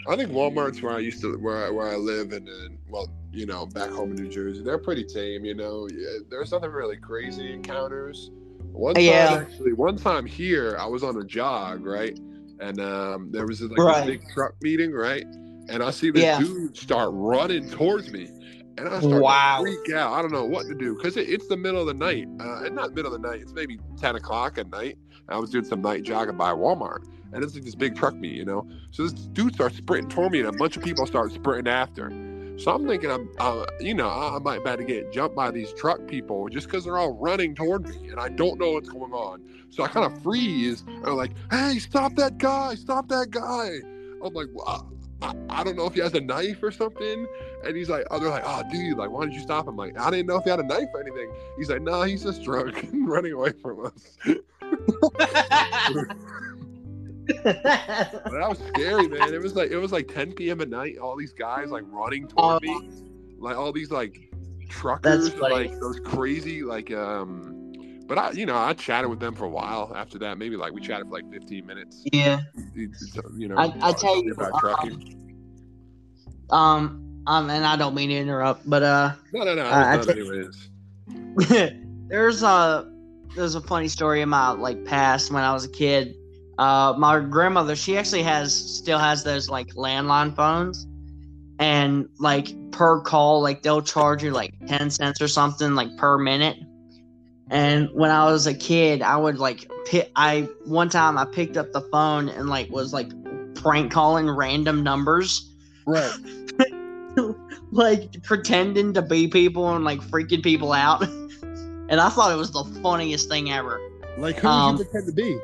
I 0.09 0.17
think 0.17 0.31
Walmart's 0.31 0.83
where 0.83 0.95
I 0.95 0.99
used 0.99 1.21
to 1.23 1.37
where 1.39 1.67
I, 1.67 1.71
where 1.71 1.89
I 1.89 1.97
live, 1.97 2.33
and 2.33 2.47
then 2.47 2.79
well, 2.89 3.09
you 3.33 3.47
know, 3.47 3.67
back 3.67 3.91
home 3.91 4.11
in 4.11 4.17
New 4.17 4.29
Jersey, 4.29 4.63
they're 4.63 4.79
pretty 4.79 5.05
tame. 5.05 5.45
You 5.45 5.55
know, 5.55 5.89
yeah, 5.93 6.19
there's 6.31 6.53
nothing 6.53 6.71
really 6.71 6.97
crazy 6.97 7.53
encounters. 7.53 8.31
One 8.79 8.95
time, 8.95 9.03
Yeah. 9.05 9.33
actually, 9.43 9.73
one 9.73 9.97
time 9.97 10.25
here, 10.25 10.77
I 10.79 10.87
was 10.87 11.03
on 11.03 11.17
a 11.17 11.25
jog, 11.25 11.85
right, 11.85 12.17
and 12.61 12.81
um, 12.81 13.33
there 13.33 13.45
was 13.45 13.61
like 13.61 13.77
Right. 13.77 14.05
a 14.05 14.07
big 14.07 14.21
truck 14.33 14.55
meeting, 14.63 14.93
right, 14.93 15.25
and 15.69 15.83
I 15.83 15.91
see 15.91 16.13
this 16.13 16.23
Yeah. 16.23 16.39
dude 16.39 16.77
start 16.77 17.11
running 17.13 17.69
towards 17.69 18.09
me. 18.13 18.31
And 18.79 18.89
I 18.89 19.01
started 19.01 19.23
Wow. 19.23 19.59
freak 19.61 19.91
out. 19.97 20.13
I 20.13 20.23
don't 20.23 20.31
know 20.31 20.45
what 20.45 20.69
to 20.69 20.75
do 20.77 20.95
because 20.95 21.17
it, 21.17 21.29
it's 21.29 21.49
the 21.49 21.57
middle 21.57 21.81
of 21.81 21.89
the 21.89 21.95
night. 21.95 22.29
Uh, 22.39 22.63
and 22.65 22.77
not 22.77 22.95
middle 22.95 23.13
of 23.13 23.21
the 23.21 23.29
night. 23.29 23.41
It's 23.41 23.53
maybe 23.53 23.81
ten 23.97 24.15
o'clock 24.15 24.57
at 24.59 24.71
night. 24.71 24.97
I 25.29 25.37
was 25.39 25.51
doing 25.51 25.65
some 25.65 25.83
night 25.83 26.05
jogging 26.05 26.37
by 26.37 26.53
Walmart, 26.53 27.03
and 27.33 27.43
it's 27.43 27.57
like 27.57 27.65
this 27.65 27.75
big 27.75 27.97
truck 27.97 28.15
meet, 28.15 28.37
you 28.37 28.45
know. 28.45 28.65
So 28.93 29.03
this 29.03 29.13
dude 29.13 29.55
starts 29.55 29.77
sprinting 29.77 30.11
toward 30.11 30.31
me, 30.31 30.39
and 30.39 30.49
a 30.49 30.53
bunch 30.53 30.77
of 30.77 30.85
people 30.85 31.05
start 31.07 31.33
sprinting 31.33 31.67
after. 31.73 32.13
So 32.59 32.73
I'm 32.75 32.89
thinking, 32.89 33.11
I'm, 33.11 33.31
uh, 33.39 33.67
you 33.79 33.95
know, 33.95 34.09
I 34.09 34.39
might 34.41 34.63
about 34.63 34.79
to 34.79 34.85
get 34.85 35.13
jumped 35.13 35.37
by 35.37 35.53
these 35.53 35.73
truck 35.75 36.05
people 36.09 36.49
just 36.49 36.67
because 36.67 36.85
they're 36.85 36.99
all 36.99 37.13
running 37.13 37.55
toward 37.55 37.89
me, 37.89 38.09
and 38.09 38.19
I 38.19 38.29
don't 38.31 38.59
know 38.59 38.73
what's 38.73 38.89
going 38.89 39.13
on. 39.13 39.43
So 39.71 39.85
I 39.85 39.89
kind 39.89 40.05
of 40.05 40.21
freeze. 40.23 40.83
And 40.89 41.07
I'm 41.07 41.17
like, 41.17 41.31
"Hey, 41.53 41.79
stop 41.79 42.17
that 42.17 42.39
guy! 42.39 42.75
Stop 42.75 43.09
that 43.09 43.31
guy!" 43.31 43.79
I'm 44.25 44.35
like, 44.35 44.49
well, 44.53 44.91
I, 45.23 45.35
I 45.49 45.63
don't 45.63 45.77
know 45.77 45.87
if 45.87 45.95
he 45.95 46.01
has 46.01 46.15
a 46.15 46.21
knife 46.21 46.61
or 46.61 46.73
something. 46.73 47.29
And 47.65 47.77
he's 47.77 47.89
like, 47.89 48.07
"Oh, 48.11 48.19
they're 48.19 48.29
like, 48.29 48.43
oh, 48.45 48.65
dude, 48.73 48.99
like, 48.99 49.11
why 49.11 49.25
did 49.27 49.35
you 49.35 49.41
stop 49.41 49.69
him?" 49.69 49.77
Like, 49.77 49.97
I 49.97 50.11
didn't 50.11 50.27
know 50.27 50.37
if 50.37 50.45
he 50.45 50.51
had 50.51 50.59
a 50.59 50.65
knife 50.65 50.89
or 50.93 51.01
anything. 51.01 51.31
He's 51.57 51.71
like, 51.71 51.83
"No, 51.83 52.03
he's 52.03 52.25
just 52.25 52.43
drunk 52.43 52.83
and 52.83 53.09
running 53.15 53.35
away 53.35 53.53
from 53.63 53.87
us." 53.87 54.19
But 57.45 57.63
that 57.63 58.47
was 58.49 58.59
scary, 58.69 59.09
man. 59.09 59.33
It 59.35 59.41
was 59.43 59.55
like 59.55 59.71
it 59.71 59.77
was 59.77 59.93
like 59.93 60.09
10 60.09 60.33
p.m. 60.33 60.61
at 60.61 60.69
night. 60.69 60.99
All 60.99 61.17
these 61.17 61.33
guys 61.33 61.71
like 61.71 61.85
running 61.87 62.27
toward 62.29 62.63
me, 62.63 62.91
like 63.39 63.57
all 63.57 63.73
these 63.73 63.91
like 63.91 64.33
truckers, 64.69 65.35
like 65.37 65.79
those 65.81 66.01
crazy 66.01 66.63
like 66.63 66.91
um. 66.93 67.55
But 68.07 68.17
I, 68.17 68.31
you 68.31 68.47
know, 68.47 68.57
I 68.57 68.73
chatted 68.73 69.11
with 69.11 69.21
them 69.21 69.35
for 69.35 69.45
a 69.45 69.51
while 69.51 69.93
after 69.95 70.19
that. 70.21 70.39
Maybe 70.39 70.57
like 70.57 70.73
we 70.73 70.81
chatted 70.81 71.09
for 71.09 71.13
like 71.13 71.31
15 71.31 71.67
minutes. 71.67 72.05
yeah. 72.11 72.41
You 72.75 73.49
know, 73.49 73.59
I- 73.59 73.75
I 73.83 73.93
tell 73.93 74.25
you, 74.25 74.33
about 74.33 74.55
um, 74.55 74.61
trucking. 74.61 75.15
Um. 76.49 77.23
Um. 77.27 77.51
And 77.51 77.67
I 77.67 77.77
don't 77.77 77.95
mean 77.95 78.09
to 78.09 78.15
interrupt, 78.17 78.69
but 78.69 78.83
uh. 78.83 79.13
No, 79.35 79.45
no, 79.45 79.55
no. 79.55 79.65
I- 79.65 79.97
I 79.97 80.11
anyways. 80.11 80.71
there's 82.09 82.43
a 82.43 82.91
there's 83.37 83.55
a 83.55 83.61
funny 83.61 83.89
story 83.89 84.23
in 84.23 84.31
my 84.31 84.51
like 84.53 84.85
past 84.87 85.31
when 85.31 85.43
I 85.43 85.53
was 85.53 85.67
a 85.67 85.71
kid. 85.71 86.15
Uh, 86.59 86.95
my 86.99 87.21
grandmother, 87.21 87.77
she 87.77 87.97
actually 87.97 88.23
has 88.23 88.55
still 88.55 88.99
has 88.99 89.25
those 89.25 89.49
like 89.49 89.69
landline 89.75 90.35
phones, 90.35 90.87
and 91.59 92.09
like 92.19 92.49
per 92.73 93.01
call, 93.01 93.41
like 93.41 93.63
they'll 93.63 93.83
charge 93.83 94.23
you 94.23 94.33
like 94.33 94.55
ten 94.67 94.91
cents 94.91 95.21
or 95.21 95.29
something 95.29 95.75
like 95.75 95.97
per 95.97 96.19
minute. 96.19 96.59
And 97.51 97.89
when 97.95 98.11
I 98.11 98.25
was 98.31 98.47
a 98.47 98.55
kid, 98.55 99.03
I 99.03 99.17
would 99.17 99.39
like 99.39 99.71
pick. 99.87 100.11
I 100.17 100.49
one 100.65 100.89
time 100.89 101.17
I 101.17 101.25
picked 101.25 101.57
up 101.57 101.73
the 101.73 101.81
phone 101.93 102.29
and 102.29 102.49
like 102.49 102.71
was 102.71 102.93
like 102.93 103.09
prank 103.55 103.91
calling 103.93 104.29
random 104.31 104.83
numbers 104.83 105.49
Right. 105.89 106.13
like 107.73 108.23
pretending 108.23 108.93
to 108.93 109.01
be 109.01 109.27
people 109.27 109.75
and 109.75 109.85
like 109.87 110.01
freaking 110.01 110.43
people 110.43 110.73
out. 110.75 111.03
and 111.43 111.99
I 111.99 112.11
thought 112.11 112.31
it 112.31 112.37
was 112.37 112.51
the 112.51 112.65
funniest 112.83 113.31
thing 113.31 113.51
ever. 113.51 113.81
Like 114.19 114.37
who 114.37 114.49
Um, 114.49 114.77
you 114.77 114.85
pretend 114.85 115.07
to 115.07 115.13
be? 115.13 115.39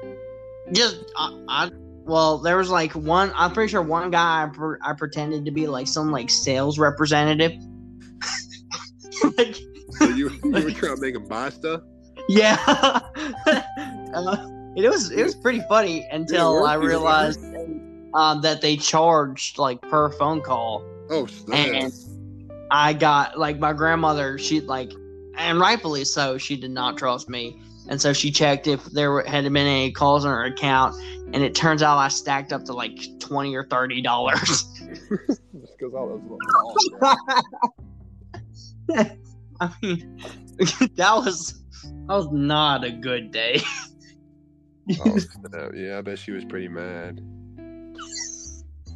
Just 0.72 1.04
I, 1.16 1.44
I 1.48 1.70
well, 2.04 2.38
there 2.38 2.56
was 2.56 2.70
like 2.70 2.92
one. 2.92 3.32
I'm 3.34 3.52
pretty 3.52 3.70
sure 3.70 3.82
one 3.82 4.10
guy 4.10 4.44
I, 4.44 4.46
per, 4.48 4.78
I 4.82 4.92
pretended 4.92 5.44
to 5.46 5.50
be 5.50 5.66
like 5.66 5.86
some 5.86 6.10
like 6.10 6.30
sales 6.30 6.78
representative. 6.78 7.52
like 9.38 9.56
So 9.98 10.08
you, 10.08 10.30
you 10.44 10.50
were 10.50 10.70
trying 10.70 10.96
to 10.96 11.00
make 11.00 11.14
him 11.14 11.26
buy 11.26 11.50
stuff? 11.50 11.82
yeah, 12.28 12.56
uh, 12.66 14.48
it 14.76 14.88
was 14.88 15.10
it 15.10 15.22
was 15.22 15.34
pretty 15.34 15.60
funny 15.68 16.06
until 16.12 16.64
I 16.64 16.74
realized 16.74 17.40
um, 18.14 18.40
that 18.42 18.60
they 18.60 18.76
charged 18.76 19.58
like 19.58 19.80
per 19.82 20.10
phone 20.12 20.40
call. 20.40 20.84
Oh, 21.10 21.26
snap. 21.26 21.68
and 21.68 21.92
I 22.70 22.92
got 22.94 23.38
like 23.38 23.58
my 23.58 23.72
grandmother. 23.72 24.38
She 24.38 24.60
like, 24.60 24.92
and 25.36 25.60
rightfully 25.60 26.04
so. 26.04 26.38
She 26.38 26.56
did 26.56 26.70
not 26.70 26.96
trust 26.96 27.28
me, 27.28 27.60
and 27.88 28.00
so 28.00 28.12
she 28.12 28.30
checked 28.30 28.66
if 28.66 28.84
there 28.86 29.22
had 29.24 29.44
been 29.44 29.56
any 29.56 29.92
calls 29.92 30.24
on 30.24 30.32
her 30.32 30.44
account, 30.44 30.96
and 31.32 31.36
it 31.42 31.54
turns 31.54 31.82
out 31.82 31.98
I 31.98 32.08
stacked 32.08 32.52
up 32.52 32.64
to 32.64 32.72
like 32.72 32.98
twenty 33.18 33.54
or 33.54 33.64
thirty 33.64 34.00
dollars. 34.00 34.64
Because 35.78 35.94
all 35.94 36.18
those. 36.18 37.16
I 39.60 39.70
mean, 39.82 40.18
that 40.96 41.14
was 41.16 41.62
that 41.82 42.14
was 42.14 42.28
not 42.32 42.84
a 42.84 42.90
good 42.90 43.30
day. 43.30 43.60
Oh. 45.00 45.16
Yeah, 45.74 45.96
I 45.96 46.02
bet 46.02 46.18
she 46.18 46.30
was 46.30 46.44
pretty 46.44 46.68
mad. 46.68 47.22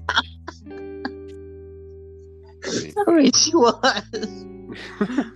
I 0.06 0.20
I 3.06 3.10
mean, 3.10 3.32
she 3.32 3.56
was. 3.56 3.80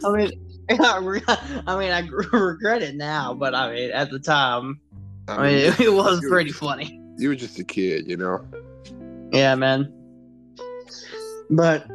I 0.04 0.10
mean. 0.12 0.51
I 1.66 1.76
mean, 1.78 1.92
I 1.92 2.00
regret 2.32 2.82
it 2.82 2.94
now, 2.94 3.34
but 3.34 3.54
I 3.54 3.72
mean, 3.72 3.90
at 3.90 4.10
the 4.10 4.18
time, 4.18 4.80
I 5.28 5.42
mean, 5.42 5.56
it, 5.56 5.80
it 5.80 5.92
was 5.92 6.20
pretty 6.28 6.52
funny. 6.52 7.00
You 7.16 7.28
were 7.28 7.34
just 7.34 7.58
a 7.58 7.64
kid, 7.64 8.08
you 8.08 8.16
know? 8.16 8.44
Yeah, 9.32 9.54
man. 9.54 9.92
But 11.50 11.86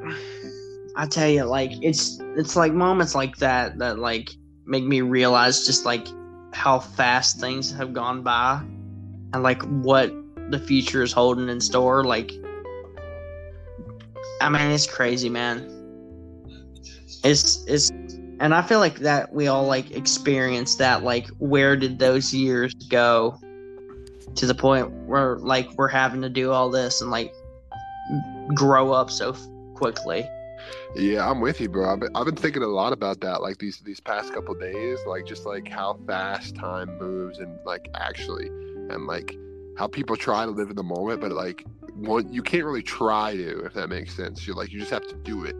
I 0.95 1.07
tell 1.07 1.27
you, 1.29 1.43
like 1.43 1.71
it's 1.81 2.19
it's 2.35 2.55
like 2.55 2.73
moments 2.73 3.15
like 3.15 3.37
that 3.37 3.77
that 3.79 3.99
like 3.99 4.29
make 4.65 4.83
me 4.83 5.01
realize 5.01 5.65
just 5.65 5.85
like 5.85 6.07
how 6.53 6.79
fast 6.79 7.39
things 7.39 7.71
have 7.71 7.93
gone 7.93 8.21
by 8.21 8.59
and 9.33 9.43
like 9.43 9.61
what 9.83 10.11
the 10.49 10.59
future 10.59 11.03
is 11.03 11.11
holding 11.11 11.49
in 11.49 11.59
store. 11.59 12.03
Like, 12.03 12.31
I 14.41 14.49
mean, 14.49 14.71
it's 14.71 14.87
crazy, 14.87 15.29
man. 15.29 15.73
It's 17.23 17.65
it's, 17.67 17.91
and 18.39 18.53
I 18.53 18.61
feel 18.61 18.79
like 18.79 18.99
that 18.99 19.33
we 19.33 19.47
all 19.47 19.65
like 19.65 19.91
experienced 19.91 20.77
that. 20.79 21.03
Like, 21.03 21.27
where 21.39 21.75
did 21.75 21.99
those 21.99 22.33
years 22.33 22.73
go? 22.73 23.39
To 24.35 24.45
the 24.45 24.53
point 24.53 24.91
where 25.07 25.37
like 25.37 25.71
we're 25.77 25.87
having 25.87 26.21
to 26.21 26.29
do 26.29 26.51
all 26.51 26.69
this 26.69 27.01
and 27.01 27.09
like 27.09 27.33
grow 28.53 28.91
up 28.91 29.09
so 29.09 29.33
quickly. 29.73 30.27
Yeah, 30.95 31.29
I'm 31.29 31.41
with 31.41 31.59
you, 31.59 31.69
bro. 31.69 31.91
I've 31.91 31.99
been, 31.99 32.15
I've 32.15 32.25
been 32.25 32.35
thinking 32.35 32.63
a 32.63 32.67
lot 32.67 32.93
about 32.93 33.21
that, 33.21 33.41
like 33.41 33.57
these 33.57 33.79
these 33.79 33.99
past 33.99 34.33
couple 34.33 34.53
days, 34.55 34.99
like 35.05 35.25
just 35.25 35.45
like 35.45 35.67
how 35.67 35.99
fast 36.05 36.55
time 36.55 36.97
moves, 36.97 37.39
and 37.39 37.57
like 37.65 37.89
actually, 37.95 38.47
and 38.47 39.07
like 39.07 39.35
how 39.77 39.87
people 39.87 40.15
try 40.15 40.45
to 40.45 40.51
live 40.51 40.69
in 40.69 40.75
the 40.75 40.83
moment, 40.83 41.21
but 41.21 41.31
like 41.31 41.65
one, 41.95 42.31
you 42.31 42.41
can't 42.41 42.63
really 42.63 42.83
try 42.83 43.35
to, 43.35 43.65
if 43.65 43.73
that 43.73 43.89
makes 43.89 44.15
sense. 44.15 44.45
You're 44.45 44.55
like 44.55 44.71
you 44.71 44.79
just 44.79 44.91
have 44.91 45.07
to 45.07 45.15
do 45.15 45.45
it. 45.45 45.55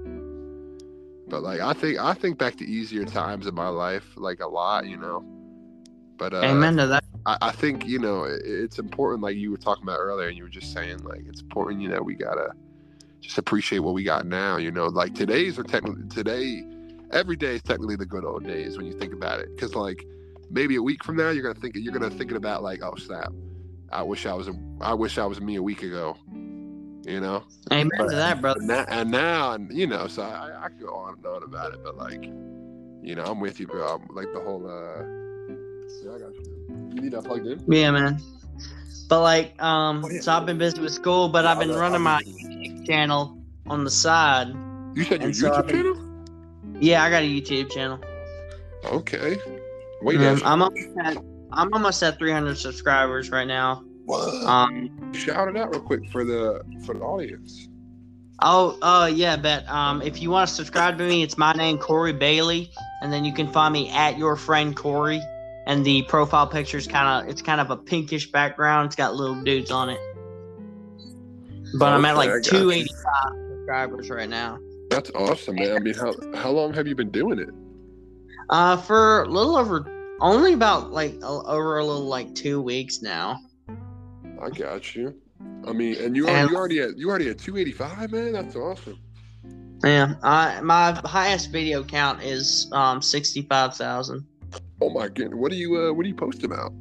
But 1.30 1.44
like 1.44 1.60
I 1.60 1.74
think 1.74 2.00
I 2.00 2.14
think 2.14 2.38
back 2.38 2.56
to 2.58 2.66
easier 2.66 3.06
times 3.06 3.48
in 3.48 3.56
my 3.56 3.68
life, 3.68 4.06
like 4.16 4.40
a 4.40 4.48
lot, 4.48 4.88
you 4.88 4.98
know. 4.98 5.26
But 6.18 6.34
uh, 6.34 6.42
Amen 6.44 6.78
to 6.78 6.88
that. 6.88 7.04
I, 7.26 7.38
I 7.42 7.52
think 7.52 7.86
you 7.86 8.00
know 8.00 8.24
it, 8.24 8.42
it's 8.46 8.80
important, 8.80 9.22
like 9.22 9.36
you 9.36 9.52
were 9.52 9.58
talking 9.58 9.84
about 9.84 10.00
earlier, 10.00 10.28
and 10.28 10.38
you 10.38 10.44
were 10.44 10.50
just 10.50 10.74
saying 10.74 11.00
like 11.04 11.24
it's 11.28 11.42
important. 11.42 11.82
You 11.82 11.90
know, 11.90 12.02
we 12.02 12.16
gotta 12.16 12.52
just 13.22 13.38
appreciate 13.38 13.80
what 13.80 13.94
we 13.94 14.04
got 14.04 14.26
now. 14.26 14.58
You 14.58 14.72
know, 14.72 14.86
like 14.88 15.14
today's 15.14 15.60
are 15.60 15.64
technically 15.64 16.08
today, 16.08 16.64
every 17.12 17.36
day 17.36 17.56
is 17.56 17.62
technically 17.62 17.98
the 17.98 18.06
good 18.06 18.24
old 18.24 18.46
days 18.46 18.78
when 18.78 18.86
you 18.86 18.94
think 18.94 19.14
about 19.14 19.40
it. 19.40 19.54
Because 19.56 19.76
like 19.76 20.06
maybe 20.50 20.78
a 20.78 20.82
week 20.82 21.04
from 21.04 21.18
now, 21.18 21.30
you're 21.30 21.44
gonna 21.44 21.60
think 21.60 21.76
you're 21.76 21.94
gonna 21.94 22.10
thinking 22.10 22.38
about 22.38 22.64
like, 22.64 22.82
oh 22.82 22.96
snap, 22.96 23.34
I 23.92 24.02
wish 24.02 24.26
I 24.26 24.34
was 24.34 24.48
a, 24.48 24.54
I 24.82 24.94
wish 24.94 25.18
I 25.18 25.26
was 25.26 25.42
me 25.42 25.56
a 25.56 25.64
week 25.64 25.84
ago. 25.84 26.18
You 27.08 27.22
know, 27.22 27.44
Amen 27.72 27.90
to 28.00 28.16
that, 28.16 28.42
brother. 28.42 28.60
and, 28.60 28.70
that, 28.70 28.88
and 28.92 29.10
now, 29.10 29.54
and 29.54 29.72
you 29.72 29.88
know, 29.88 30.08
so 30.08 30.24
I, 30.24 30.66
I 30.66 30.68
go 30.78 30.88
on 30.94 31.14
and 31.16 31.26
on 31.26 31.42
about 31.44 31.74
it, 31.74 31.80
but 31.82 31.96
like, 31.96 32.22
you 33.02 33.16
know, 33.16 33.24
I'm 33.24 33.40
with 33.40 33.62
you, 33.62 33.68
bro. 33.68 33.96
I'm, 33.96 34.14
like 34.14 34.28
the 34.34 34.42
whole. 34.42 34.68
uh 34.68 35.04
Yeah, 36.04 36.16
I 36.16 36.20
got 36.20 36.36
you. 36.36 36.92
You 36.96 37.02
need 37.02 37.14
that 37.14 37.24
plugged 37.24 37.48
in. 37.48 37.64
Yeah, 37.72 37.92
man. 37.92 38.20
But 39.08 39.22
like, 39.22 39.62
um, 39.64 40.04
Oh, 40.04 40.10
yeah. 40.10 40.20
so 40.20 40.34
I've 40.34 40.46
been 40.46 40.58
busy 40.58 40.82
with 40.82 40.92
school, 40.92 41.30
but 41.30 41.46
I've 41.46 41.60
been 41.60 41.72
I'll- 41.72 41.80
running 41.80 41.96
I'll- 41.96 42.00
my 42.02 42.22
YouTube 42.24 42.86
channel 42.86 43.42
on 43.68 43.86
the 43.86 43.92
side. 43.92 44.50
You 44.96 45.04
said 45.06 45.22
your 45.22 45.22
And 45.28 45.36
so 45.36 45.50
YouTube 45.52 45.68
been- 45.68 45.76
channel? 45.76 46.78
Yeah, 46.82 47.04
I 47.06 47.10
got 47.10 47.24
a 47.24 47.26
YouTube 47.26 47.72
channel. 47.72 48.00
Okay. 48.86 49.38
Wait, 50.02 50.20
um, 50.20 50.42
I'm 50.44 50.62
almost 50.62 50.88
at 51.02 51.18
I'm 51.54 51.74
almost 51.74 52.04
at 52.04 52.20
300 52.20 52.58
subscribers 52.58 53.32
right 53.32 53.48
now. 53.48 53.86
What? 54.08 54.34
Um, 54.46 55.14
Shout 55.14 55.50
it 55.50 55.58
out 55.58 55.72
real 55.72 55.82
quick 55.82 56.10
for 56.10 56.24
the 56.24 56.62
for 56.86 56.94
the 56.96 57.02
audience. 57.02 57.68
oh, 58.42 58.78
oh 58.82 59.06
yeah, 59.06 59.36
but 59.38 59.68
Um, 59.70 60.02
if 60.02 60.22
you 60.22 60.32
want 60.32 60.50
to 60.50 60.56
subscribe 60.56 60.98
to 60.98 61.04
me, 61.08 61.24
it's 61.24 61.38
my 61.38 61.54
name 61.54 61.78
Corey 61.78 62.14
Bailey, 62.14 62.72
and 63.02 63.12
then 63.12 63.24
you 63.26 63.34
can 63.34 63.48
find 63.52 63.74
me 63.74 63.90
at 63.90 64.18
your 64.18 64.36
friend 64.36 64.76
Corey. 64.76 65.22
And 65.68 65.86
the 65.86 66.04
profile 66.04 66.48
picture 66.48 66.78
is 66.78 66.88
kind 66.88 67.08
of 67.26 67.30
it's 67.30 67.42
kind 67.42 67.60
of 67.60 67.70
a 67.70 67.76
pinkish 67.78 68.32
background. 68.32 68.88
It's 68.88 68.96
got 68.96 69.16
little 69.16 69.36
dudes 69.44 69.70
on 69.70 69.90
it. 69.90 70.00
But 71.78 71.92
I'm 71.92 72.06
at 72.06 72.16
like 72.16 72.30
got 72.30 72.46
you. 72.46 72.60
285 72.60 73.34
subscribers 73.52 74.10
right 74.10 74.30
now. 74.30 74.60
That's 74.90 75.12
awesome, 75.14 75.56
man. 75.56 75.76
I 75.76 75.80
mean, 75.80 75.94
how 75.94 76.14
how 76.36 76.52
long 76.52 76.74
have 76.74 76.88
you 76.88 76.96
been 76.96 77.12
doing 77.12 77.40
it? 77.40 77.50
Uh, 78.50 78.78
for 78.78 79.24
a 79.24 79.28
little 79.30 79.58
over, 79.58 79.86
only 80.22 80.54
about 80.54 80.94
like 80.94 81.16
a, 81.22 81.28
over 81.28 81.80
a 81.80 81.86
little 81.86 82.06
like 82.08 82.34
two 82.34 82.62
weeks 82.62 83.02
now. 83.02 83.38
I 84.42 84.50
got 84.50 84.96
you. 84.96 85.16
I 85.68 85.72
mean, 85.74 85.96
and 86.02 86.16
you 86.16 86.28
And- 86.28 86.50
you 86.50 86.56
already 86.56 86.80
at 86.80 86.98
you 86.98 87.10
already 87.10 87.30
at 87.30 87.38
two 87.38 87.58
eighty 87.58 87.72
five, 87.72 88.12
man. 88.12 88.34
That's 88.34 88.56
awesome. 88.56 89.00
Yeah, 89.84 90.16
I 90.24 90.60
my 90.62 91.00
highest 91.06 91.52
video 91.52 91.84
count 91.84 92.24
is 92.24 92.68
um 92.72 93.02
sixty 93.02 93.44
five 93.44 93.76
thousand. 93.76 94.26
Oh 94.82 94.90
my 94.90 95.08
goodness, 95.08 95.36
what 95.38 95.52
do 95.52 95.58
you 95.58 95.78
uh 95.78 95.94
what 95.94 96.04
do 96.04 96.10
you 96.10 96.16
post 96.16 96.44
about? 96.44 96.72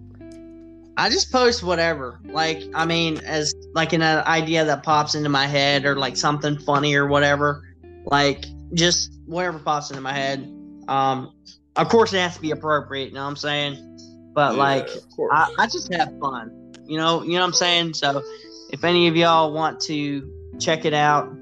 I 0.99 1.11
just 1.11 1.31
post 1.31 1.63
whatever. 1.63 2.21
Like, 2.25 2.63
I 2.75 2.87
mean, 2.87 3.19
as 3.19 3.53
like 3.75 3.93
an 3.93 4.01
uh, 4.01 4.25
idea 4.27 4.65
that 4.65 4.83
pops 4.83 5.15
into 5.15 5.29
my 5.29 5.47
head 5.47 5.85
or 5.85 5.95
like 5.95 6.17
something 6.17 6.59
funny 6.61 6.95
or 6.95 7.07
whatever. 7.07 7.63
like 8.07 8.47
just 8.73 9.13
whatever 9.27 9.59
pops 9.59 9.91
into 9.91 10.01
my 10.01 10.13
head. 10.13 10.51
Um, 10.89 11.33
of 11.77 11.89
course, 11.89 12.13
it 12.15 12.19
has 12.21 12.37
to 12.37 12.41
be 12.41 12.51
appropriate. 12.53 13.09
You 13.09 13.15
know 13.15 13.25
what 13.25 13.31
I'm 13.31 13.37
saying? 13.37 14.31
But 14.33 14.55
Yeah, 14.55 14.63
like. 14.63 14.89
I, 15.33 15.53
I 15.59 15.67
just 15.67 15.93
have 15.93 16.11
fun. 16.19 16.66
You 16.87 16.99
know, 16.99 17.23
you 17.23 17.33
know 17.33 17.41
what 17.41 17.47
I'm 17.47 17.53
saying. 17.53 17.95
So, 17.95 18.23
if 18.71 18.85
any 18.85 19.09
of 19.09 19.17
y'all 19.17 19.53
want 19.53 19.81
to 19.83 20.33
check 20.59 20.85
it 20.85 20.95
out, 20.95 21.33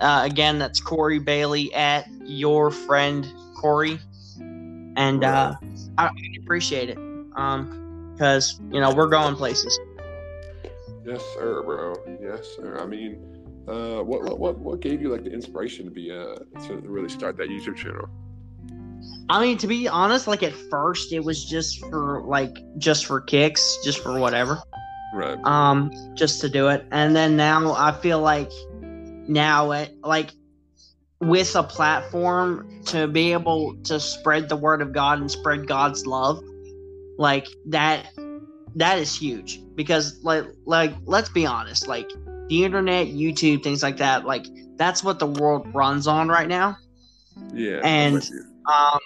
uh, 0.00 0.22
again, 0.24 0.58
that's 0.58 0.80
Corey 0.80 1.18
Bailey 1.18 1.72
at 1.74 2.06
your 2.24 2.70
friend 2.70 3.26
Corey, 3.56 3.98
and 4.38 5.24
uh, 5.24 5.54
I, 5.96 6.10
appreciate 6.42 6.90
it. 6.90 6.98
Um, 7.36 8.14
because 8.18 8.60
you 8.72 8.80
know 8.80 8.92
we're 8.92 9.06
going 9.08 9.36
places. 9.36 9.78
Yes, 11.04 11.22
sir, 11.34 11.62
bro. 11.62 11.94
Yes, 12.20 12.48
sir. 12.56 12.78
I 12.80 12.86
mean, 12.86 13.38
uh, 13.68 14.02
what 14.02 14.22
what 14.24 14.38
what 14.38 14.58
what 14.58 14.80
gave 14.80 15.00
you 15.00 15.08
like 15.08 15.24
the 15.24 15.30
inspiration 15.32 15.84
to 15.84 15.90
be 15.90 16.10
uh 16.10 16.34
to 16.66 16.76
really 16.78 17.08
start 17.08 17.36
that 17.36 17.48
YouTube 17.48 17.76
channel? 17.76 18.08
I 19.30 19.40
mean, 19.40 19.58
to 19.58 19.66
be 19.66 19.88
honest, 19.88 20.26
like 20.26 20.42
at 20.42 20.52
first 20.52 21.12
it 21.12 21.20
was 21.20 21.44
just 21.44 21.80
for 21.86 22.22
like 22.24 22.58
just 22.78 23.06
for 23.06 23.20
kicks, 23.20 23.78
just 23.84 24.02
for 24.02 24.18
whatever. 24.18 24.58
Right. 25.14 25.38
um 25.44 25.90
just 26.14 26.40
to 26.42 26.48
do 26.48 26.68
it 26.68 26.84
and 26.92 27.16
then 27.16 27.36
now 27.36 27.72
i 27.72 27.92
feel 27.92 28.20
like 28.20 28.50
now 28.82 29.72
it 29.72 29.94
like 30.02 30.30
with 31.20 31.56
a 31.56 31.62
platform 31.62 32.82
to 32.86 33.08
be 33.08 33.32
able 33.32 33.74
to 33.84 33.98
spread 34.00 34.48
the 34.48 34.56
word 34.56 34.82
of 34.82 34.92
god 34.92 35.18
and 35.18 35.30
spread 35.30 35.66
god's 35.66 36.06
love 36.06 36.42
like 37.16 37.46
that 37.66 38.06
that 38.76 38.98
is 38.98 39.14
huge 39.14 39.60
because 39.74 40.22
like 40.22 40.44
like 40.66 40.94
let's 41.06 41.30
be 41.30 41.46
honest 41.46 41.88
like 41.88 42.08
the 42.48 42.64
internet 42.64 43.08
youtube 43.08 43.62
things 43.62 43.82
like 43.82 43.96
that 43.96 44.24
like 44.26 44.46
that's 44.76 45.02
what 45.02 45.18
the 45.18 45.26
world 45.26 45.66
runs 45.74 46.06
on 46.06 46.28
right 46.28 46.48
now 46.48 46.76
Yeah. 47.52 47.80
And- 47.82 48.28
um 48.66 48.98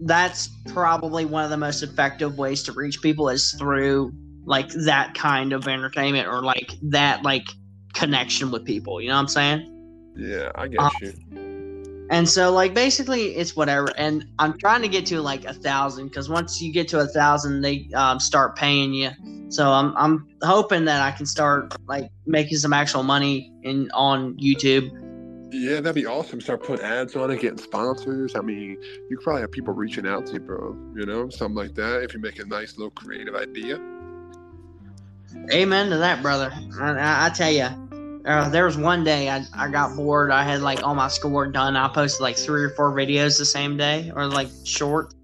that's 0.00 0.48
probably 0.66 1.24
one 1.24 1.42
of 1.44 1.50
the 1.50 1.56
most 1.56 1.82
effective 1.82 2.38
ways 2.38 2.62
to 2.64 2.72
reach 2.72 3.00
people 3.02 3.28
is 3.28 3.52
through 3.52 4.12
like 4.48 4.70
that 4.70 5.14
kind 5.14 5.52
of 5.52 5.68
entertainment 5.68 6.26
or 6.26 6.42
like 6.42 6.72
that 6.82 7.22
like 7.22 7.46
connection 7.92 8.50
with 8.50 8.64
people 8.64 9.00
you 9.00 9.08
know 9.08 9.14
what 9.14 9.20
i'm 9.20 9.28
saying 9.28 9.74
yeah, 10.16 10.50
I 10.56 10.66
get 10.66 10.80
um, 10.80 10.90
you. 11.00 12.06
and 12.10 12.28
so 12.28 12.50
like 12.50 12.74
basically 12.74 13.36
it's 13.36 13.54
whatever 13.54 13.88
and 13.96 14.24
i'm 14.38 14.58
trying 14.58 14.82
to 14.82 14.88
get 14.88 15.06
to 15.06 15.20
like 15.20 15.44
a 15.44 15.54
thousand 15.54 16.08
because 16.08 16.28
once 16.28 16.60
you 16.60 16.72
get 16.72 16.88
to 16.88 16.98
a 16.98 17.06
thousand 17.06 17.60
they 17.60 17.88
um, 17.94 18.18
start 18.18 18.56
paying 18.56 18.92
you 18.92 19.10
so 19.48 19.70
i'm 19.70 19.94
i'm 19.96 20.26
hoping 20.42 20.84
that 20.86 21.02
i 21.02 21.12
can 21.12 21.26
start 21.26 21.72
like 21.86 22.10
making 22.26 22.58
some 22.58 22.72
actual 22.72 23.02
money 23.02 23.52
in 23.62 23.90
on 23.92 24.34
youtube 24.38 24.90
Yeah, 25.50 25.80
that'd 25.80 25.94
be 25.94 26.04
awesome. 26.04 26.40
Start 26.40 26.62
putting 26.62 26.84
ads 26.84 27.16
on 27.16 27.30
it, 27.30 27.40
getting 27.40 27.56
sponsors. 27.58 28.34
I 28.34 28.40
mean, 28.42 28.76
you 29.08 29.18
probably 29.22 29.40
have 29.40 29.50
people 29.50 29.72
reaching 29.72 30.06
out 30.06 30.26
to 30.26 30.34
you, 30.34 30.40
bro. 30.40 30.76
You 30.94 31.06
know, 31.06 31.30
something 31.30 31.56
like 31.56 31.74
that. 31.74 32.02
If 32.02 32.12
you 32.12 32.20
make 32.20 32.38
a 32.38 32.44
nice 32.44 32.76
little 32.76 32.90
creative 32.90 33.34
idea. 33.34 33.80
Amen 35.52 35.90
to 35.90 35.98
that, 35.98 36.22
brother. 36.22 36.52
I, 36.80 36.90
I, 36.90 37.26
I 37.26 37.30
tell 37.30 37.50
you, 37.50 37.68
uh, 38.26 38.48
there 38.50 38.64
was 38.64 38.76
one 38.76 39.04
day 39.04 39.30
I, 39.30 39.44
I 39.54 39.68
got 39.70 39.96
bored. 39.96 40.30
I 40.30 40.42
had 40.42 40.60
like 40.60 40.82
all 40.82 40.94
my 40.94 41.08
schoolwork 41.08 41.52
done. 41.52 41.76
I 41.76 41.88
posted 41.88 42.20
like 42.20 42.36
three 42.36 42.62
or 42.64 42.70
four 42.70 42.92
videos 42.92 43.38
the 43.38 43.44
same 43.44 43.76
day, 43.76 44.10
or 44.14 44.26
like 44.26 44.48
short. 44.64 45.14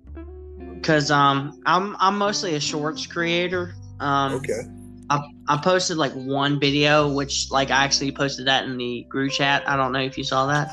Cause 0.83 1.11
um, 1.11 1.61
I'm 1.65 1.97
I'm 1.99 2.19
mostly 2.19 2.55
a 2.55 2.61
shorts 2.61 3.07
creator. 3.07 3.75
Um, 4.01 4.35
Okay. 4.35 4.63
I, 5.11 5.21
I 5.49 5.57
posted 5.63 5.97
like 5.99 6.13
one 6.13 6.59
video, 6.59 7.13
which 7.13 7.51
like 7.51 7.71
I 7.71 7.85
actually 7.85 8.11
posted 8.13 8.47
that 8.47 8.65
in 8.65 8.77
the 8.79 9.05
group 9.09 9.33
chat. 9.33 9.69
I 9.69 9.77
don't 9.77 9.93
know 9.93 10.01
if 10.01 10.17
you 10.17 10.25
saw 10.25 10.47
that. 10.47 10.71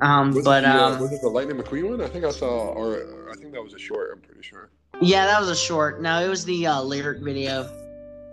Um, 0.00 0.32
Was 0.34 0.44
but 0.44 0.64
it 0.64 0.66
the, 0.66 0.74
uh, 0.74 0.90
um, 0.92 1.00
was 1.00 1.12
it 1.12 1.20
the 1.20 1.28
Lightning 1.28 1.56
McQueen 1.56 1.90
one? 1.90 2.00
I 2.02 2.08
think 2.08 2.24
I 2.24 2.30
saw, 2.30 2.68
or 2.72 3.30
I 3.30 3.36
think 3.36 3.52
that 3.52 3.62
was 3.62 3.74
a 3.74 3.78
short. 3.78 4.10
I'm 4.12 4.20
pretty 4.20 4.42
sure. 4.42 4.70
yeah, 5.00 5.26
that 5.26 5.40
was 5.40 5.48
a 5.50 5.56
short. 5.56 6.00
No, 6.02 6.22
it 6.24 6.28
was 6.28 6.44
the 6.44 6.66
uh, 6.66 6.82
lyric 6.82 7.20
video. 7.22 7.70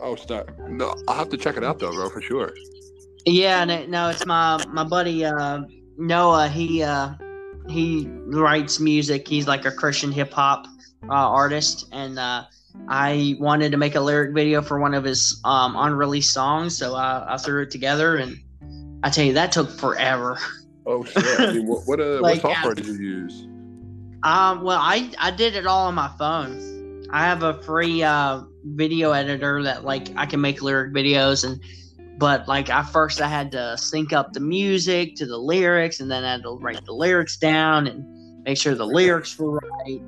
Oh, 0.01 0.15
stop. 0.15 0.49
No, 0.67 0.95
I'll 1.07 1.15
have 1.15 1.29
to 1.29 1.37
check 1.37 1.57
it 1.57 1.63
out 1.63 1.79
though, 1.79 1.91
bro, 1.91 2.09
for 2.09 2.21
sure. 2.21 2.53
Yeah, 3.25 3.63
no, 3.65 3.85
no, 3.85 4.09
it's 4.09 4.25
my 4.25 4.63
my 4.67 4.83
buddy 4.83 5.23
uh, 5.23 5.61
Noah. 5.97 6.49
He 6.49 6.81
uh, 6.81 7.13
he 7.69 8.07
writes 8.25 8.79
music. 8.79 9.27
He's 9.27 9.47
like 9.47 9.65
a 9.65 9.71
Christian 9.71 10.11
hip 10.11 10.33
hop 10.33 10.65
uh, 11.07 11.13
artist, 11.13 11.87
and 11.91 12.17
uh, 12.17 12.45
I 12.87 13.35
wanted 13.39 13.71
to 13.71 13.77
make 13.77 13.93
a 13.93 14.01
lyric 14.01 14.33
video 14.33 14.63
for 14.63 14.79
one 14.79 14.95
of 14.95 15.03
his 15.03 15.39
um, 15.43 15.75
unreleased 15.75 16.33
songs, 16.33 16.75
so 16.75 16.95
I, 16.95 17.35
I 17.35 17.37
threw 17.37 17.61
it 17.61 17.69
together. 17.69 18.17
And 18.17 18.39
I 19.03 19.11
tell 19.11 19.25
you, 19.25 19.33
that 19.33 19.51
took 19.51 19.69
forever. 19.69 20.39
Oh 20.87 21.03
shit! 21.03 21.39
I 21.39 21.53
mean, 21.53 21.67
what 21.67 21.83
what, 21.85 21.99
uh, 21.99 22.19
Like, 22.21 22.43
what 22.43 22.53
software 22.55 22.73
did 22.73 22.87
you 22.87 22.95
use? 22.95 23.43
Um, 24.23 24.63
well, 24.63 24.79
I 24.81 25.11
I 25.19 25.29
did 25.29 25.55
it 25.55 25.67
all 25.67 25.87
on 25.87 25.93
my 25.93 26.09
phone. 26.17 26.70
I 27.11 27.25
have 27.25 27.43
a 27.43 27.61
free 27.63 28.03
uh, 28.03 28.41
video 28.63 29.11
editor 29.11 29.61
that 29.63 29.83
like 29.83 30.09
I 30.15 30.25
can 30.25 30.41
make 30.41 30.61
lyric 30.61 30.93
videos 30.93 31.43
and. 31.43 31.61
But 32.17 32.47
like 32.47 32.69
I 32.69 32.83
first 32.83 33.19
I 33.19 33.27
had 33.27 33.51
to 33.53 33.75
sync 33.79 34.13
up 34.13 34.33
the 34.33 34.39
music 34.39 35.15
to 35.15 35.25
the 35.25 35.37
lyrics 35.39 35.99
and 36.01 36.11
then 36.11 36.23
I 36.23 36.33
had 36.33 36.43
to 36.43 36.51
write 36.61 36.85
the 36.85 36.93
lyrics 36.93 37.35
down 37.35 37.87
and 37.87 38.05
make 38.43 38.57
sure 38.57 38.75
the 38.75 38.85
lyrics 38.85 39.39
were 39.39 39.53
right 39.53 39.99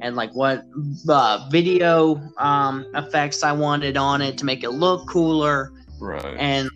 and 0.00 0.14
like 0.14 0.30
what 0.34 0.62
uh, 1.08 1.48
video 1.50 2.22
um, 2.38 2.86
effects 2.94 3.42
I 3.42 3.50
wanted 3.50 3.96
on 3.96 4.22
it 4.22 4.38
to 4.38 4.44
make 4.44 4.62
it 4.62 4.70
look 4.70 5.08
cooler 5.08 5.72
Right. 5.98 6.36
and 6.38 6.70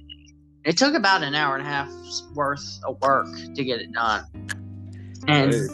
it 0.65 0.77
took 0.77 0.95
about 0.95 1.23
an 1.23 1.37
hour 1.37 1.55
and 1.57 1.65
a 1.65 1.71
half's 1.71 2.25
worth 2.35 2.81
of 2.85 3.01
work 3.01 3.29
to 3.55 3.63
get 3.65 3.81
it 3.81 3.93
done. 3.93 4.25
And 5.29 5.53
Hey, 5.53 5.67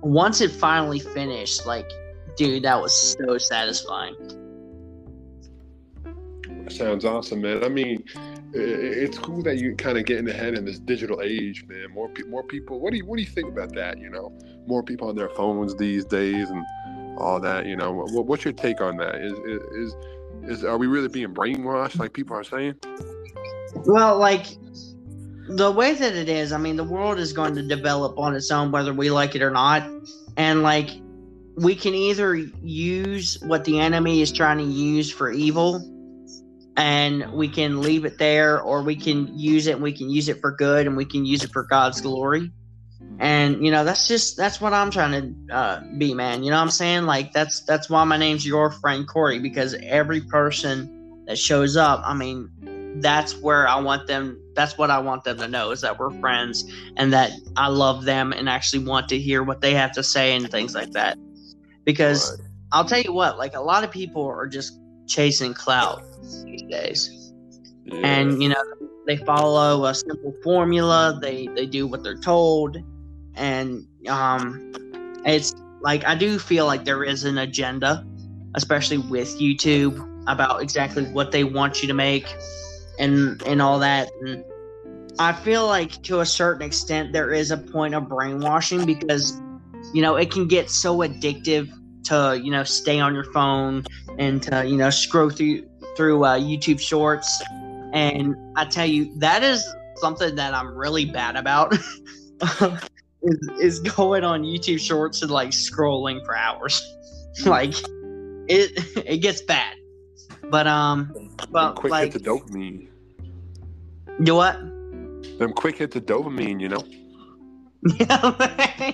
once 0.00 0.40
it 0.40 0.50
finally 0.50 0.98
finished, 0.98 1.64
like, 1.64 1.88
dude, 2.38 2.62
that 2.62 2.80
was 2.80 3.16
so 3.18 3.36
satisfying. 3.36 4.14
sounds 6.68 7.04
awesome, 7.04 7.42
man. 7.42 7.64
I 7.64 7.68
mean, 7.68 8.04
it's 8.52 9.18
cool 9.18 9.42
that 9.42 9.58
you 9.58 9.74
kind 9.74 9.98
of 9.98 10.04
getting 10.04 10.28
ahead 10.28 10.54
in 10.54 10.64
this 10.64 10.78
digital 10.78 11.20
age, 11.20 11.64
man. 11.66 11.90
More 11.92 12.08
pe- 12.08 12.22
more 12.24 12.44
people. 12.44 12.80
What 12.80 12.92
do 12.92 12.98
you 12.98 13.04
what 13.04 13.16
do 13.16 13.22
you 13.22 13.28
think 13.28 13.48
about 13.48 13.74
that? 13.74 13.98
You 13.98 14.08
know, 14.08 14.32
more 14.66 14.82
people 14.82 15.08
on 15.08 15.16
their 15.16 15.28
phones 15.30 15.74
these 15.76 16.04
days 16.04 16.48
and 16.48 16.64
all 17.18 17.40
that. 17.40 17.66
You 17.66 17.76
know, 17.76 17.92
what, 17.92 18.26
what's 18.26 18.44
your 18.44 18.54
take 18.54 18.80
on 18.80 18.96
that? 18.98 19.16
Is 19.16 19.32
is 19.32 19.62
is, 19.72 19.96
is 20.44 20.64
are 20.64 20.78
we 20.78 20.86
really 20.86 21.08
being 21.08 21.34
brainwashed, 21.34 21.98
like 21.98 22.12
people 22.12 22.36
are 22.36 22.44
saying? 22.44 22.74
Well, 23.84 24.16
like, 24.18 24.46
the 25.48 25.70
way 25.70 25.94
that 25.94 26.14
it 26.14 26.28
is, 26.28 26.52
I 26.52 26.58
mean, 26.58 26.76
the 26.76 26.84
world 26.84 27.18
is 27.18 27.32
going 27.32 27.54
to 27.54 27.62
develop 27.62 28.18
on 28.18 28.34
its 28.34 28.50
own, 28.50 28.70
whether 28.70 28.94
we 28.94 29.10
like 29.10 29.34
it 29.34 29.42
or 29.42 29.50
not. 29.50 29.82
And, 30.36 30.62
like, 30.62 30.90
we 31.58 31.74
can 31.74 31.94
either 31.94 32.34
use 32.34 33.38
what 33.42 33.64
the 33.64 33.80
enemy 33.80 34.20
is 34.20 34.30
trying 34.30 34.58
to 34.58 34.64
use 34.64 35.10
for 35.10 35.30
evil 35.30 35.82
and 36.76 37.32
we 37.32 37.48
can 37.48 37.80
leave 37.80 38.04
it 38.04 38.18
there, 38.18 38.60
or 38.60 38.82
we 38.82 38.94
can 38.94 39.36
use 39.36 39.66
it 39.66 39.72
and 39.72 39.82
we 39.82 39.92
can 39.92 40.08
use 40.08 40.28
it 40.28 40.40
for 40.40 40.52
good 40.52 40.86
and 40.86 40.96
we 40.96 41.04
can 41.04 41.24
use 41.24 41.42
it 41.42 41.50
for 41.50 41.64
God's 41.64 42.00
glory. 42.00 42.52
and 43.18 43.64
you 43.64 43.72
know 43.72 43.82
that's 43.84 44.06
just 44.06 44.36
that's 44.36 44.60
what 44.60 44.72
i'm 44.72 44.90
trying 44.90 45.12
to 45.48 45.54
uh, 45.54 45.80
be 45.98 46.14
man. 46.14 46.44
You 46.44 46.50
know 46.50 46.56
what 46.56 46.62
i'm 46.62 46.70
saying? 46.70 47.04
Like 47.04 47.32
that's 47.32 47.62
that's 47.62 47.90
why 47.90 48.04
my 48.04 48.16
name's 48.16 48.46
your 48.46 48.70
friend 48.70 49.08
corey 49.08 49.40
because 49.40 49.74
every 49.82 50.20
person 50.20 51.24
that 51.26 51.38
shows 51.38 51.76
up 51.76 52.00
i 52.04 52.14
mean 52.14 52.48
that's 53.00 53.36
where 53.36 53.68
i 53.68 53.78
want 53.78 54.06
them 54.06 54.40
that's 54.54 54.78
what 54.78 54.90
i 54.90 54.98
want 54.98 55.22
them 55.24 55.36
to 55.36 55.46
know 55.46 55.70
is 55.70 55.82
that 55.82 55.98
we're 55.98 56.10
friends 56.20 56.64
and 56.96 57.12
that 57.12 57.30
i 57.56 57.68
love 57.68 58.04
them 58.04 58.32
and 58.32 58.48
actually 58.48 58.82
want 58.82 59.08
to 59.08 59.18
hear 59.18 59.42
what 59.42 59.60
they 59.60 59.74
have 59.74 59.92
to 59.92 60.02
say 60.02 60.34
and 60.34 60.50
things 60.50 60.74
like 60.74 60.90
that 60.92 61.18
because 61.88 62.36
Right. 62.38 62.48
i'll 62.72 62.84
tell 62.84 63.00
you 63.00 63.12
what 63.14 63.38
like 63.38 63.54
a 63.54 63.60
lot 63.60 63.84
of 63.84 63.90
people 63.90 64.26
are 64.26 64.46
just 64.46 64.78
chasing 65.08 65.54
clout 65.54 66.04
these 66.44 66.62
days 66.70 67.10
Yeah. 67.84 68.00
and 68.04 68.42
you 68.42 68.50
know 68.50 68.62
they 69.06 69.16
follow 69.18 69.86
a 69.86 69.94
simple 69.94 70.34
formula 70.44 71.18
they 71.22 71.48
they 71.56 71.66
do 71.66 71.86
what 71.86 72.04
they're 72.04 72.18
told 72.20 72.76
and 73.34 73.86
um 74.08 74.62
it's 75.24 75.54
like 75.82 76.04
i 76.06 76.14
do 76.14 76.38
feel 76.38 76.66
like 76.66 76.84
there 76.84 77.04
is 77.04 77.24
an 77.24 77.38
agenda 77.38 78.04
especially 78.54 78.98
with 78.98 79.38
youtube 79.38 80.04
about 80.26 80.62
exactly 80.62 81.04
what 81.04 81.32
they 81.32 81.44
want 81.44 81.82
you 81.82 81.88
to 81.88 81.94
make 81.94 82.36
and 82.98 83.42
and 83.46 83.62
all 83.62 83.78
that 83.78 84.10
and 84.22 84.44
i 85.18 85.32
feel 85.32 85.66
like 85.66 86.02
to 86.02 86.20
a 86.20 86.26
certain 86.26 86.62
extent 86.62 87.12
there 87.12 87.32
is 87.32 87.50
a 87.50 87.56
point 87.58 87.94
of 87.94 88.08
brainwashing 88.08 88.84
because 88.84 89.42
you 89.94 90.02
know 90.02 90.16
it 90.16 90.30
can 90.30 90.46
get 90.48 90.70
so 90.70 90.98
addictive 90.98 91.68
to 92.04 92.40
you 92.42 92.50
know 92.50 92.64
stay 92.64 93.00
on 93.00 93.14
your 93.14 93.24
phone 93.32 93.84
and 94.18 94.42
to 94.42 94.64
you 94.66 94.76
know 94.76 94.90
scroll 94.90 95.30
through 95.30 95.66
through 95.96 96.24
uh, 96.24 96.38
youtube 96.38 96.80
shorts 96.80 97.42
and 97.92 98.36
I 98.56 98.64
tell 98.64 98.86
you, 98.86 99.12
that 99.18 99.42
is 99.42 99.66
something 99.96 100.34
that 100.36 100.54
I'm 100.54 100.74
really 100.74 101.04
bad 101.04 101.36
about. 101.36 101.72
is, 103.22 103.50
is 103.60 103.80
going 103.80 104.24
on 104.24 104.42
YouTube 104.42 104.80
Shorts 104.80 105.22
and 105.22 105.30
like 105.30 105.50
scrolling 105.50 106.24
for 106.24 106.36
hours. 106.36 106.82
like 107.46 107.74
it 108.48 108.72
it 109.06 109.18
gets 109.18 109.42
bad. 109.42 109.76
But 110.50 110.66
um, 110.66 111.30
but 111.50 111.74
quick 111.74 111.90
like 111.90 112.12
hit 112.12 112.24
the 112.24 112.30
dopamine. 112.30 112.88
do 114.22 114.34
what? 114.34 114.58
Them 115.38 115.52
quick 115.52 115.78
hits 115.78 115.96
of 115.96 116.06
dopamine, 116.06 116.60
you 116.60 116.68
know. 116.68 116.84
Yeah, 118.00 118.92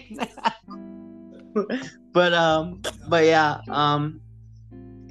but 2.12 2.34
um, 2.34 2.82
but 3.08 3.24
yeah, 3.24 3.60
um, 3.68 4.20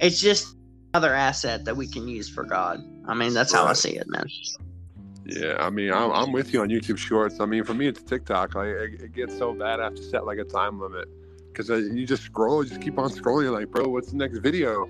it's 0.00 0.20
just 0.20 0.56
another 0.92 1.14
asset 1.14 1.64
that 1.64 1.76
we 1.76 1.86
can 1.86 2.08
use 2.08 2.28
for 2.28 2.44
God. 2.44 2.82
I 3.06 3.14
mean, 3.14 3.34
that's 3.34 3.52
how 3.52 3.64
I 3.64 3.72
see 3.72 3.96
it, 3.96 4.06
man. 4.08 4.26
Yeah, 5.26 5.56
I 5.58 5.70
mean, 5.70 5.92
I'm, 5.92 6.10
I'm 6.10 6.32
with 6.32 6.52
you 6.52 6.60
on 6.60 6.68
YouTube 6.68 6.98
Shorts. 6.98 7.40
I 7.40 7.46
mean, 7.46 7.64
for 7.64 7.74
me, 7.74 7.86
it's 7.86 8.02
TikTok. 8.02 8.54
Like, 8.54 8.68
it, 8.68 9.02
it 9.02 9.12
gets 9.12 9.36
so 9.36 9.54
bad, 9.54 9.80
I 9.80 9.84
have 9.84 9.94
to 9.94 10.02
set 10.02 10.26
like 10.26 10.38
a 10.38 10.44
time 10.44 10.80
limit 10.80 11.08
because 11.48 11.70
uh, 11.70 11.76
you 11.76 12.06
just 12.06 12.24
scroll, 12.24 12.62
you 12.62 12.68
just 12.68 12.82
keep 12.82 12.98
on 12.98 13.10
scrolling. 13.10 13.44
You're 13.44 13.58
like, 13.58 13.70
bro, 13.70 13.88
what's 13.88 14.10
the 14.10 14.16
next 14.16 14.38
video? 14.38 14.88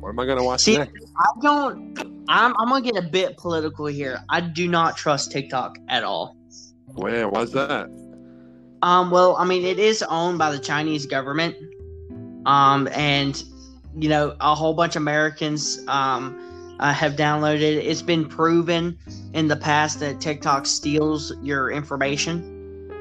What 0.00 0.10
am 0.10 0.18
I 0.18 0.26
gonna 0.26 0.44
watch 0.44 0.60
See, 0.60 0.76
next? 0.76 1.10
I 1.16 1.40
don't. 1.40 1.96
I'm 2.28 2.56
I'm 2.58 2.68
gonna 2.68 2.82
get 2.82 2.96
a 2.96 3.06
bit 3.06 3.36
political 3.36 3.86
here. 3.86 4.24
I 4.28 4.40
do 4.40 4.66
not 4.66 4.96
trust 4.96 5.30
TikTok 5.30 5.78
at 5.88 6.02
all. 6.02 6.36
Man, 6.96 7.30
why's 7.30 7.52
that? 7.52 7.88
Um, 8.82 9.10
well, 9.12 9.36
I 9.36 9.44
mean, 9.44 9.64
it 9.64 9.78
is 9.78 10.02
owned 10.02 10.38
by 10.38 10.50
the 10.50 10.58
Chinese 10.58 11.06
government. 11.06 11.56
Um, 12.46 12.88
and 12.92 13.42
you 13.96 14.08
know, 14.08 14.34
a 14.40 14.54
whole 14.54 14.74
bunch 14.74 14.96
of 14.96 15.02
Americans 15.02 15.80
um 15.88 16.38
uh, 16.80 16.92
have 16.92 17.12
downloaded 17.12 17.60
it. 17.60 17.86
It's 17.86 18.02
been 18.02 18.26
proven 18.28 18.98
in 19.34 19.46
the 19.48 19.56
past 19.56 20.00
that 20.00 20.20
TikTok 20.20 20.66
steals 20.66 21.32
your 21.40 21.70
information. 21.70 22.48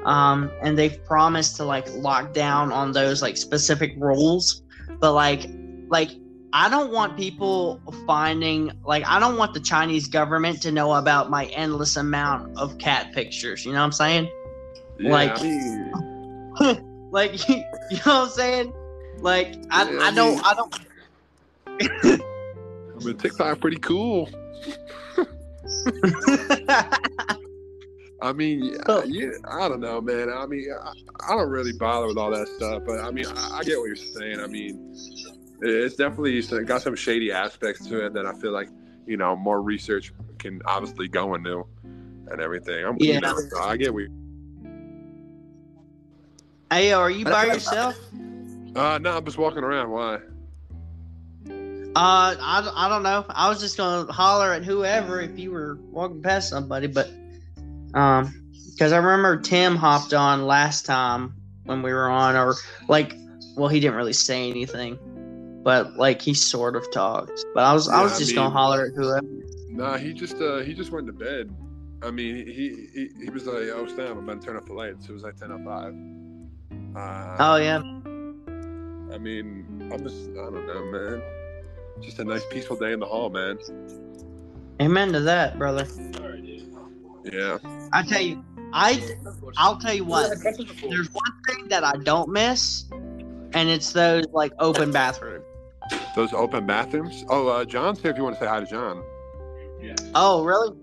Um, 0.05 0.51
and 0.61 0.77
they've 0.77 1.03
promised 1.05 1.55
to 1.57 1.65
like 1.65 1.87
lock 1.95 2.33
down 2.33 2.71
on 2.71 2.91
those 2.91 3.21
like 3.21 3.37
specific 3.37 3.93
rules. 3.97 4.61
But 4.99 5.13
like, 5.13 5.47
like 5.89 6.11
I 6.53 6.69
don't 6.69 6.91
want 6.91 7.17
people 7.17 7.81
finding 8.05 8.71
like 8.85 9.03
I 9.07 9.19
don't 9.19 9.37
want 9.37 9.53
the 9.53 9.59
Chinese 9.59 10.07
government 10.07 10.61
to 10.63 10.71
know 10.71 10.93
about 10.93 11.29
my 11.29 11.45
endless 11.47 11.95
amount 11.95 12.57
of 12.57 12.77
cat 12.77 13.11
pictures. 13.13 13.65
You 13.65 13.71
know 13.73 13.79
what 13.79 13.85
I'm 13.85 13.91
saying? 13.91 14.29
Yeah, 14.99 15.11
Like- 15.11 15.39
like 17.11 17.49
you 17.49 17.55
know 17.57 18.01
what 18.03 18.07
I'm 18.07 18.29
saying? 18.29 18.73
Like 19.19 19.55
I, 19.69 19.89
Yeah, 19.91 19.99
I 20.01 20.07
I 20.07 20.11
don't 20.13 20.45
I 20.45 20.53
don't 20.53 20.79
I 23.01 23.03
mean, 23.05 23.17
TikTok 23.17 23.59
pretty 23.59 23.77
cool. 23.77 24.29
I 28.23 28.33
mean, 28.33 28.63
yeah, 28.65 28.77
Oh. 28.87 29.03
yeah, 29.03 29.29
I 29.49 29.67
don't 29.67 29.79
know, 29.79 29.99
man. 29.99 30.29
I 30.31 30.45
mean, 30.45 30.67
I, 30.71 30.91
I 31.27 31.35
don't 31.35 31.49
really 31.49 31.73
bother 31.73 32.05
with 32.07 32.17
all 32.17 32.29
that 32.31 32.47
stuff, 32.47 32.83
but 32.85 32.99
I 32.99 33.09
mean, 33.09 33.25
I, 33.25 33.57
I 33.59 33.63
get 33.63 33.79
what 33.79 33.85
you're 33.87 33.95
saying. 33.95 34.39
I 34.39 34.45
mean, 34.45 34.95
it's 35.61 35.95
definitely 35.95 36.39
got 36.65 36.83
some 36.83 36.95
shady 36.95 37.31
aspects 37.31 37.87
to 37.87 38.05
it 38.05 38.13
that 38.13 38.27
I 38.27 38.33
feel 38.33 38.51
like 38.51 38.69
you 39.07 39.17
know 39.17 39.35
more 39.35 39.61
research 39.63 40.13
can 40.37 40.61
obviously 40.65 41.07
go 41.07 41.33
into 41.33 41.65
and 42.29 42.39
everything. 42.39 42.85
I'm, 42.85 42.97
Yeah. 42.99 43.15
you 43.15 43.21
know, 43.21 43.35
so 43.49 43.59
I 43.59 43.75
get 43.77 43.91
what. 43.93 44.03
Hey, 46.71 46.91
are 46.93 47.09
you 47.09 47.25
by 47.25 47.45
yourself? 47.45 47.97
Uh, 48.75 48.97
no, 48.99 49.17
I'm 49.17 49.25
just 49.25 49.37
walking 49.37 49.63
around. 49.63 49.89
Why? 49.91 50.19
Uh, 51.93 52.35
I, 52.39 52.71
I 52.75 52.89
don't 52.89 53.03
know. 53.03 53.25
I 53.29 53.49
was 53.49 53.59
just 53.59 53.75
gonna 53.77 54.11
holler 54.11 54.53
at 54.53 54.63
whoever 54.63 55.19
if 55.19 55.37
you 55.37 55.51
were 55.51 55.77
walking 55.91 56.21
past 56.21 56.49
somebody, 56.49 56.87
but 56.87 57.09
um, 57.93 58.33
because 58.71 58.93
I 58.93 58.97
remember 58.97 59.41
Tim 59.41 59.75
hopped 59.75 60.13
on 60.13 60.45
last 60.47 60.85
time 60.85 61.33
when 61.65 61.81
we 61.81 61.91
were 61.91 62.09
on, 62.09 62.37
or 62.37 62.55
like, 62.87 63.13
well, 63.57 63.67
he 63.67 63.81
didn't 63.81 63.97
really 63.97 64.13
say 64.13 64.49
anything, 64.49 64.97
but 65.65 65.97
like 65.97 66.21
he 66.21 66.33
sort 66.33 66.77
of 66.77 66.89
talked. 66.91 67.43
But 67.53 67.65
I 67.65 67.73
was 67.73 67.89
I 67.89 67.97
Yeah, 67.97 68.03
was 68.03 68.13
I 68.13 68.17
just 68.19 68.29
mean- 68.31 68.35
gonna 68.37 68.49
holler 68.51 68.85
at 68.85 68.93
whoever. 68.95 69.27
Nah, 69.69 69.97
he 69.97 70.13
just 70.13 70.41
uh 70.41 70.59
he 70.59 70.73
just 70.73 70.91
went 70.93 71.07
to 71.07 71.13
bed. 71.13 71.53
I 72.03 72.09
mean, 72.11 72.35
he 72.47 72.87
he, 72.93 73.09
he 73.25 73.29
was 73.29 73.45
like, 73.47 73.63
"Oh, 73.73 73.85
Stan, 73.87 74.07
I'm 74.07 74.17
about 74.19 74.39
to 74.41 74.47
turn 74.47 74.55
off 74.57 74.65
the 74.65 74.73
lights." 74.73 75.07
It 75.09 75.11
was 75.13 75.23
like 75.23 75.35
ten 75.35 75.51
oh 75.51 75.59
five. 75.65 75.93
Uh, 76.95 77.37
Oh 77.39 77.55
yeah, 77.57 77.81
I 79.13 79.17
mean, 79.17 79.89
I'm 79.93 80.03
just 80.03 80.29
I 80.31 80.49
don't 80.49 80.65
know, 80.67 80.85
man. 80.85 81.21
Just 82.01 82.19
a 82.19 82.23
nice 82.23 82.43
peaceful 82.49 82.77
day 82.77 82.93
in 82.93 82.99
the 82.99 83.05
hall, 83.05 83.29
man. 83.29 83.59
amen 84.81 85.11
to 85.13 85.19
that, 85.21 85.57
brother. 85.59 85.85
Yeah. 87.23 87.57
I 87.93 88.03
tell 88.03 88.21
you, 88.21 88.43
I 88.73 89.01
I'll 89.57 89.77
tell 89.77 89.93
you 89.93 90.05
what. 90.05 90.31
There's 90.41 91.11
one 91.11 91.33
thing 91.47 91.67
that 91.67 91.83
I 91.83 91.97
don't 91.97 92.29
miss, 92.29 92.85
and 92.91 93.69
it's 93.69 93.91
those 93.91 94.25
like 94.31 94.53
open 94.59 94.91
bathrooms. 94.91 95.45
Those 96.15 96.33
open 96.33 96.65
bathrooms. 96.65 97.25
Oh, 97.29 97.47
uh, 97.47 97.65
John's 97.65 98.01
here 98.01 98.11
if 98.11 98.17
you 98.17 98.23
want 98.23 98.35
to 98.35 98.39
say 98.39 98.47
hi 98.47 98.59
to 98.59 98.65
John. 98.65 99.03
Oh, 100.15 100.43
really? 100.43 100.75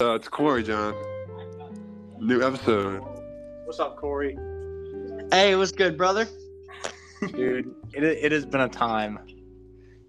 Uh, 0.00 0.14
it's 0.14 0.28
Corey, 0.28 0.62
John. 0.62 0.94
New 2.20 2.42
episode. 2.42 3.02
What's 3.64 3.80
up, 3.80 3.96
Corey? 3.96 4.38
Hey, 5.32 5.56
what's 5.56 5.72
good, 5.72 5.96
brother? 5.96 6.28
Dude, 7.20 7.74
it, 7.92 8.04
it 8.04 8.32
has 8.32 8.46
been 8.46 8.60
a 8.60 8.68
time. 8.68 9.18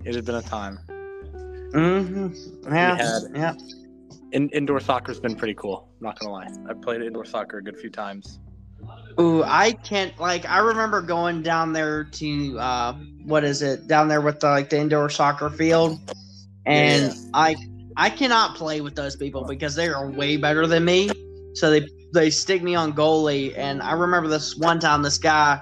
It 0.06 0.16
has 0.16 0.24
been 0.26 0.36
a 0.36 0.42
time. 0.42 0.80
Mm-hmm. 1.74 2.74
Yeah, 2.74 2.96
had- 2.96 3.24
yeah. 3.36 3.54
In, 4.32 4.48
indoor 4.50 4.80
soccer's 4.80 5.20
been 5.20 5.36
pretty 5.36 5.56
cool. 5.56 5.90
I'm 6.00 6.06
not 6.06 6.20
gonna 6.20 6.32
lie. 6.32 6.48
I've 6.70 6.82
played 6.82 7.02
indoor 7.02 7.26
soccer 7.26 7.58
a 7.58 7.64
good 7.64 7.78
few 7.78 7.90
times. 7.90 8.40
Ooh, 9.20 9.44
I 9.44 9.72
can't 9.72 10.18
like. 10.20 10.48
I 10.48 10.60
remember 10.60 11.02
going 11.02 11.42
down 11.42 11.74
there 11.74 12.04
to 12.04 12.60
uh, 12.60 12.94
what 13.26 13.44
is 13.44 13.62
it? 13.62 13.88
Down 13.88 14.08
there 14.08 14.22
with 14.22 14.40
the, 14.40 14.48
like 14.50 14.70
the 14.70 14.78
indoor 14.80 15.10
soccer 15.10 15.50
field, 15.50 16.00
and 16.66 17.08
Yeah. 17.12 17.20
I 17.34 17.56
I 17.98 18.10
cannot 18.10 18.56
play 18.56 18.82
with 18.82 18.96
those 18.96 19.16
people 19.16 19.44
because 19.44 19.76
they 19.76 19.90
are 19.90 20.10
way 20.10 20.38
better 20.38 20.68
than 20.68 20.86
me. 20.86 21.10
So 21.56 21.72
they 21.72 21.88
they 22.14 22.30
stick 22.30 22.62
me 22.64 22.76
on 22.76 22.94
goalie, 22.94 23.58
and 23.58 23.82
I 23.82 23.94
remember 23.94 24.30
this 24.30 24.56
one 24.56 24.80
time. 24.80 25.02
This 25.02 25.18
guy, 25.18 25.60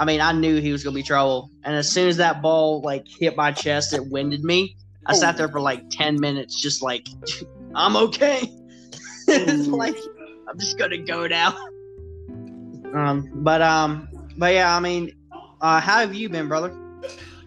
I 0.00 0.06
mean, 0.06 0.22
I 0.22 0.32
knew 0.32 0.62
he 0.62 0.72
was 0.72 0.82
gonna 0.82 0.94
be 0.94 1.02
trouble, 1.02 1.50
and 1.62 1.76
as 1.76 1.92
soon 1.92 2.08
as 2.08 2.16
that 2.16 2.40
ball 2.40 2.80
like 2.80 3.06
hit 3.06 3.36
my 3.36 3.52
chest, 3.52 3.92
it 3.92 4.06
winded 4.06 4.42
me. 4.42 4.74
I 5.04 5.12
sat 5.12 5.36
there 5.36 5.48
for 5.48 5.60
like 5.60 5.90
ten 5.90 6.18
minutes, 6.18 6.58
just 6.58 6.80
like 6.80 7.06
I'm 7.74 7.96
okay. 7.96 8.50
it's 9.28 9.68
like 9.68 9.98
I'm 10.48 10.58
just 10.58 10.78
gonna 10.78 10.96
go 10.96 11.26
now. 11.26 11.54
Um, 12.94 13.30
but 13.34 13.60
um, 13.60 14.08
but 14.38 14.54
yeah, 14.54 14.74
I 14.74 14.80
mean, 14.80 15.14
uh, 15.60 15.80
how 15.80 15.98
have 15.98 16.14
you 16.14 16.30
been, 16.30 16.48
brother? 16.48 16.74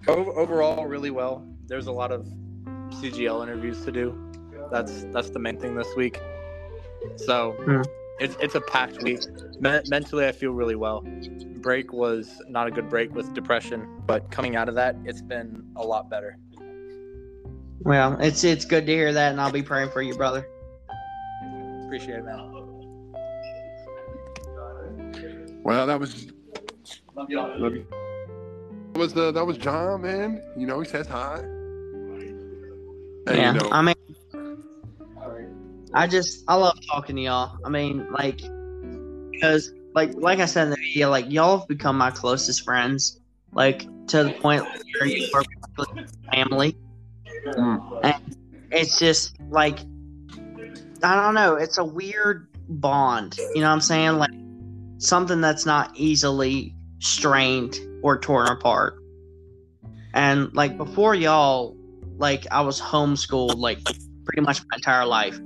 Overall, 0.08 0.86
really 0.86 1.10
well. 1.10 1.44
There's 1.66 1.88
a 1.88 1.92
lot 1.92 2.12
of 2.12 2.28
CGL 2.68 3.42
interviews 3.42 3.84
to 3.86 3.92
do. 3.92 4.16
That's 4.72 5.06
that's 5.06 5.32
the 5.32 5.40
main 5.40 5.58
thing 5.58 5.76
this 5.76 5.90
week. 5.96 6.22
So 7.16 7.54
Hmm. 7.54 7.82
It's 8.20 8.36
it's 8.40 8.56
a 8.56 8.62
packed 8.62 9.02
week. 9.04 9.22
Me- 9.60 9.82
mentally, 9.88 10.28
I 10.28 10.32
feel 10.32 10.52
really 10.52 10.76
well. 10.76 11.04
Break 11.62 11.94
was 11.94 12.42
not 12.48 12.68
a 12.68 12.72
good 12.72 12.90
break 12.90 13.14
with 13.16 13.34
depression, 13.34 13.88
but 14.06 14.30
coming 14.32 14.56
out 14.56 14.70
of 14.70 14.76
that, 14.76 14.96
it's 15.06 15.22
been 15.22 15.66
a 15.76 15.84
lot 15.84 16.10
better. 16.10 16.38
Well, 17.80 18.18
it's 18.20 18.44
it's 18.44 18.66
good 18.66 18.86
to 18.86 18.92
hear 18.92 19.14
that, 19.14 19.32
and 19.32 19.42
I'll 19.42 19.52
be 19.52 19.64
praying 19.64 19.90
for 19.90 20.02
you, 20.02 20.16
brother. 20.16 20.48
Appreciate 21.86 22.20
it, 22.20 22.26
man. 22.26 22.50
Well, 25.64 25.88
that 25.88 26.00
was 26.00 26.28
Love 27.16 27.30
y'all. 27.30 27.60
Love 27.60 27.76
you. 27.76 27.86
That 28.94 29.00
was 29.00 29.16
uh, 29.16 29.32
that 29.32 29.46
was 29.46 29.58
John, 29.58 30.02
man. 30.02 30.42
You 30.58 30.66
know, 30.66 30.80
he 30.80 30.88
says 30.88 31.08
hi. 31.08 31.40
And, 33.26 33.38
yeah, 33.38 33.54
you 33.54 33.60
know, 33.60 33.70
I 33.72 33.82
mean, 33.82 33.96
I 35.94 36.08
just 36.08 36.44
I 36.48 36.56
love 36.56 36.78
talking 36.88 37.16
to 37.16 37.22
y'all. 37.22 37.58
I 37.64 37.70
mean, 37.70 38.08
like, 38.12 38.42
because 39.32 39.72
like 39.94 40.14
like 40.16 40.40
I 40.40 40.46
said 40.46 40.66
in 40.66 40.70
the 40.72 40.76
video, 40.76 41.10
like 41.10 41.32
y'all 41.32 41.60
have 41.60 41.68
become 41.68 41.98
my 41.98 42.12
closest 42.12 42.64
friends, 42.64 43.20
like 43.52 43.86
to 44.08 44.24
the 44.24 44.32
point 44.32 44.64
where 45.00 45.08
you 45.08 45.30
are 45.34 45.44
family. 46.34 46.78
Mm. 47.46 48.00
And 48.04 48.38
it's 48.72 48.98
just 48.98 49.40
like 49.50 49.80
I 51.04 51.16
don't 51.16 51.36
know. 51.36 51.56
It's 51.56 51.78
a 51.78 51.86
weird 51.86 52.48
bond. 52.68 53.38
You 53.54 53.62
know 53.62 53.68
what 53.68 53.74
I'm 53.74 53.82
saying? 53.82 54.18
Like 54.18 54.32
something 54.98 55.42
that's 55.42 55.66
not 55.66 55.92
easily 55.96 56.74
strained 57.00 57.78
or 58.02 58.18
torn 58.18 58.48
apart. 58.48 59.00
And 60.14 60.54
like 60.54 60.78
before 60.78 61.14
y'all, 61.14 61.76
like 62.18 62.46
I 62.52 62.62
was 62.62 62.80
homeschooled 62.80 63.58
like 63.58 63.80
pretty 64.26 64.42
much 64.42 64.62
my 64.62 64.78
entire 64.78 65.06
life. 65.06 65.38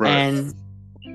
Right. 0.00 0.10
And 0.10 0.54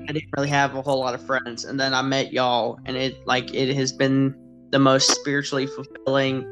I 0.08 0.12
didn't 0.12 0.30
really 0.36 0.48
have 0.48 0.74
a 0.74 0.82
whole 0.82 1.00
lot 1.00 1.14
of 1.14 1.24
friends. 1.26 1.64
And 1.64 1.78
then 1.78 1.92
I 1.92 2.02
met 2.02 2.32
y'all 2.32 2.78
and 2.84 2.96
it 2.96 3.26
like 3.26 3.52
it 3.54 3.74
has 3.74 3.92
been 3.92 4.34
the 4.70 4.78
most 4.78 5.10
spiritually 5.10 5.66
fulfilling, 5.66 6.42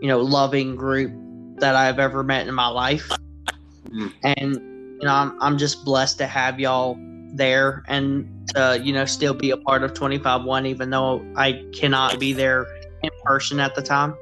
you 0.00 0.08
know, 0.08 0.20
loving 0.20 0.76
group 0.76 1.12
that 1.60 1.74
I've 1.74 1.98
ever 1.98 2.22
met 2.22 2.46
in 2.46 2.54
my 2.54 2.68
life. 2.68 3.10
Mm. 3.88 4.12
And 4.22 4.54
you 4.54 5.06
know, 5.06 5.14
I'm 5.14 5.40
I'm 5.40 5.58
just 5.58 5.84
blessed 5.84 6.18
to 6.18 6.26
have 6.26 6.60
y'all 6.60 6.96
there 7.34 7.84
and 7.88 8.28
uh, 8.56 8.78
you 8.80 8.92
know, 8.92 9.04
still 9.04 9.34
be 9.34 9.50
a 9.50 9.56
part 9.56 9.82
of 9.82 9.92
25-1 9.92 10.66
even 10.66 10.90
though 10.90 11.24
I 11.36 11.64
cannot 11.74 12.18
be 12.18 12.32
there 12.32 12.66
in 13.02 13.10
person 13.24 13.60
at 13.60 13.74
the 13.74 13.82
time. 13.82 14.14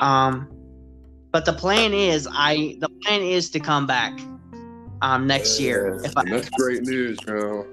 Um 0.00 0.48
but 1.32 1.44
the 1.44 1.52
plan 1.52 1.92
is 1.92 2.26
I 2.30 2.76
the 2.80 2.88
plan 3.02 3.22
is 3.22 3.50
to 3.50 3.60
come 3.60 3.86
back. 3.86 4.18
Um, 5.02 5.26
next 5.26 5.60
year. 5.60 6.00
If 6.04 6.16
I, 6.16 6.24
that's 6.24 6.48
great 6.50 6.82
news, 6.82 7.18
bro. 7.24 7.66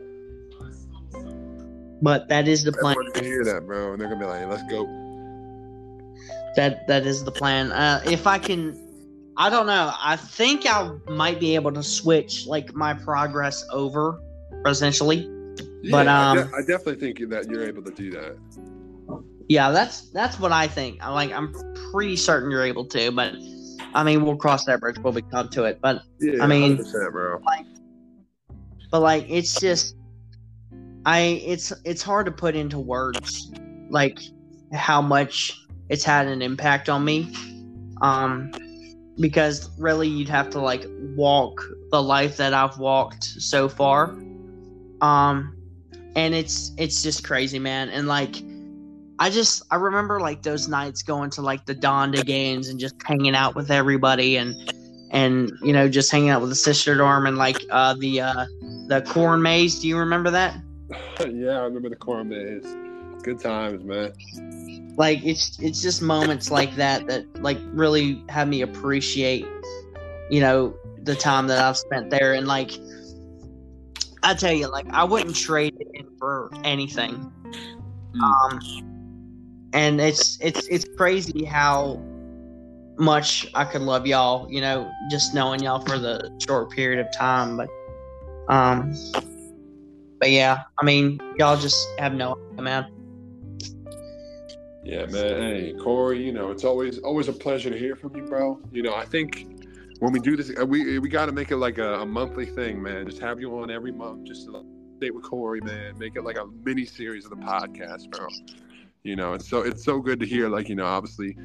but 2.02 2.28
that 2.30 2.48
is 2.48 2.64
the 2.64 2.72
plan. 2.72 2.96
Hear 3.16 3.44
that, 3.46 3.66
bro, 3.66 3.94
and 3.94 4.02
they're 4.02 4.10
gonna 4.10 4.20
be 4.20 4.26
like, 4.26 4.48
"Let's 4.48 4.64
go." 4.70 4.86
That 6.56 6.88
that 6.88 7.06
is 7.06 7.24
the 7.24 7.32
plan. 7.32 7.72
Uh, 7.72 8.02
if 8.06 8.28
I 8.28 8.38
can, 8.38 8.80
I 9.38 9.50
don't 9.50 9.66
know. 9.68 9.94
I 10.00 10.16
think 10.16 10.66
I 10.68 10.92
might 11.08 11.40
be 11.40 11.56
able 11.56 11.72
to 11.72 11.84
switch 11.84 12.46
like 12.46 12.74
my 12.76 12.94
progress 12.94 13.66
over, 13.72 14.20
essentially. 14.66 15.30
But, 15.92 16.06
Yeah, 16.06 16.32
I, 16.32 16.36
de- 16.36 16.42
um, 16.42 16.52
I 16.56 16.60
definitely 16.60 16.96
think 16.96 17.30
that 17.30 17.50
you're 17.50 17.68
able 17.68 17.84
to 17.84 17.92
do 17.92 18.12
that. 18.12 18.38
Yeah, 19.50 19.72
that's 19.72 20.10
that's 20.12 20.40
what 20.40 20.52
I 20.52 20.68
think. 20.68 21.04
I 21.04 21.10
like. 21.10 21.32
I'm 21.32 21.54
pretty 21.92 22.16
certain 22.16 22.50
you're 22.50 22.64
able 22.64 22.86
to, 22.86 23.12
but 23.12 23.36
I 23.96 24.04
mean, 24.04 24.26
we'll 24.26 24.36
cross 24.38 24.66
that 24.66 24.80
bridge 24.80 24.98
when 25.00 25.14
we 25.14 25.22
come 25.22 25.50
to 25.50 25.64
it. 25.66 25.80
But 25.82 26.02
Yeah, 26.20 26.44
I 26.44 26.48
mean- 26.48 26.78
100%, 26.78 27.14
but 28.92 29.02
like, 29.02 29.26
it's 29.30 29.60
just, 29.60 29.96
I 31.06 31.42
it's 31.46 31.74
it's 31.84 32.02
hard 32.02 32.26
to 32.28 32.32
put 32.32 32.56
into 32.56 32.80
words, 32.80 33.52
like 33.90 34.20
how 34.72 35.02
much 35.02 35.60
it's 35.90 36.04
had 36.04 36.28
an 36.28 36.42
impact 36.42 36.90
on 36.90 37.04
me. 37.04 37.34
Um, 38.02 38.52
because 39.20 39.70
really, 39.80 40.08
you'd 40.08 40.30
have 40.30 40.50
to 40.52 40.60
like 40.60 40.86
walk 41.16 41.62
the 41.92 42.02
life 42.02 42.38
that 42.38 42.54
I've 42.54 42.78
walked 42.78 43.24
so 43.24 43.68
far. 43.70 44.16
Um, 45.02 45.58
and 46.16 46.34
it's 46.34 46.72
it's 46.78 47.04
just 47.04 47.24
crazy, 47.24 47.60
man. 47.60 47.90
And 47.90 48.08
like, 48.08 48.36
I 49.20 49.30
just 49.30 49.64
I 49.72 49.76
remember 49.76 50.20
like 50.20 50.42
those 50.42 50.68
nights 50.68 51.04
going 51.04 51.30
to 51.32 51.42
like 51.42 51.66
the 51.66 51.76
Donda 51.76 52.26
games 52.26 52.68
and 52.68 52.80
just 52.80 52.96
hanging 53.06 53.36
out 53.36 53.56
with 53.56 53.72
everybody 53.72 54.38
and 54.38 54.56
and 55.12 55.52
you 55.62 55.72
know 55.72 55.88
just 55.88 56.12
hanging 56.12 56.30
out 56.30 56.42
with 56.42 56.50
the 56.50 56.56
sister 56.56 56.96
dorm 56.96 57.28
and 57.28 57.38
like 57.38 57.58
uh 57.70 57.94
the 58.00 58.22
uh 58.22 58.46
the 58.88 59.04
corn 59.08 59.42
maze. 59.42 59.80
Do 59.80 59.88
you 59.88 59.98
remember 59.98 60.32
that? 60.32 60.58
yeah, 61.20 61.60
I 61.60 61.64
remember 61.64 61.90
the 61.90 61.96
corn 61.96 62.30
maze. 62.30 62.76
Good 63.24 63.40
times, 63.40 63.84
man. 63.84 64.14
Like 64.98 65.24
it's 65.24 65.60
it's 65.60 65.82
just 65.82 66.02
moments 66.02 66.52
like 66.52 66.76
that 66.76 67.08
that 67.08 67.26
like 67.42 67.58
really 67.72 68.24
have 68.30 68.48
me 68.48 68.62
appreciate 68.62 69.46
you 70.30 70.42
know 70.42 70.76
the 71.04 71.16
time 71.16 71.48
that 71.48 71.60
I've 71.60 71.78
spent 71.78 72.10
there 72.10 72.34
and 72.34 72.48
like 72.48 72.72
I 74.24 74.34
tell 74.34 74.54
you 74.54 74.70
like 74.70 74.88
I 74.92 75.04
wouldn't 75.04 75.36
trade 75.36 75.76
it 75.80 75.88
in 75.94 76.18
for 76.18 76.52
anything. 76.64 77.32
Um 78.22 78.60
and 79.74 80.00
it's 80.00 80.38
it's 80.42 80.68
it's 80.68 80.86
crazy 80.98 81.44
how 81.44 82.02
much 82.98 83.48
I 83.56 83.66
could 83.66 83.82
love 83.82 84.06
y'all, 84.06 84.50
you 84.52 84.62
know, 84.62 84.90
just 85.10 85.34
knowing 85.34 85.64
y'all 85.64 85.84
for 85.84 85.98
the 85.98 86.32
short 86.48 86.70
period 86.72 87.06
of 87.06 87.12
time 87.12 87.58
but 87.58 87.70
um 88.50 88.94
but 90.20 90.32
yeah, 90.32 90.64
I 90.80 90.86
mean 90.86 91.20
y'all 91.38 91.58
just 91.58 91.88
have 92.00 92.14
no 92.14 92.38
idea, 92.52 92.62
man. 92.62 92.86
Yeah, 94.86 95.06
man. 95.06 95.42
Hey, 95.42 95.74
Corey, 95.82 96.24
you 96.24 96.34
know, 96.34 96.52
it's 96.52 96.64
always 96.64 97.00
always 97.00 97.28
a 97.28 97.34
pleasure 97.34 97.70
to 97.70 97.78
hear 97.78 97.96
from 97.96 98.16
you, 98.16 98.24
bro. 98.24 98.60
You 98.72 98.84
know, 98.84 98.96
I 98.96 99.06
think 99.06 99.48
when 100.00 100.12
we 100.12 100.20
do 100.20 100.36
this, 100.36 100.52
uh, 100.60 100.66
we 100.66 101.00
we 101.00 101.10
got 101.10 101.28
to 101.28 101.32
make 101.32 101.52
it 101.52 101.58
like 101.58 101.78
a, 101.78 102.02
a 102.02 102.06
monthly 102.06 102.46
thing, 102.46 102.82
man. 102.82 103.06
Just 103.08 103.20
have 103.20 103.40
you 103.40 103.58
on 103.60 103.72
every 103.72 103.92
month, 103.92 104.26
just 104.28 104.46
to 104.46 104.66
date 105.00 105.16
with 105.16 105.24
Corey, 105.24 105.62
man. 105.62 105.98
Make 105.98 106.18
it 106.18 106.24
like 106.24 106.38
a 106.38 106.46
mini 106.66 106.86
series 106.86 107.24
of 107.24 107.32
the 107.32 107.38
podcast, 107.38 108.12
bro. 108.12 108.28
You 109.04 109.18
know, 109.18 109.34
it's 109.34 109.50
so 109.50 109.60
it's 109.62 109.84
so 109.84 110.00
good 110.00 110.20
to 110.22 110.26
hear, 110.26 110.48
like 110.48 110.70
you 110.70 110.76
know, 110.76 110.86
obviously, 110.86 111.36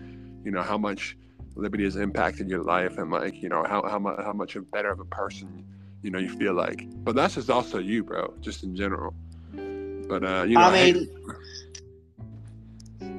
you 0.45 0.53
know 0.53 0.63
how 0.63 0.79
much 0.79 1.17
Liberty 1.57 1.83
has 1.85 1.97
impacted 1.97 2.49
your 2.49 2.63
life, 2.63 2.99
and 2.99 3.11
like 3.11 3.43
you 3.43 3.49
know 3.49 3.65
how 3.65 3.83
how 3.89 3.99
much 3.99 4.17
how 4.23 4.33
much 4.33 4.57
better 4.73 4.91
of 4.91 5.01
a 5.01 5.05
person 5.05 5.65
you 6.03 6.11
know 6.13 6.21
you 6.21 6.29
feel 6.29 6.55
like. 6.55 6.87
But 7.05 7.17
that's 7.17 7.35
just 7.35 7.51
also 7.51 7.79
you, 7.79 8.05
bro, 8.05 8.33
just 8.41 8.63
in 8.63 8.77
general. 8.77 9.13
But 10.09 10.25
uh, 10.25 10.45
you 10.47 10.55
know, 10.55 10.61
I 10.61 10.77
hey- 10.77 10.93
mean, 10.93 11.09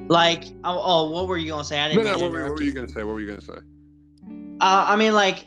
like, 0.08 0.44
oh, 0.64 0.80
oh, 0.82 1.10
what 1.10 1.28
were 1.28 1.36
you 1.36 1.50
gonna 1.50 1.62
say? 1.62 1.78
I 1.78 1.88
no, 1.88 2.02
didn't. 2.02 2.06
no, 2.06 2.14
to 2.14 2.24
what, 2.24 2.32
were, 2.32 2.42
what 2.44 2.52
were 2.52 2.60
you. 2.62 2.68
you 2.68 2.72
gonna 2.72 2.88
say? 2.88 3.04
What 3.04 3.12
were 3.12 3.20
you 3.20 3.28
gonna 3.28 3.42
say? 3.42 3.58
Uh, 4.62 4.84
I 4.88 4.96
mean, 4.96 5.12
like, 5.12 5.46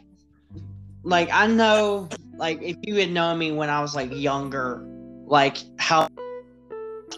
like 1.01 1.29
I 1.33 1.47
know, 1.47 2.09
like, 2.37 2.61
if 2.61 2.77
you 2.83 2.95
had 2.95 3.09
known 3.09 3.39
me 3.39 3.51
when 3.51 3.71
I 3.71 3.81
was 3.81 3.95
like 3.95 4.11
younger, 4.13 4.87
like 5.25 5.57
how 5.79 6.07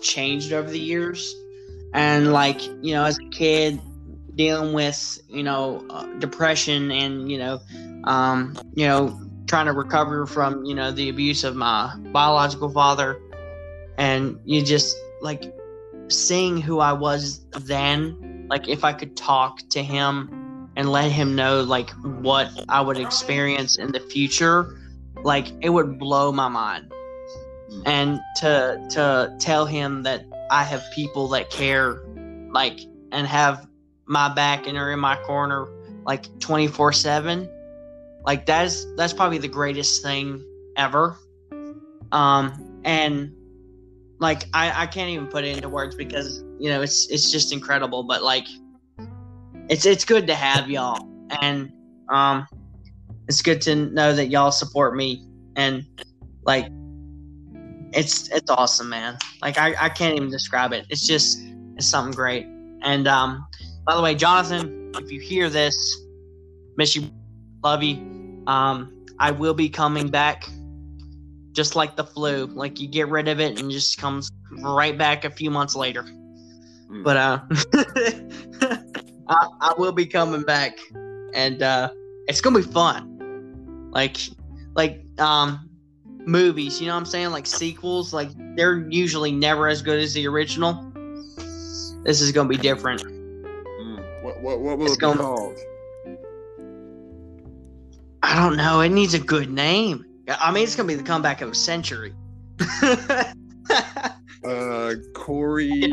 changed 0.01 0.53
over 0.53 0.69
the 0.69 0.79
years, 0.79 1.35
and 1.95 2.33
like 2.33 2.61
you 2.61 2.93
know, 2.93 3.05
as 3.05 3.17
a 3.17 3.29
kid 3.29 3.79
dealing 4.35 4.73
with 4.73 5.17
you 5.29 5.43
know 5.43 5.83
uh, 5.89 6.05
depression 6.19 6.91
and 6.91 7.31
you 7.31 7.37
know, 7.37 7.59
um, 8.03 8.55
you 8.75 8.85
know, 8.85 9.17
trying 9.47 9.65
to 9.65 9.71
recover 9.71 10.25
from 10.25 10.65
you 10.65 10.75
know 10.75 10.91
the 10.91 11.09
abuse 11.09 11.43
of 11.43 11.55
my 11.55 11.95
biological 12.11 12.69
father, 12.69 13.19
and 13.97 14.37
you 14.43 14.61
just 14.61 14.95
like 15.21 15.55
seeing 16.09 16.59
who 16.59 16.79
I 16.79 16.91
was 16.91 17.45
then, 17.61 18.45
like 18.49 18.67
if 18.67 18.83
I 18.83 18.91
could 18.91 19.15
talk 19.15 19.59
to 19.69 19.81
him 19.81 20.69
and 20.75 20.91
let 20.91 21.09
him 21.09 21.33
know 21.33 21.61
like 21.61 21.91
what 22.01 22.49
I 22.67 22.81
would 22.81 22.99
experience 22.99 23.77
in 23.77 23.93
the 23.93 24.01
future, 24.01 24.77
like 25.23 25.47
it 25.61 25.69
would 25.69 25.97
blow 25.97 26.33
my 26.33 26.49
mind. 26.49 26.91
And 27.85 28.19
to 28.37 28.85
to 28.91 29.35
tell 29.39 29.65
him 29.65 30.03
that 30.03 30.25
I 30.49 30.63
have 30.63 30.83
people 30.93 31.27
that 31.29 31.49
care, 31.49 32.03
like 32.51 32.79
and 33.11 33.27
have 33.27 33.67
my 34.05 34.33
back 34.33 34.67
and 34.67 34.77
are 34.77 34.91
in 34.91 34.99
my 34.99 35.15
corner 35.17 35.67
like 36.05 36.39
twenty 36.39 36.67
four 36.67 36.93
seven, 36.93 37.49
like 38.25 38.45
that's 38.45 38.85
that's 38.95 39.13
probably 39.13 39.37
the 39.37 39.47
greatest 39.47 40.03
thing 40.03 40.43
ever. 40.77 41.17
Um 42.11 42.81
and 42.85 43.33
like 44.19 44.43
I, 44.53 44.83
I 44.83 44.85
can't 44.85 45.09
even 45.09 45.27
put 45.27 45.43
it 45.43 45.55
into 45.55 45.67
words 45.67 45.95
because 45.95 46.43
you 46.59 46.69
know 46.69 46.81
it's 46.81 47.09
it's 47.09 47.31
just 47.31 47.51
incredible 47.51 48.03
but 48.03 48.23
like 48.23 48.47
it's 49.67 49.85
it's 49.85 50.05
good 50.05 50.27
to 50.27 50.35
have 50.35 50.69
y'all. 50.69 51.09
And 51.41 51.71
um 52.09 52.47
it's 53.27 53.41
good 53.41 53.61
to 53.61 53.75
know 53.75 54.13
that 54.13 54.27
y'all 54.27 54.51
support 54.51 54.95
me. 54.95 55.25
And 55.55 55.85
like 56.43 56.67
it's 57.95 58.29
it's 58.29 58.49
awesome 58.51 58.89
man. 58.89 59.17
Like 59.41 59.57
i, 59.57 59.73
I 59.79 59.89
can't 59.89 60.15
even 60.15 60.29
describe 60.29 60.73
it. 60.73 60.85
It's 60.89 61.07
just 61.07 61.39
it's 61.77 61.87
something 61.87 62.13
great. 62.13 62.45
And 62.81 63.07
um 63.07 63.47
by 63.85 63.95
the 63.95 64.01
way 64.01 64.15
jonathan 64.15 64.91
if 64.95 65.11
you 65.11 65.19
hear 65.19 65.49
this 65.49 65.75
miss 66.77 66.95
you 66.95 67.09
love 67.63 67.81
you. 67.81 67.95
Um 68.47 69.05
i 69.19 69.31
will 69.31 69.53
be 69.53 69.69
coming 69.69 70.09
back 70.09 70.47
just 71.53 71.75
like 71.75 71.95
the 71.95 72.03
flu. 72.03 72.47
Like 72.47 72.79
you 72.79 72.87
get 72.87 73.07
rid 73.07 73.27
of 73.29 73.39
it 73.39 73.59
and 73.59 73.71
just 73.71 73.97
comes 73.97 74.29
right 74.61 74.97
back 74.97 75.23
a 75.23 75.31
few 75.31 75.49
months 75.49 75.75
later. 75.75 76.05
Mm. 76.87 77.03
but 77.03 77.17
uh 77.17 77.39
I, 79.27 79.47
I 79.59 79.73
will 79.79 79.91
be 79.91 80.05
coming 80.05 80.43
back 80.43 80.77
and 81.33 81.63
uh 81.63 81.89
it's 82.27 82.41
gonna 82.41 82.59
be 82.59 82.65
fun. 82.65 83.89
Like 83.91 84.17
like 84.75 85.03
um 85.19 85.69
movies 86.25 86.79
you 86.81 86.87
know 86.87 86.93
what 86.93 86.99
i'm 86.99 87.05
saying? 87.05 87.29
Like 87.31 87.45
sequels 87.47 88.13
like 88.13 88.29
they're 88.55 88.87
usually 88.89 89.31
never 89.31 89.67
as 89.67 89.81
good 89.81 89.99
as 89.99 90.13
the 90.13 90.27
original. 90.27 90.91
This 92.03 92.21
is 92.21 92.31
gonna 92.31 92.49
be 92.49 92.57
different. 92.57 93.01
What 94.23 94.41
what 94.41 94.59
what 94.59 94.77
will 94.77 94.85
It's 94.85 94.95
it 94.95 94.99
be 94.99 95.01
going- 95.01 95.17
called? 95.17 95.57
i 98.23 98.35
don't 98.35 98.57
know. 98.57 98.81
It 98.81 98.89
needs 98.89 99.13
a 99.13 99.19
good 99.19 99.51
name. 99.51 100.03
I 100.27 100.51
mean 100.51 100.63
it's 100.63 100.75
gonna 100.75 100.87
be 100.87 100.95
the 100.95 101.03
comeback 101.03 101.41
of 101.41 101.49
a 101.51 101.55
century. 101.55 102.13
Uh, 104.43 104.93
Corey 105.15 105.91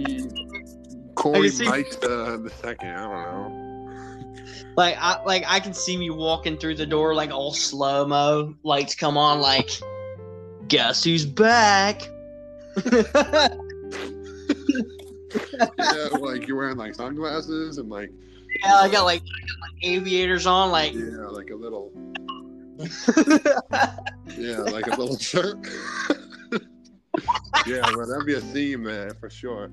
Corey 1.14 1.50
Meister 1.60 2.36
the 2.36 2.52
second. 2.60 2.90
I 2.90 3.00
don't 3.00 3.22
know. 3.22 4.34
Like 4.76 4.96
I 5.00 5.22
like 5.24 5.44
I 5.48 5.58
can 5.58 5.72
see 5.72 5.96
me 5.96 6.10
walking 6.10 6.58
through 6.58 6.74
the 6.74 6.84
door 6.84 7.14
like 7.14 7.30
all 7.30 7.54
slow 7.54 8.06
mo, 8.06 8.54
lights 8.62 8.94
come 8.94 9.16
on 9.16 9.40
like 9.40 9.70
guess 10.68 11.04
who's 11.04 11.26
back? 11.26 12.02
yeah, 12.92 13.48
like 16.20 16.46
you're 16.46 16.56
wearing 16.56 16.76
like 16.76 16.94
sunglasses 16.94 17.78
and 17.78 17.88
like 17.88 18.10
Yeah, 18.62 18.74
I 18.76 18.88
got 18.88 19.04
like, 19.04 19.22
I 19.22 19.40
got, 19.46 19.60
like 19.60 19.84
aviators 19.84 20.46
on, 20.46 20.70
like 20.70 20.94
yeah, 20.94 21.26
like 21.28 21.50
a 21.50 21.54
little 21.54 21.92
yeah, 24.36 24.58
like 24.58 24.86
a 24.86 24.96
little 24.98 25.18
shirt. 25.18 25.56
yeah, 27.66 27.82
but 27.94 28.06
that'd 28.06 28.26
be 28.26 28.34
a 28.34 28.40
theme, 28.40 28.84
man, 28.84 29.12
for 29.20 29.30
sure. 29.30 29.70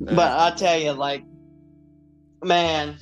but 0.00 0.38
I 0.38 0.54
tell 0.56 0.78
you, 0.78 0.92
like 0.92 1.24
man, 2.44 2.96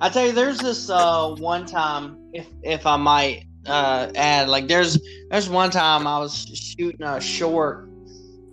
I 0.00 0.08
tell 0.08 0.26
you 0.26 0.32
there's 0.32 0.58
this 0.58 0.90
uh 0.90 1.34
one 1.38 1.66
time 1.66 2.18
if 2.32 2.46
if 2.62 2.86
I 2.86 2.96
might 2.96 3.44
uh 3.66 4.10
add, 4.14 4.48
like 4.48 4.68
there's 4.68 4.98
there's 5.30 5.48
one 5.48 5.70
time 5.70 6.06
I 6.06 6.18
was 6.18 6.44
shooting 6.44 7.02
a 7.02 7.20
short 7.20 7.88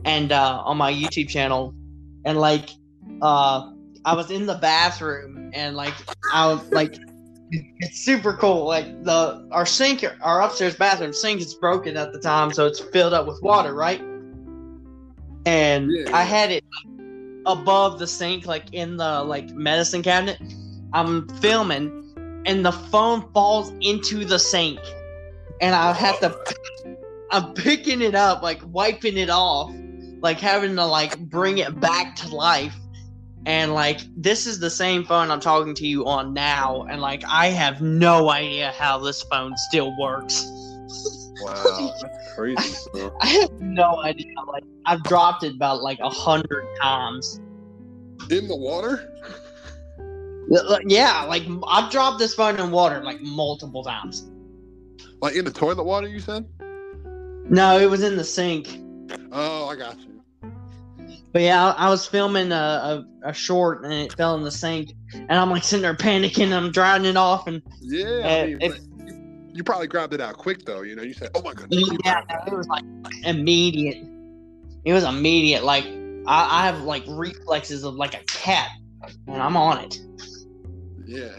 and 0.06 0.32
uh 0.32 0.62
on 0.66 0.78
my 0.78 0.94
YouTube 0.94 1.30
channel 1.30 1.74
and 2.26 2.38
like 2.38 2.70
uh 3.22 3.72
I 4.06 4.14
was 4.16 4.32
in 4.32 4.46
the 4.46 4.56
bathroom 4.56 5.52
and 5.54 5.76
like 5.76 5.94
I 6.34 6.48
was 6.48 6.72
like 6.72 7.00
it's 7.80 8.00
super 8.00 8.34
cool. 8.34 8.66
Like 8.66 9.04
the 9.04 9.48
our 9.52 9.66
sink, 9.66 10.06
our 10.22 10.42
upstairs 10.42 10.76
bathroom 10.76 11.14
sink 11.14 11.42
is 11.42 11.54
broken 11.56 11.98
at 11.98 12.14
the 12.14 12.20
time, 12.20 12.52
so 12.54 12.66
it's 12.66 12.80
filled 12.80 13.14
up 13.14 13.28
with 13.28 13.42
water, 13.42 13.74
right? 13.74 14.02
And 15.46 15.90
Yeah. 15.92 16.16
I 16.16 16.24
had 16.24 16.52
it 16.52 16.64
above 17.46 18.00
the 18.00 18.08
sink, 18.08 18.46
like 18.46 18.66
in 18.74 18.98
the 18.98 19.24
like 19.24 19.50
medicine 19.52 20.04
cabinet. 20.04 20.40
I'm 20.94 21.28
filming, 21.40 22.44
and 22.46 22.66
the 22.66 22.72
phone 22.72 23.32
falls 23.34 23.72
into 23.82 24.26
the 24.26 24.40
sink, 24.40 24.80
and 25.62 25.76
I 25.76 25.94
have 25.94 26.20
to. 26.20 26.38
I'm 27.32 27.54
picking 27.54 28.02
it 28.02 28.16
up, 28.16 28.42
like 28.42 28.60
wiping 28.66 29.18
it 29.18 29.30
off, 29.30 29.72
like 30.20 30.40
having 30.40 30.76
to 30.76 30.86
like 30.86 31.20
bring 31.20 31.60
it 31.60 31.80
back 31.80 32.16
to 32.18 32.36
life. 32.36 32.76
And 33.46 33.74
like 33.74 34.02
this 34.18 34.48
is 34.48 34.60
the 34.60 34.70
same 34.70 35.06
phone 35.06 35.32
I'm 35.32 35.40
talking 35.40 35.74
to 35.76 35.88
you 35.88 36.06
on 36.06 36.34
now, 36.34 36.84
and 36.90 37.02
like 37.02 37.24
I 37.28 37.48
have 37.48 37.82
no 37.82 38.30
idea 38.30 38.74
how 38.78 38.98
this 38.98 39.22
phone 39.24 39.56
still 39.70 39.98
works. 39.98 40.46
Wow, 41.42 41.94
that's 42.02 42.36
crazy. 42.36 42.90
bro. 42.94 43.16
I 43.22 43.28
have 43.28 43.62
no 43.62 44.02
idea. 44.04 44.34
Like 44.48 44.64
I've 44.86 45.04
dropped 45.04 45.44
it 45.44 45.56
about 45.56 45.82
like 45.82 46.00
a 46.00 46.10
hundred 46.10 46.68
times. 46.82 47.40
In 48.30 48.48
the 48.48 48.56
water? 48.56 49.16
Yeah, 50.86 51.24
like 51.24 51.44
I've 51.68 51.92
dropped 51.92 52.20
this 52.20 52.34
phone 52.34 52.60
in 52.60 52.72
water 52.72 53.02
like 53.04 53.22
multiple 53.22 53.84
times. 53.84 54.30
Like 55.22 55.36
in 55.36 55.46
the 55.46 55.52
toilet 55.52 55.84
water? 55.84 56.08
You 56.08 56.20
said? 56.20 56.46
No, 57.50 57.80
it 57.80 57.90
was 57.90 58.04
in 58.04 58.16
the 58.16 58.24
sink. 58.24 58.80
Oh, 59.32 59.68
I 59.68 59.76
got 59.76 60.00
you. 60.00 60.10
But 61.32 61.44
yeah, 61.44 61.74
I, 61.74 61.88
I 61.88 61.90
was 61.90 62.08
filming 62.08 62.52
a, 62.52 62.56
a, 63.24 63.30
a 63.30 63.34
short 63.34 63.84
and 63.84 63.94
it 63.94 64.14
fell 64.14 64.36
in 64.36 64.44
the 64.44 64.52
sink, 64.52 64.94
and 65.14 65.32
I'm 65.32 65.50
like 65.50 65.64
sitting 65.64 65.84
there 65.84 65.96
panicking. 65.96 66.52
I'm 66.52 66.72
drying 66.72 67.06
it 67.06 67.18
off, 67.18 67.48
and 67.48 67.62
Yeah, 67.82 68.06
Uh, 68.06 68.30
I 68.30 68.46
mean, 68.46 68.60
but 68.60 68.80
you, 69.06 69.52
you 69.54 69.64
probably 69.64 69.88
grabbed 69.88 70.14
it 70.14 70.22
out 70.22 70.38
quick 70.38 70.66
though. 70.66 70.82
You 70.82 70.96
know, 70.96 71.04
you 71.04 71.14
said, 71.14 71.30
"Oh 71.36 71.42
my 71.42 71.54
goodness." 71.54 71.88
you 71.88 71.98
yeah, 72.04 72.22
it 72.48 72.54
was 72.54 72.68
like 72.68 72.84
immediate. 73.24 74.08
It 74.86 74.94
was 74.94 75.04
immediate. 75.04 75.64
Like 75.64 75.86
I, 76.26 76.64
I 76.64 76.66
have 76.66 76.82
like 76.82 77.04
reflexes 77.08 77.84
of 77.84 77.96
like 77.96 78.16
a 78.16 78.24
cat, 78.26 78.70
and 79.28 79.42
I'm 79.42 79.56
on 79.56 79.84
it. 79.84 79.96
it." 79.96 80.02
Yeah, 81.06 81.36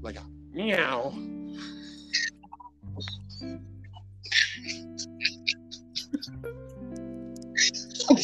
like 0.00 0.16
a 0.16 0.24
meow. 0.52 1.12
I 8.10 8.14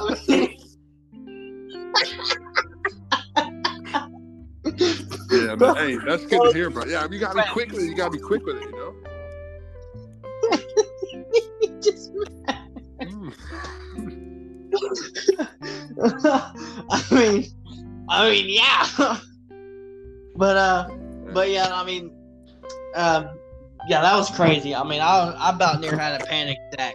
Yeah, 5.30 5.56
but 5.56 5.76
hey, 5.76 5.96
that's 5.96 6.24
good 6.26 6.42
to 6.42 6.52
hear, 6.52 6.70
bro. 6.70 6.84
Yeah, 6.84 7.06
you 7.10 7.18
gotta 7.18 7.42
be 7.42 7.48
quick 7.50 7.72
with 7.72 7.82
it. 7.82 7.86
You 7.86 7.94
gotta 7.96 8.10
be 8.10 8.18
quick 8.18 8.44
with 8.44 8.56
it. 8.56 8.62
You 8.62 8.72
know. 8.72 8.94
Just- 11.80 12.12
Mm. 13.02 13.32
I 16.90 17.02
mean, 17.10 17.44
I 18.08 18.30
mean, 18.30 18.46
yeah. 18.48 18.86
but 20.36 20.56
uh, 20.56 20.88
but 21.32 21.50
yeah, 21.50 21.68
I 21.72 21.84
mean, 21.84 22.12
um, 22.94 23.28
yeah, 23.86 24.00
that 24.02 24.14
was 24.16 24.30
crazy. 24.30 24.74
I 24.74 24.84
mean, 24.84 25.00
I 25.00 25.32
I 25.38 25.50
about 25.50 25.80
near 25.80 25.96
had 25.96 26.20
a 26.20 26.24
panic 26.24 26.58
attack. 26.72 26.94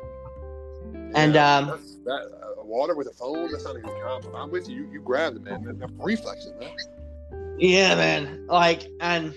And, 1.15 1.35
Yeah, 1.35 1.57
um, 1.57 1.67
that 2.05 2.11
uh, 2.11 2.63
water 2.63 2.95
with 2.95 3.07
a 3.07 3.13
phone. 3.13 3.51
That's 3.51 3.65
not 3.65 3.77
even 3.77 3.89
common. 4.03 4.35
I'm 4.35 4.51
with 4.51 4.69
you. 4.69 4.83
You, 4.83 4.91
you 4.93 5.01
grabbed 5.01 5.37
it, 5.37 5.43
man. 5.43 5.63
That, 5.79 5.89
reflexes, 5.97 6.53
man. 6.59 7.55
Yeah, 7.57 7.95
man. 7.95 8.45
Like, 8.47 8.87
and 8.99 9.33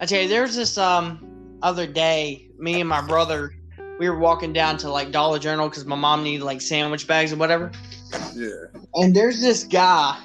I 0.00 0.06
tell 0.06 0.22
you, 0.22 0.28
there's 0.28 0.54
this 0.54 0.78
um 0.78 1.58
other 1.62 1.86
day, 1.86 2.48
me 2.58 2.80
and 2.80 2.88
my 2.88 3.00
brother, 3.00 3.54
we 3.98 4.08
were 4.08 4.18
walking 4.18 4.52
down 4.52 4.76
to 4.78 4.90
like 4.90 5.12
Dollar 5.12 5.38
General 5.38 5.68
because 5.68 5.84
my 5.84 5.96
mom 5.96 6.22
needed 6.22 6.44
like 6.44 6.60
sandwich 6.60 7.06
bags 7.06 7.32
or 7.32 7.36
whatever. 7.36 7.70
Yeah. 8.34 8.80
And 8.94 9.14
there's 9.14 9.40
this 9.40 9.64
guy, 9.64 10.18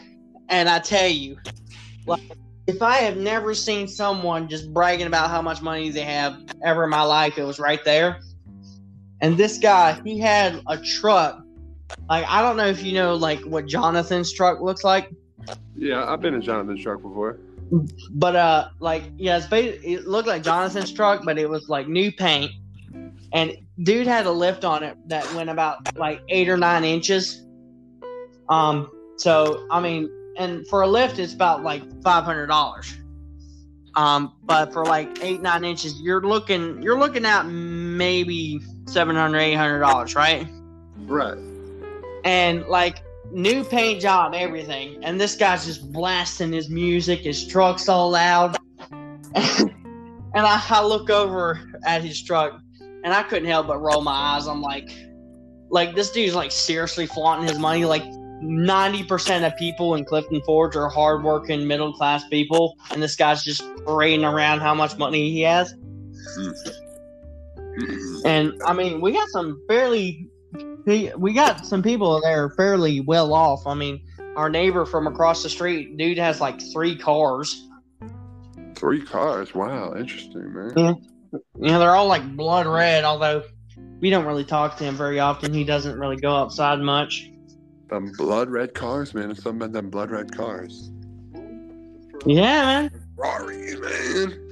and 0.49 0.67
I 0.67 0.79
tell 0.79 1.07
you, 1.07 1.37
like, 2.05 2.21
if 2.67 2.81
I 2.81 2.97
have 2.97 3.17
never 3.17 3.53
seen 3.53 3.87
someone 3.87 4.49
just 4.49 4.73
bragging 4.73 5.07
about 5.07 5.29
how 5.29 5.41
much 5.41 5.61
money 5.61 5.89
they 5.89 6.01
have 6.01 6.37
ever 6.63 6.83
in 6.83 6.89
my 6.89 7.01
life, 7.01 7.37
it 7.37 7.43
was 7.43 7.59
right 7.59 7.83
there. 7.85 8.19
And 9.21 9.37
this 9.37 9.57
guy, 9.57 9.99
he 10.03 10.19
had 10.19 10.61
a 10.67 10.77
truck. 10.77 11.41
Like, 12.09 12.25
I 12.27 12.41
don't 12.41 12.57
know 12.57 12.67
if 12.67 12.83
you 12.83 12.93
know, 12.93 13.15
like, 13.15 13.39
what 13.41 13.65
Jonathan's 13.65 14.31
truck 14.33 14.61
looks 14.61 14.83
like. 14.83 15.09
Yeah, 15.75 16.05
I've 16.05 16.21
been 16.21 16.33
in 16.33 16.41
Jonathan's 16.41 16.83
truck 16.83 17.01
before. 17.01 17.39
But 18.11 18.35
uh, 18.35 18.69
like 18.79 19.03
yeah, 19.17 19.37
it's 19.37 19.47
ba- 19.47 19.85
it 19.85 20.07
looked 20.07 20.27
like 20.27 20.41
Jonathan's 20.41 20.91
truck, 20.91 21.23
but 21.25 21.37
it 21.37 21.49
was 21.49 21.67
like 21.67 21.87
new 21.87 22.11
paint, 22.13 22.51
and 23.33 23.57
dude 23.83 24.07
had 24.07 24.25
a 24.25 24.31
lift 24.31 24.63
on 24.63 24.83
it 24.83 24.97
that 25.09 25.33
went 25.33 25.49
about 25.49 25.97
like 25.97 26.21
eight 26.29 26.47
or 26.47 26.55
nine 26.55 26.85
inches. 26.85 27.45
Um, 28.47 28.89
so 29.17 29.67
I 29.69 29.81
mean, 29.81 30.09
and 30.37 30.67
for 30.67 30.81
a 30.81 30.87
lift, 30.87 31.19
it's 31.19 31.33
about 31.33 31.63
like 31.63 31.83
five 32.01 32.23
hundred 32.23 32.47
dollars. 32.47 32.95
Um, 33.95 34.33
but 34.43 34.71
for 34.71 34.85
like 34.85 35.23
eight 35.23 35.41
nine 35.41 35.63
inches, 35.63 35.99
you're 36.01 36.21
looking 36.21 36.81
you're 36.81 36.99
looking 36.99 37.25
at 37.25 37.47
maybe 37.47 38.61
seven 38.85 39.15
hundred 39.15 39.39
eight 39.39 39.55
hundred 39.55 39.79
dollars, 39.79 40.15
right? 40.15 40.47
Right. 41.05 41.37
and 42.23 42.65
like 42.67 43.01
new 43.31 43.63
paint 43.63 44.01
job, 44.01 44.33
everything. 44.35 45.03
And 45.03 45.19
this 45.19 45.35
guy's 45.35 45.65
just 45.65 45.91
blasting 45.91 46.51
his 46.51 46.69
music. 46.69 47.21
His 47.21 47.47
truck's 47.47 47.89
all 47.89 48.11
loud. 48.11 48.57
and 48.91 49.71
I, 50.35 50.63
I 50.69 50.83
look 50.83 51.09
over 51.09 51.59
at 51.85 52.03
his 52.03 52.21
truck, 52.21 52.59
and 52.79 53.13
I 53.13 53.23
couldn't 53.23 53.47
help 53.47 53.67
but 53.67 53.79
roll 53.79 54.01
my 54.01 54.11
eyes. 54.11 54.47
I'm 54.47 54.61
like, 54.61 54.89
like 55.69 55.95
this 55.95 56.11
dude's 56.11 56.35
like 56.35 56.51
seriously 56.51 57.05
flaunting 57.07 57.47
his 57.47 57.59
money. 57.59 57.85
Like 57.85 58.03
ninety 58.41 59.03
percent 59.03 59.45
of 59.45 59.55
people 59.57 59.95
in 59.95 60.05
Clifton 60.05 60.41
Forge 60.45 60.75
are 60.75 60.89
hardworking 60.89 61.67
middle 61.67 61.93
class 61.93 62.27
people, 62.27 62.75
and 62.91 63.01
this 63.01 63.15
guy's 63.15 63.43
just 63.43 63.63
parading 63.85 64.25
around 64.25 64.59
how 64.59 64.73
much 64.73 64.97
money 64.97 65.31
he 65.31 65.41
has. 65.41 65.73
Mm-hmm. 66.37 68.25
And 68.25 68.61
I 68.65 68.73
mean, 68.73 69.01
we 69.01 69.11
got 69.11 69.29
some 69.29 69.61
fairly, 69.67 70.27
we 70.85 71.33
got 71.33 71.65
some 71.65 71.83
people 71.83 72.19
that 72.21 72.31
are 72.31 72.49
fairly 72.55 73.01
well 73.01 73.33
off. 73.33 73.67
I 73.67 73.75
mean, 73.75 74.03
our 74.35 74.49
neighbor 74.49 74.85
from 74.85 75.05
across 75.07 75.43
the 75.43 75.49
street, 75.49 75.95
dude 75.97 76.17
has 76.17 76.41
like 76.41 76.59
three 76.73 76.95
cars. 76.95 77.67
Three 78.75 79.03
cars. 79.03 79.53
Wow, 79.53 79.95
interesting, 79.95 80.53
man. 80.53 80.73
Yeah. 80.75 80.93
You 81.33 81.71
know, 81.71 81.79
they're 81.79 81.95
all 81.95 82.07
like 82.07 82.35
blood 82.35 82.65
red. 82.67 83.03
Although 83.03 83.43
we 83.99 84.09
don't 84.09 84.25
really 84.25 84.45
talk 84.45 84.77
to 84.77 84.83
him 84.83 84.95
very 84.95 85.19
often. 85.19 85.53
He 85.53 85.63
doesn't 85.63 85.99
really 85.99 86.17
go 86.17 86.35
outside 86.35 86.79
much. 86.79 87.31
Them 87.89 88.11
blood 88.17 88.49
red 88.49 88.73
cars, 88.73 89.13
man. 89.13 89.31
It's 89.31 89.43
some 89.43 89.61
of 89.61 89.71
them 89.71 89.89
blood 89.89 90.11
red 90.11 90.35
cars. 90.35 90.91
Yeah, 92.25 92.65
man. 92.65 92.91
Ferrari, 93.15 93.75
man. 93.77 94.51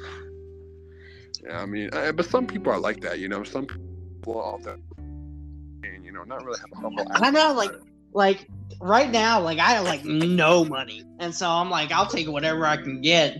Yeah, 1.44 1.62
I 1.62 1.66
mean, 1.66 1.90
uh, 1.94 2.12
but 2.14 2.26
some 2.26 2.48
people 2.48 2.72
are 2.72 2.80
like 2.80 3.02
that, 3.02 3.20
you 3.20 3.28
know. 3.28 3.44
Some 3.44 3.68
people 3.68 4.42
are 4.42 4.60
that, 4.60 4.80
and 4.98 6.04
you 6.04 6.12
know, 6.12 6.24
not 6.24 6.44
really 6.46 6.60
have 6.60 6.72
a 6.72 6.76
humble. 6.76 7.06
I 7.12 7.30
know, 7.30 7.54
like, 7.54 7.72
like 8.14 8.48
right 8.82 9.12
now, 9.12 9.42
like 9.42 9.60
I 9.60 9.72
have 9.72 9.84
like 9.84 10.06
no 10.06 10.64
money, 10.64 11.04
and 11.20 11.36
so 11.36 11.50
I'm 11.50 11.70
like, 11.70 11.92
I'll 11.92 12.08
take 12.08 12.28
whatever 12.30 12.66
I 12.66 12.78
can 12.78 13.02
get. 13.02 13.38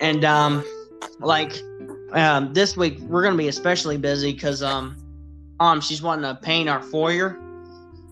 And 0.00 0.24
um, 0.24 0.64
like, 1.20 1.60
um, 2.12 2.52
this 2.54 2.76
week 2.76 2.98
we're 3.00 3.22
gonna 3.22 3.36
be 3.36 3.48
especially 3.48 3.98
busy 3.98 4.32
because 4.32 4.62
um, 4.62 4.96
um, 5.60 5.80
she's 5.80 6.02
wanting 6.02 6.24
to 6.24 6.40
paint 6.40 6.68
our 6.68 6.82
foyer, 6.82 7.38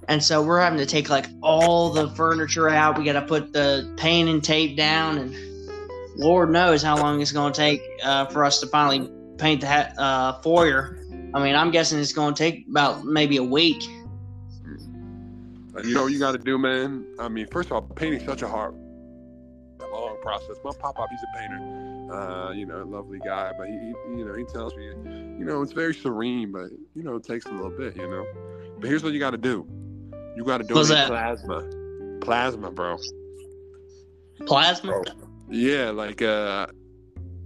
and 0.08 0.24
so 0.24 0.42
we're 0.42 0.60
having 0.60 0.78
to 0.78 0.86
take 0.86 1.10
like 1.10 1.26
all 1.42 1.90
the 1.90 2.08
furniture 2.10 2.68
out. 2.68 2.98
We 2.98 3.04
got 3.04 3.12
to 3.12 3.22
put 3.22 3.52
the 3.52 3.92
paint 3.98 4.28
and 4.28 4.42
tape 4.42 4.76
down, 4.76 5.18
and 5.18 5.36
Lord 6.16 6.50
knows 6.50 6.82
how 6.82 6.96
long 6.96 7.20
it's 7.20 7.32
gonna 7.32 7.54
take 7.54 7.82
uh, 8.02 8.26
for 8.26 8.44
us 8.44 8.60
to 8.60 8.66
finally 8.66 9.10
paint 9.36 9.60
the 9.60 9.68
ha- 9.68 9.92
uh, 9.98 10.40
foyer. 10.40 10.98
I 11.34 11.42
mean, 11.44 11.54
I'm 11.54 11.70
guessing 11.70 11.98
it's 11.98 12.12
gonna 12.12 12.34
take 12.34 12.66
about 12.68 13.04
maybe 13.04 13.36
a 13.36 13.44
week. 13.44 13.82
You 15.84 15.94
know 15.94 16.02
what 16.04 16.12
you 16.12 16.18
got 16.18 16.32
to 16.32 16.38
do, 16.38 16.58
man. 16.58 17.06
I 17.20 17.28
mean, 17.28 17.46
first 17.46 17.68
of 17.68 17.72
all, 17.72 17.82
painting's 17.82 18.24
such 18.24 18.42
a 18.42 18.48
hard, 18.48 18.74
long 19.92 20.18
process. 20.22 20.56
My 20.64 20.72
pop 20.76 20.98
up, 20.98 21.08
he's 21.08 21.22
a 21.22 21.38
painter. 21.38 22.12
Uh, 22.12 22.52
you 22.52 22.66
know, 22.66 22.82
lovely 22.84 23.20
guy, 23.20 23.52
but 23.56 23.68
he, 23.68 23.74
he, 23.74 24.18
you 24.18 24.24
know, 24.24 24.34
he 24.34 24.42
tells 24.44 24.74
me, 24.74 24.86
you 24.86 25.44
know, 25.44 25.62
it's 25.62 25.72
very 25.72 25.94
serene, 25.94 26.50
but 26.50 26.70
you 26.96 27.04
know, 27.04 27.14
it 27.14 27.22
takes 27.22 27.46
a 27.46 27.50
little 27.50 27.70
bit, 27.70 27.94
you 27.96 28.08
know. 28.08 28.26
But 28.80 28.88
here's 28.88 29.04
what 29.04 29.12
you 29.12 29.20
got 29.20 29.30
to 29.30 29.38
do. 29.38 29.68
You 30.38 30.44
got 30.44 30.58
to 30.58 30.64
donate 30.64 31.06
plasma. 31.08 31.68
Plasma, 32.20 32.70
bro. 32.70 32.96
Plasma. 34.46 34.92
Oh. 34.94 35.04
Yeah, 35.50 35.90
like 35.90 36.22
uh, 36.22 36.68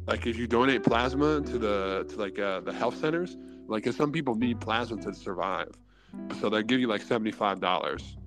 like 0.06 0.26
if 0.26 0.36
you 0.36 0.46
donate 0.46 0.82
plasma 0.82 1.40
to 1.40 1.58
the 1.58 2.04
to 2.10 2.16
like 2.16 2.38
uh, 2.38 2.60
the 2.60 2.70
health 2.70 2.98
centers, 2.98 3.38
like 3.66 3.84
'cause 3.84 3.96
some 3.96 4.12
people 4.12 4.34
need 4.34 4.60
plasma 4.60 4.98
to 5.04 5.14
survive, 5.14 5.70
so 6.38 6.50
they 6.50 6.62
give 6.62 6.80
you 6.80 6.86
like 6.86 7.00
seventy 7.00 7.30
five 7.30 7.60
dollars, 7.60 8.18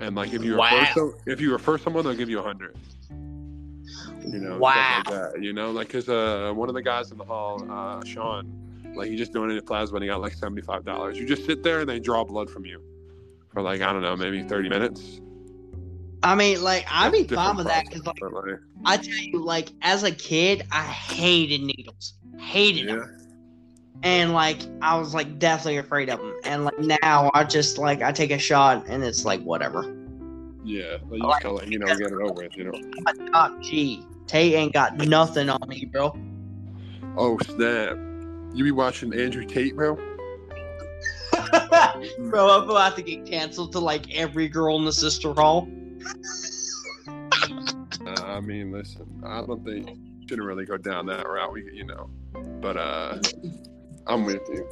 And 0.00 0.16
like 0.16 0.32
if 0.32 0.42
you 0.42 0.56
Wow. 0.56 0.80
refer 0.80 0.92
some, 0.94 1.14
if 1.26 1.40
you 1.40 1.52
refer 1.52 1.78
someone, 1.78 2.02
they'll 2.02 2.14
give 2.14 2.28
you 2.28 2.40
a 2.40 2.42
hundred. 2.42 2.76
You 3.08 4.40
know, 4.40 4.58
Wow. 4.58 4.96
like 4.96 5.04
that. 5.06 5.40
You 5.40 5.52
know, 5.52 5.70
like 5.70 5.86
because 5.86 6.08
uh, 6.08 6.52
one 6.56 6.68
of 6.68 6.74
the 6.74 6.82
guys 6.82 7.12
in 7.12 7.18
the 7.18 7.24
hall, 7.24 7.64
uh, 7.70 8.02
Sean, 8.04 8.50
like 8.96 9.10
he 9.10 9.16
just 9.16 9.32
donated 9.32 9.64
plasma 9.64 9.98
and 9.98 10.02
he 10.02 10.08
got 10.08 10.20
like 10.20 10.34
seventy 10.34 10.62
five 10.62 10.84
dollars. 10.84 11.20
You 11.20 11.24
just 11.24 11.46
sit 11.46 11.62
there 11.62 11.78
and 11.78 11.88
they 11.88 12.00
draw 12.00 12.24
blood 12.24 12.50
from 12.50 12.64
you 12.66 12.82
for 13.52 13.62
like 13.62 13.80
I 13.80 13.92
don't 13.92 14.02
know, 14.02 14.16
maybe 14.16 14.42
thirty 14.42 14.68
minutes. 14.68 15.20
I 16.22 16.34
mean, 16.34 16.62
like 16.62 16.86
I'd 16.90 17.12
be 17.12 17.24
fine 17.24 17.56
with 17.56 17.66
that 17.66 17.86
because, 17.86 18.06
like, 18.06 18.20
like, 18.20 18.58
I 18.84 18.96
tell 18.96 19.14
you, 19.14 19.44
like 19.44 19.70
as 19.82 20.04
a 20.04 20.12
kid, 20.12 20.66
I 20.70 20.82
hated 20.82 21.62
needles, 21.62 22.14
hated 22.38 22.86
yeah. 22.86 22.96
them, 22.96 23.18
and 24.02 24.32
like 24.32 24.58
I 24.80 24.96
was 24.98 25.14
like 25.14 25.38
deathly 25.38 25.78
afraid 25.78 26.08
of 26.08 26.20
them. 26.20 26.34
And 26.44 26.64
like 26.64 26.78
now, 26.78 27.30
I 27.34 27.44
just 27.44 27.78
like 27.78 28.02
I 28.02 28.12
take 28.12 28.30
a 28.30 28.38
shot 28.38 28.86
and 28.86 29.02
it's 29.02 29.24
like 29.24 29.42
whatever. 29.42 29.82
Yeah, 30.64 30.98
like, 31.08 31.44
you 31.44 31.52
like, 31.52 31.68
you 31.68 31.78
know, 31.80 31.86
get 31.86 32.00
it 32.00 32.12
over 32.12 32.34
with, 32.34 32.56
you 32.56 32.64
know. 32.64 33.30
Top 33.32 33.60
G. 33.60 34.04
Tate 34.28 34.54
ain't 34.54 34.72
got 34.72 34.96
nothing 34.96 35.50
on 35.50 35.68
me, 35.68 35.86
bro. 35.86 36.16
Oh 37.16 37.36
snap! 37.38 37.98
You 38.54 38.62
be 38.62 38.70
watching 38.70 39.12
Andrew 39.12 39.44
Tate, 39.44 39.74
bro? 39.74 39.98
bro, 42.30 42.50
I'm 42.62 42.68
about 42.70 42.96
to 42.96 43.02
get 43.02 43.24
canceled 43.26 43.72
to 43.72 43.78
like 43.80 44.12
every 44.14 44.48
girl 44.48 44.76
in 44.78 44.84
the 44.84 44.92
sister 44.92 45.32
hall. 45.32 45.68
Uh, 48.06 48.22
I 48.24 48.40
mean, 48.40 48.72
listen, 48.72 49.06
I 49.24 49.44
don't 49.44 49.64
think 49.64 49.88
you 49.90 50.26
shouldn't 50.28 50.46
really 50.46 50.64
go 50.64 50.76
down 50.76 51.06
that 51.06 51.26
route. 51.28 51.52
We, 51.52 51.70
you 51.72 51.84
know, 51.84 52.10
but 52.60 52.76
uh, 52.76 53.18
I'm 54.06 54.24
with 54.24 54.42
you. 54.48 54.68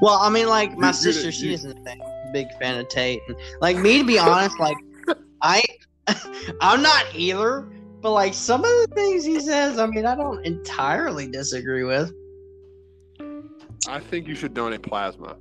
Well, 0.00 0.18
I 0.18 0.28
mean, 0.28 0.48
like 0.48 0.76
my 0.76 0.88
You- 0.88 0.92
you 0.92 0.92
sister, 0.92 1.22
did- 1.22 1.34
she 1.34 1.46
you- 1.48 1.54
isn't 1.54 1.78
a 1.88 2.30
big 2.32 2.46
fan 2.60 2.78
of 2.78 2.88
Tate. 2.88 3.20
And, 3.28 3.36
like 3.60 3.76
me, 3.78 3.98
to 3.98 4.04
be 4.04 4.18
honest, 4.18 4.58
like 4.58 4.76
I, 5.42 5.62
I'm 6.60 6.82
not 6.82 7.06
either. 7.14 7.68
But 8.02 8.10
like 8.12 8.34
some 8.34 8.64
of 8.64 8.70
the 8.70 8.88
things 8.96 9.24
he 9.24 9.38
says, 9.38 9.78
I 9.78 9.86
mean, 9.86 10.04
I 10.06 10.16
don't 10.16 10.44
entirely 10.44 11.28
disagree 11.30 11.84
with. 11.84 12.12
I 13.88 14.00
think 14.00 14.26
you 14.26 14.34
should 14.34 14.54
donate 14.54 14.82
plasma. 14.82 15.36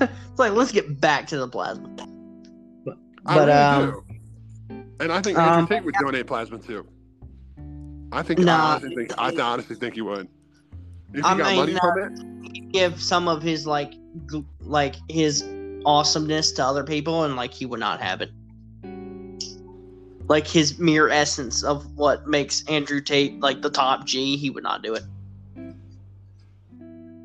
It's 0.00 0.38
like, 0.38 0.52
let's 0.52 0.72
get 0.72 1.00
back 1.00 1.26
to 1.28 1.38
the 1.38 1.48
plasma. 1.48 1.88
I 3.26 3.34
But, 3.34 3.48
really 3.48 3.52
um, 3.52 3.90
do. 3.90 4.04
And 5.00 5.12
I 5.12 5.20
think 5.22 5.38
Andrew 5.38 5.62
um, 5.62 5.66
Tate 5.66 5.84
would 5.84 5.94
donate 6.00 6.26
plasma 6.26 6.58
too. 6.58 6.86
I 8.12 8.22
think 8.22 8.40
Nah. 8.40 8.52
I 8.52 8.74
honestly 8.76 8.94
think 8.94 9.18
I 9.18 9.42
honestly 9.42 9.76
think 9.76 9.94
he 9.94 10.02
would. 10.02 10.28
If 11.12 11.16
he 11.16 11.22
I 11.22 11.36
got 11.36 11.46
mean, 11.46 11.56
money 11.56 11.72
no. 11.72 11.80
from 11.80 11.98
it, 11.98 12.72
Give 12.72 13.00
some 13.00 13.28
of 13.28 13.42
his 13.42 13.66
like, 13.66 13.94
gl- 14.26 14.44
like 14.60 14.96
his 15.08 15.44
awesomeness 15.84 16.52
to 16.52 16.64
other 16.64 16.84
people, 16.84 17.24
and 17.24 17.36
like 17.36 17.52
he 17.52 17.66
would 17.66 17.80
not 17.80 18.00
have 18.00 18.20
it. 18.20 18.30
Like 20.28 20.46
his 20.46 20.78
mere 20.78 21.08
essence 21.08 21.62
of 21.62 21.94
what 21.96 22.26
makes 22.26 22.64
Andrew 22.68 23.00
Tate 23.00 23.40
like 23.40 23.62
the 23.62 23.70
top 23.70 24.06
G, 24.06 24.36
he 24.36 24.50
would 24.50 24.62
not 24.62 24.82
do 24.82 24.94
it. 24.94 25.02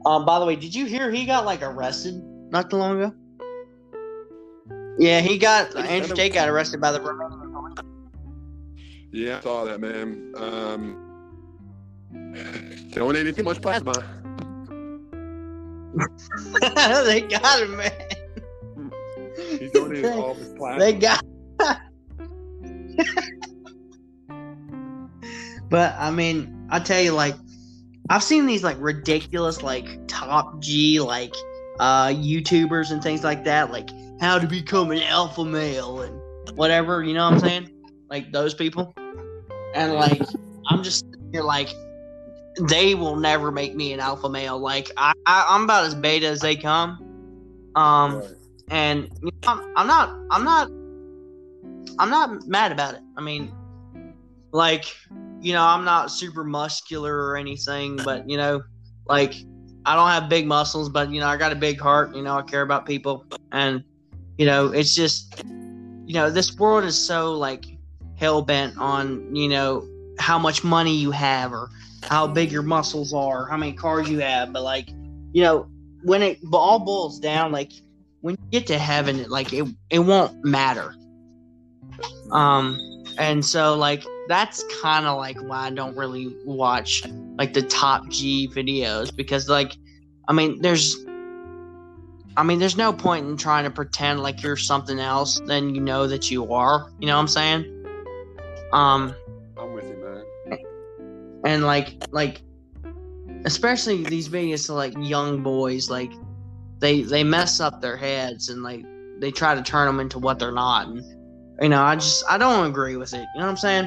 Um, 0.06 0.26
by 0.26 0.40
the 0.40 0.46
way, 0.46 0.56
did 0.56 0.74
you 0.74 0.86
hear 0.86 1.12
he 1.12 1.26
got 1.26 1.46
like 1.46 1.62
arrested 1.62 2.22
not 2.52 2.70
too 2.70 2.78
long 2.78 3.02
ago? 3.02 3.14
Yeah, 4.98 5.22
he 5.22 5.38
got 5.38 5.74
What 5.74 5.86
is 5.86 5.92
Andrew? 5.92 6.16
Tate 6.16 6.34
got 6.34 6.50
arrested 6.50 6.82
by 6.82 6.92
the 6.92 7.00
Romanian 7.00 7.54
police. 7.54 7.78
yeah, 9.12 9.38
I 9.38 9.40
saw 9.40 9.64
that 9.66 9.80
man. 9.80 10.34
Um, 10.36 11.06
donated 12.94 13.38
too 13.38 13.44
much 13.44 13.62
plasma. 13.62 13.94
they 17.06 17.22
got 17.22 17.62
him, 17.62 17.78
man. 17.78 17.92
He 19.60 19.70
donated 19.70 20.06
all 20.06 20.34
his 20.34 20.50
plasma. 20.50 20.80
They 20.80 20.94
got. 20.94 21.24
but 25.70 25.96
I 25.98 26.12
mean, 26.12 26.68
I 26.70 26.80
tell 26.80 27.02
you, 27.02 27.14
like, 27.14 27.36
I've 28.10 28.24
seen 28.24 28.48
these 28.48 28.64
like 28.64 28.78
ridiculous, 28.80 29.64
like 29.64 29.88
top 30.08 30.60
G, 30.60 31.00
like 31.00 31.34
uh 31.80 32.08
YouTubers 32.08 32.92
and 32.92 33.02
things 33.02 33.24
like 33.24 33.44
that, 33.46 33.72
like 33.72 33.90
how 34.20 34.38
to 34.38 34.48
become 34.48 34.92
an 34.92 35.02
alpha 35.04 35.46
male 35.46 36.02
and 36.02 36.58
whatever. 36.58 37.04
You 37.04 37.14
know 37.14 37.26
what 37.26 37.36
I'm 37.36 37.40
saying? 37.40 37.70
Like 38.10 38.32
those 38.32 38.54
people, 38.54 38.94
and 39.76 39.94
like 39.94 40.22
I'm 40.68 40.84
just 40.84 41.06
like. 41.34 41.70
They 42.68 42.94
will 42.94 43.16
never 43.16 43.52
make 43.52 43.74
me 43.74 43.94
an 43.94 44.02
alpha 44.02 44.28
male. 44.28 44.60
Like 44.60 44.92
I, 44.98 45.14
I, 45.26 45.46
I'm 45.48 45.64
about 45.64 45.86
as 45.86 45.96
beta 45.96 46.28
as 46.28 46.42
they 46.42 46.58
come. 46.58 47.72
Um, 47.76 48.22
and 48.72 49.10
you 49.22 49.32
know, 49.32 49.32
I'm, 49.48 49.74
I'm 49.76 49.88
not 49.88 50.10
i'm 50.32 50.44
not 50.44 50.68
i'm 52.00 52.10
not 52.10 52.48
mad 52.48 52.72
about 52.72 52.94
it 52.96 53.02
i 53.18 53.22
mean 53.22 53.52
like 54.52 54.86
you 55.42 55.54
know 55.54 55.64
i'm 55.64 55.84
not 55.84 56.12
super 56.12 56.44
muscular 56.44 57.26
or 57.26 57.38
anything 57.38 57.98
but 57.98 58.30
you 58.30 58.38
know 58.38 58.62
like 59.08 59.34
i 59.90 59.96
don't 59.96 60.10
have 60.10 60.30
big 60.30 60.46
muscles 60.46 60.90
but 60.90 61.12
you 61.12 61.20
know 61.20 61.28
i 61.28 61.36
got 61.36 61.52
a 61.52 61.56
big 61.56 61.80
heart 61.80 62.16
you 62.16 62.22
know 62.22 62.38
i 62.38 62.42
care 62.42 62.62
about 62.62 62.86
people 62.86 63.26
and 63.52 63.84
you 64.38 64.46
know 64.46 64.68
it's 64.68 64.94
just 64.96 65.44
you 66.06 66.14
know 66.14 66.30
this 66.30 66.58
world 66.58 66.84
is 66.84 66.98
so 66.98 67.34
like 67.34 67.66
hell-bent 68.16 68.78
on 68.78 69.36
you 69.36 69.48
know 69.48 69.88
how 70.20 70.38
much 70.38 70.64
money 70.64 70.96
you 70.96 71.12
have 71.12 71.52
or 71.52 71.70
how 72.04 72.26
big 72.28 72.52
your 72.52 72.64
muscles 72.64 73.14
are 73.14 73.46
how 73.48 73.58
many 73.58 73.74
cars 73.74 74.10
you 74.10 74.20
have 74.20 74.54
but 74.54 74.64
like 74.64 74.90
you 75.34 75.44
know 75.44 75.68
when 76.04 76.22
it 76.22 76.40
all 76.54 76.80
boils 76.80 77.20
down 77.20 77.52
like 77.52 77.72
when 78.22 78.36
you 78.36 78.60
get 78.60 78.68
to 78.68 78.78
heaven, 78.78 79.20
it 79.20 79.30
like 79.30 79.54
it 79.54 79.68
it 79.90 80.00
won't 80.00 80.44
matter. 80.44 80.94
Um, 82.32 82.78
and 83.18 83.44
so 83.44 83.76
like 83.76 84.06
that's 84.28 84.64
kind 84.82 85.06
of 85.06 85.18
like 85.18 85.38
why 85.42 85.68
I 85.68 85.70
don't 85.72 85.96
really 85.96 86.36
watch 86.46 87.04
like 87.38 87.54
the 87.54 87.64
top 87.64 88.08
G 88.10 88.48
videos 88.48 89.16
because 89.16 89.50
like, 89.50 89.76
I 90.30 90.34
mean, 90.34 90.62
there's, 90.62 90.96
I 92.38 92.44
mean, 92.44 92.60
there's 92.60 92.78
no 92.78 92.94
point 92.94 93.26
in 93.26 93.36
trying 93.36 93.66
to 93.66 93.72
pretend 93.72 94.22
like 94.22 94.44
you're 94.44 94.56
something 94.56 95.00
else 95.00 95.42
than 95.42 95.74
you 95.76 95.82
know 95.82 96.08
that 96.08 96.30
you 96.32 96.54
are. 96.54 96.90
You 97.00 97.08
know 97.08 97.16
what 97.16 97.22
I'm 97.22 97.28
saying? 97.28 97.86
Um, 98.72 99.16
I'm 99.58 99.74
with 99.74 99.90
you, 99.90 99.98
man. 99.98 100.60
and 101.46 101.64
like 101.66 101.96
like 102.12 102.42
especially 103.46 104.04
these 104.04 104.30
videos 104.30 104.66
to 104.68 104.74
like 104.74 104.94
young 105.00 105.42
boys 105.42 105.90
like 105.90 106.12
they 106.80 107.02
they 107.02 107.24
mess 107.24 107.60
up 107.60 107.82
their 107.82 107.98
heads 107.98 108.50
and 108.50 108.62
like 108.64 108.86
they 109.20 109.32
try 109.32 109.56
to 109.56 109.62
turn 109.64 109.88
them 109.88 110.00
into 110.00 110.20
what 110.20 110.40
they're 110.40 110.52
not 110.52 110.88
and 110.88 111.04
you 111.62 111.70
know 111.70 111.82
i 111.82 111.96
just 111.96 112.24
i 112.30 112.38
don't 112.38 112.68
agree 112.70 112.98
with 112.98 113.14
it 113.14 113.26
you 113.34 113.40
know 113.40 113.46
what 113.46 113.50
i'm 113.50 113.58
saying 113.58 113.86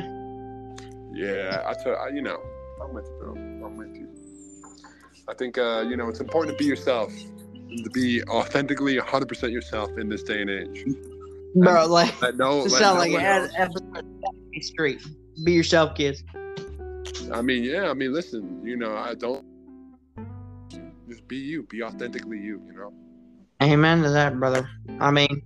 Yeah, 1.15 1.63
I 1.67 1.75
tell 1.75 2.13
you 2.13 2.23
know, 2.23 2.39
I'm 2.83 2.95
with 2.95 3.07
you, 3.07 3.35
I 5.29 5.35
think 5.35 5.59
uh, 5.59 5.85
you 5.89 5.97
know 5.97 6.09
it's 6.09 6.21
important 6.21 6.57
to 6.57 6.63
be 6.63 6.69
yourself, 6.69 7.13
to 7.85 7.91
be 7.91 8.23
authentically 8.25 8.99
100 8.99 9.29
percent 9.29 9.53
yourself 9.53 9.91
in 9.99 10.09
this 10.09 10.23
day 10.23 10.41
and 10.43 10.51
age. 10.51 10.85
bro 11.55 11.87
like 11.87 12.21
Let 12.23 12.37
no, 12.37 12.61
let 12.63 12.71
sound 12.73 12.99
no 12.99 13.17
like 13.17 13.23
an 13.23 14.63
street 14.63 15.05
be 15.45 15.53
yourself 15.53 15.95
kids 15.95 16.23
I 17.33 17.41
mean, 17.43 17.63
yeah. 17.63 17.89
I 17.91 17.95
mean, 17.95 18.13
listen. 18.13 18.61
You 18.65 18.77
know, 18.77 18.95
I 18.97 19.15
don't 19.15 19.45
just 21.09 21.27
be 21.29 21.37
you. 21.37 21.63
Be 21.65 21.83
authentically 21.83 22.39
you. 22.39 22.61
You 22.67 22.73
know. 22.75 22.93
amen 23.63 24.03
to 24.03 24.11
that 24.11 24.39
brother 24.41 24.69
i 25.01 25.11
mean 25.11 25.41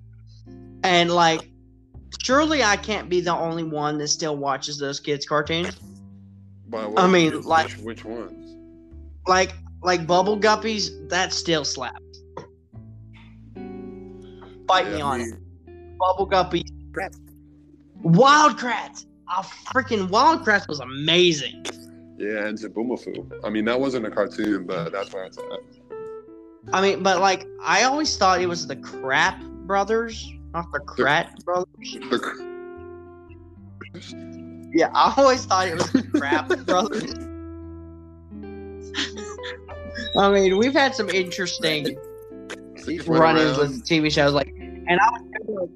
and 0.84 1.10
like 1.10 1.50
surely 2.22 2.62
i 2.62 2.76
can't 2.76 3.08
be 3.10 3.20
the 3.20 3.32
only 3.34 3.62
one 3.62 3.98
that 3.98 4.08
still 4.08 4.36
watches 4.36 4.78
those 4.78 5.00
kids 5.00 5.26
cartoons 5.26 5.76
But 6.68 6.92
I 6.96 7.06
mean, 7.06 7.34
which, 7.36 7.44
like- 7.44 7.72
which 7.82 8.04
ones? 8.04 8.56
like 9.26 9.54
like 9.82 10.06
bubble 10.06 10.38
guppies 10.38 10.90
that 11.08 11.32
still 11.32 11.64
slaps. 11.64 12.00
Fight 14.66 14.88
me 14.88 15.00
on 15.00 15.20
I 15.20 15.24
it 15.24 15.34
bubble 15.98 16.28
guppies. 16.28 16.68
Wild 18.02 18.58
kratts 18.58 19.06
a 19.28 19.42
freaking 19.42 20.08
wild 20.08 20.44
kratts 20.44 20.68
was 20.68 20.80
amazing. 20.80 21.64
Yeah, 22.18 22.46
and 22.46 22.56
Zoboomafoo. 22.58 23.40
I 23.44 23.50
mean, 23.50 23.64
that 23.66 23.78
wasn't 23.78 24.06
a 24.06 24.10
cartoon, 24.10 24.66
but 24.66 24.92
that's 24.92 25.12
where 25.12 25.24
it's 25.24 25.36
at. 25.38 25.60
i 26.72 26.80
mean 26.82 27.02
but 27.02 27.20
like 27.20 27.46
i 27.62 27.82
always 27.84 28.16
thought 28.16 28.40
it 28.40 28.46
was 28.48 28.66
the 28.66 28.76
crap 28.76 29.40
brothers 29.66 30.32
not 30.52 30.66
the 30.72 30.80
Kratt 30.80 31.44
brothers. 31.44 31.66
The, 31.80 32.18
yeah 34.74 34.90
i 34.94 35.14
always 35.16 35.44
thought 35.44 35.68
it 35.68 35.74
was 35.76 35.90
the 35.92 36.02
crap 36.18 36.48
brothers 36.66 37.14
i 40.18 40.30
mean 40.30 40.56
we've 40.58 40.72
had 40.72 40.94
some 40.94 41.08
interesting 41.10 41.96
run-ins 43.06 43.58
with 43.58 43.84
TV 43.84 44.10
shows 44.12 44.32
like, 44.32 44.48
and 44.56 44.98
I 45.00 45.10
was 45.10 45.22
never, 45.40 45.68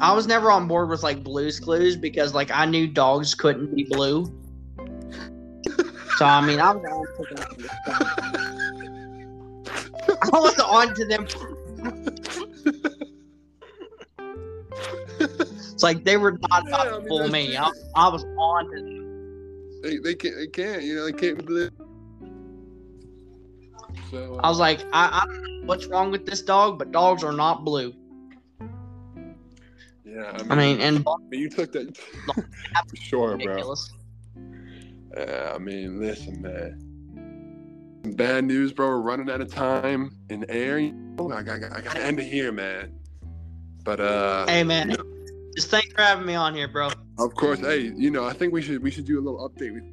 I 0.00 0.12
was 0.12 0.26
never 0.26 0.50
on 0.50 0.66
board 0.66 0.88
with 0.88 1.02
like 1.02 1.22
Blue's 1.22 1.60
Clues 1.60 1.96
because 1.96 2.34
like 2.34 2.50
I 2.50 2.64
knew 2.66 2.86
dogs 2.88 3.34
couldn't 3.34 3.74
be 3.74 3.84
blue. 3.84 4.24
So 6.16 6.24
I 6.26 6.40
mean, 6.44 6.60
I 6.60 6.72
was 6.72 6.84
always 6.90 7.10
picking 7.16 7.38
up 7.38 7.50
on 7.52 7.62
this 7.62 7.72
stuff. 7.82 8.02
I 10.32 10.40
was 10.40 10.58
on 10.58 10.94
to 10.94 11.04
them. 11.06 11.26
It's 15.20 15.82
like 15.82 16.04
they 16.04 16.16
were 16.16 16.38
not 16.50 16.66
about 16.68 16.86
Yeah, 16.86 16.94
I 16.94 16.98
to 16.98 16.98
mean, 17.00 17.08
fool 17.08 17.18
that's 17.18 17.32
me. 17.32 17.56
I, 17.56 17.70
I 17.96 18.08
was 18.08 18.24
on 18.38 18.70
to 18.70 18.80
them. 18.82 19.80
they, 19.82 19.98
they 19.98 20.14
can't 20.14 20.34
they 20.36 20.46
can't 20.48 20.82
you 20.82 20.96
know 20.96 21.04
they 21.06 21.12
can't 21.12 21.44
believe. 21.44 21.70
So 24.10 24.34
uh, 24.34 24.40
I 24.42 24.48
was 24.48 24.58
like, 24.58 24.80
I, 24.92 25.22
I 25.22 25.26
don't 25.26 25.42
know 25.42 25.66
what's 25.66 25.86
wrong 25.86 26.10
with 26.10 26.26
this 26.26 26.42
dog, 26.42 26.78
but 26.78 26.90
dogs 26.90 27.22
are 27.22 27.32
not 27.32 27.64
blue. 27.64 27.94
yeah, 30.04 30.36
I 30.48 30.54
mean, 30.54 30.80
and 30.80 31.06
you 31.30 31.48
took 31.48 31.72
that 31.72 31.96
for 32.36 32.96
sure, 32.96 33.36
bro. 33.38 33.74
Yeah, 35.16 35.52
I 35.54 35.58
mean, 35.58 36.00
listen, 36.00 36.42
man. 36.42 36.86
Bad 38.16 38.44
news, 38.44 38.72
bro. 38.72 38.88
We're 38.88 39.00
running 39.00 39.30
out 39.30 39.40
of 39.40 39.52
time 39.52 40.16
in 40.30 40.44
air. 40.48 40.78
I 40.78 41.42
got, 41.42 41.48
I 41.48 41.80
got 41.80 41.96
to 41.96 42.02
end 42.02 42.18
it 42.18 42.24
here, 42.24 42.50
man. 42.50 42.98
But 43.84 44.00
uh, 44.00 44.46
Hey 44.46 44.62
man, 44.62 44.94
just 45.54 45.68
thanks 45.68 45.92
for 45.92 46.02
having 46.02 46.26
me 46.26 46.34
on 46.34 46.54
here, 46.54 46.68
bro. 46.68 46.90
of 47.18 47.34
course, 47.34 47.60
hey, 47.60 47.92
you 47.96 48.10
know, 48.10 48.24
I 48.24 48.32
think 48.32 48.52
we 48.52 48.62
should 48.62 48.82
we 48.82 48.90
should 48.90 49.04
do 49.04 49.18
a 49.18 49.22
little 49.22 49.48
update 49.48 49.74
with 49.74 49.84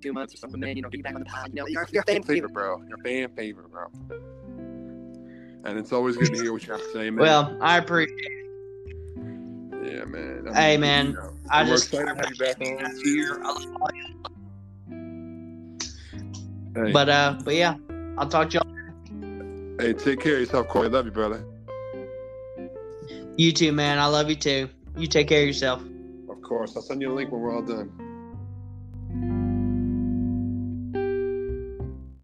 two 0.00 0.12
months 0.12 0.34
or 0.34 0.36
something, 0.38 0.60
man. 0.60 0.76
You 0.76 0.82
know, 0.82 0.88
get 0.88 1.02
back 1.02 1.14
on 1.14 1.20
the 1.20 1.26
pod. 1.26 1.48
You 1.48 1.54
know, 1.56 1.66
you're, 1.66 1.86
you're 1.92 2.02
a 2.02 2.04
fan 2.04 2.22
favorite. 2.22 2.34
favorite, 2.34 2.52
bro. 2.52 2.82
Your 2.88 2.98
fan 2.98 3.28
favorite, 3.36 3.70
bro. 3.70 3.86
And 5.64 5.78
it's 5.78 5.92
always 5.92 6.16
good 6.16 6.32
to 6.32 6.38
hear 6.40 6.52
what 6.52 6.66
you 6.66 6.72
have 6.72 6.80
to 6.82 6.92
say, 6.92 7.10
man. 7.10 7.16
Well, 7.18 7.56
I 7.60 7.76
appreciate. 7.78 8.16
it. 8.18 9.92
yeah, 9.92 10.04
man. 10.04 10.46
I 10.50 10.54
Hey, 10.54 10.72
mean, 10.76 10.80
man, 10.80 11.06
you 11.08 11.12
know, 11.14 11.32
I 11.50 11.62
we're 11.64 11.68
just 11.70 11.92
excited 11.92 12.14
to 12.14 12.14
have 12.16 12.30
you 12.30 12.36
back 12.36 12.60
on. 12.60 13.44
I 13.44 13.52
love 13.52 13.90
you. 13.94 14.06
Hey, 16.86 16.92
But 16.92 17.08
uh, 17.08 17.38
but 17.44 17.54
yeah, 17.54 17.74
I'll 18.16 18.28
talk 18.28 18.50
to 18.50 18.58
y'all. 18.58 19.76
hey, 19.80 19.92
take 19.92 20.20
care 20.20 20.34
of 20.34 20.40
yourself, 20.40 20.68
Corey. 20.68 20.88
Love 20.88 21.04
you, 21.06 21.10
brother. 21.12 21.44
You 23.36 23.52
too, 23.52 23.72
man. 23.72 23.98
I 23.98 24.06
love 24.06 24.28
you 24.30 24.36
too. 24.36 24.68
You 24.96 25.06
take 25.06 25.28
care 25.28 25.40
of 25.42 25.46
yourself. 25.46 25.82
Of 26.28 26.42
course, 26.42 26.76
I'll 26.76 26.82
send 26.82 27.00
you 27.02 27.12
a 27.12 27.14
link 27.14 27.30
when 27.32 27.40
we're 27.40 27.54
all 27.54 27.62
done. 27.62 27.90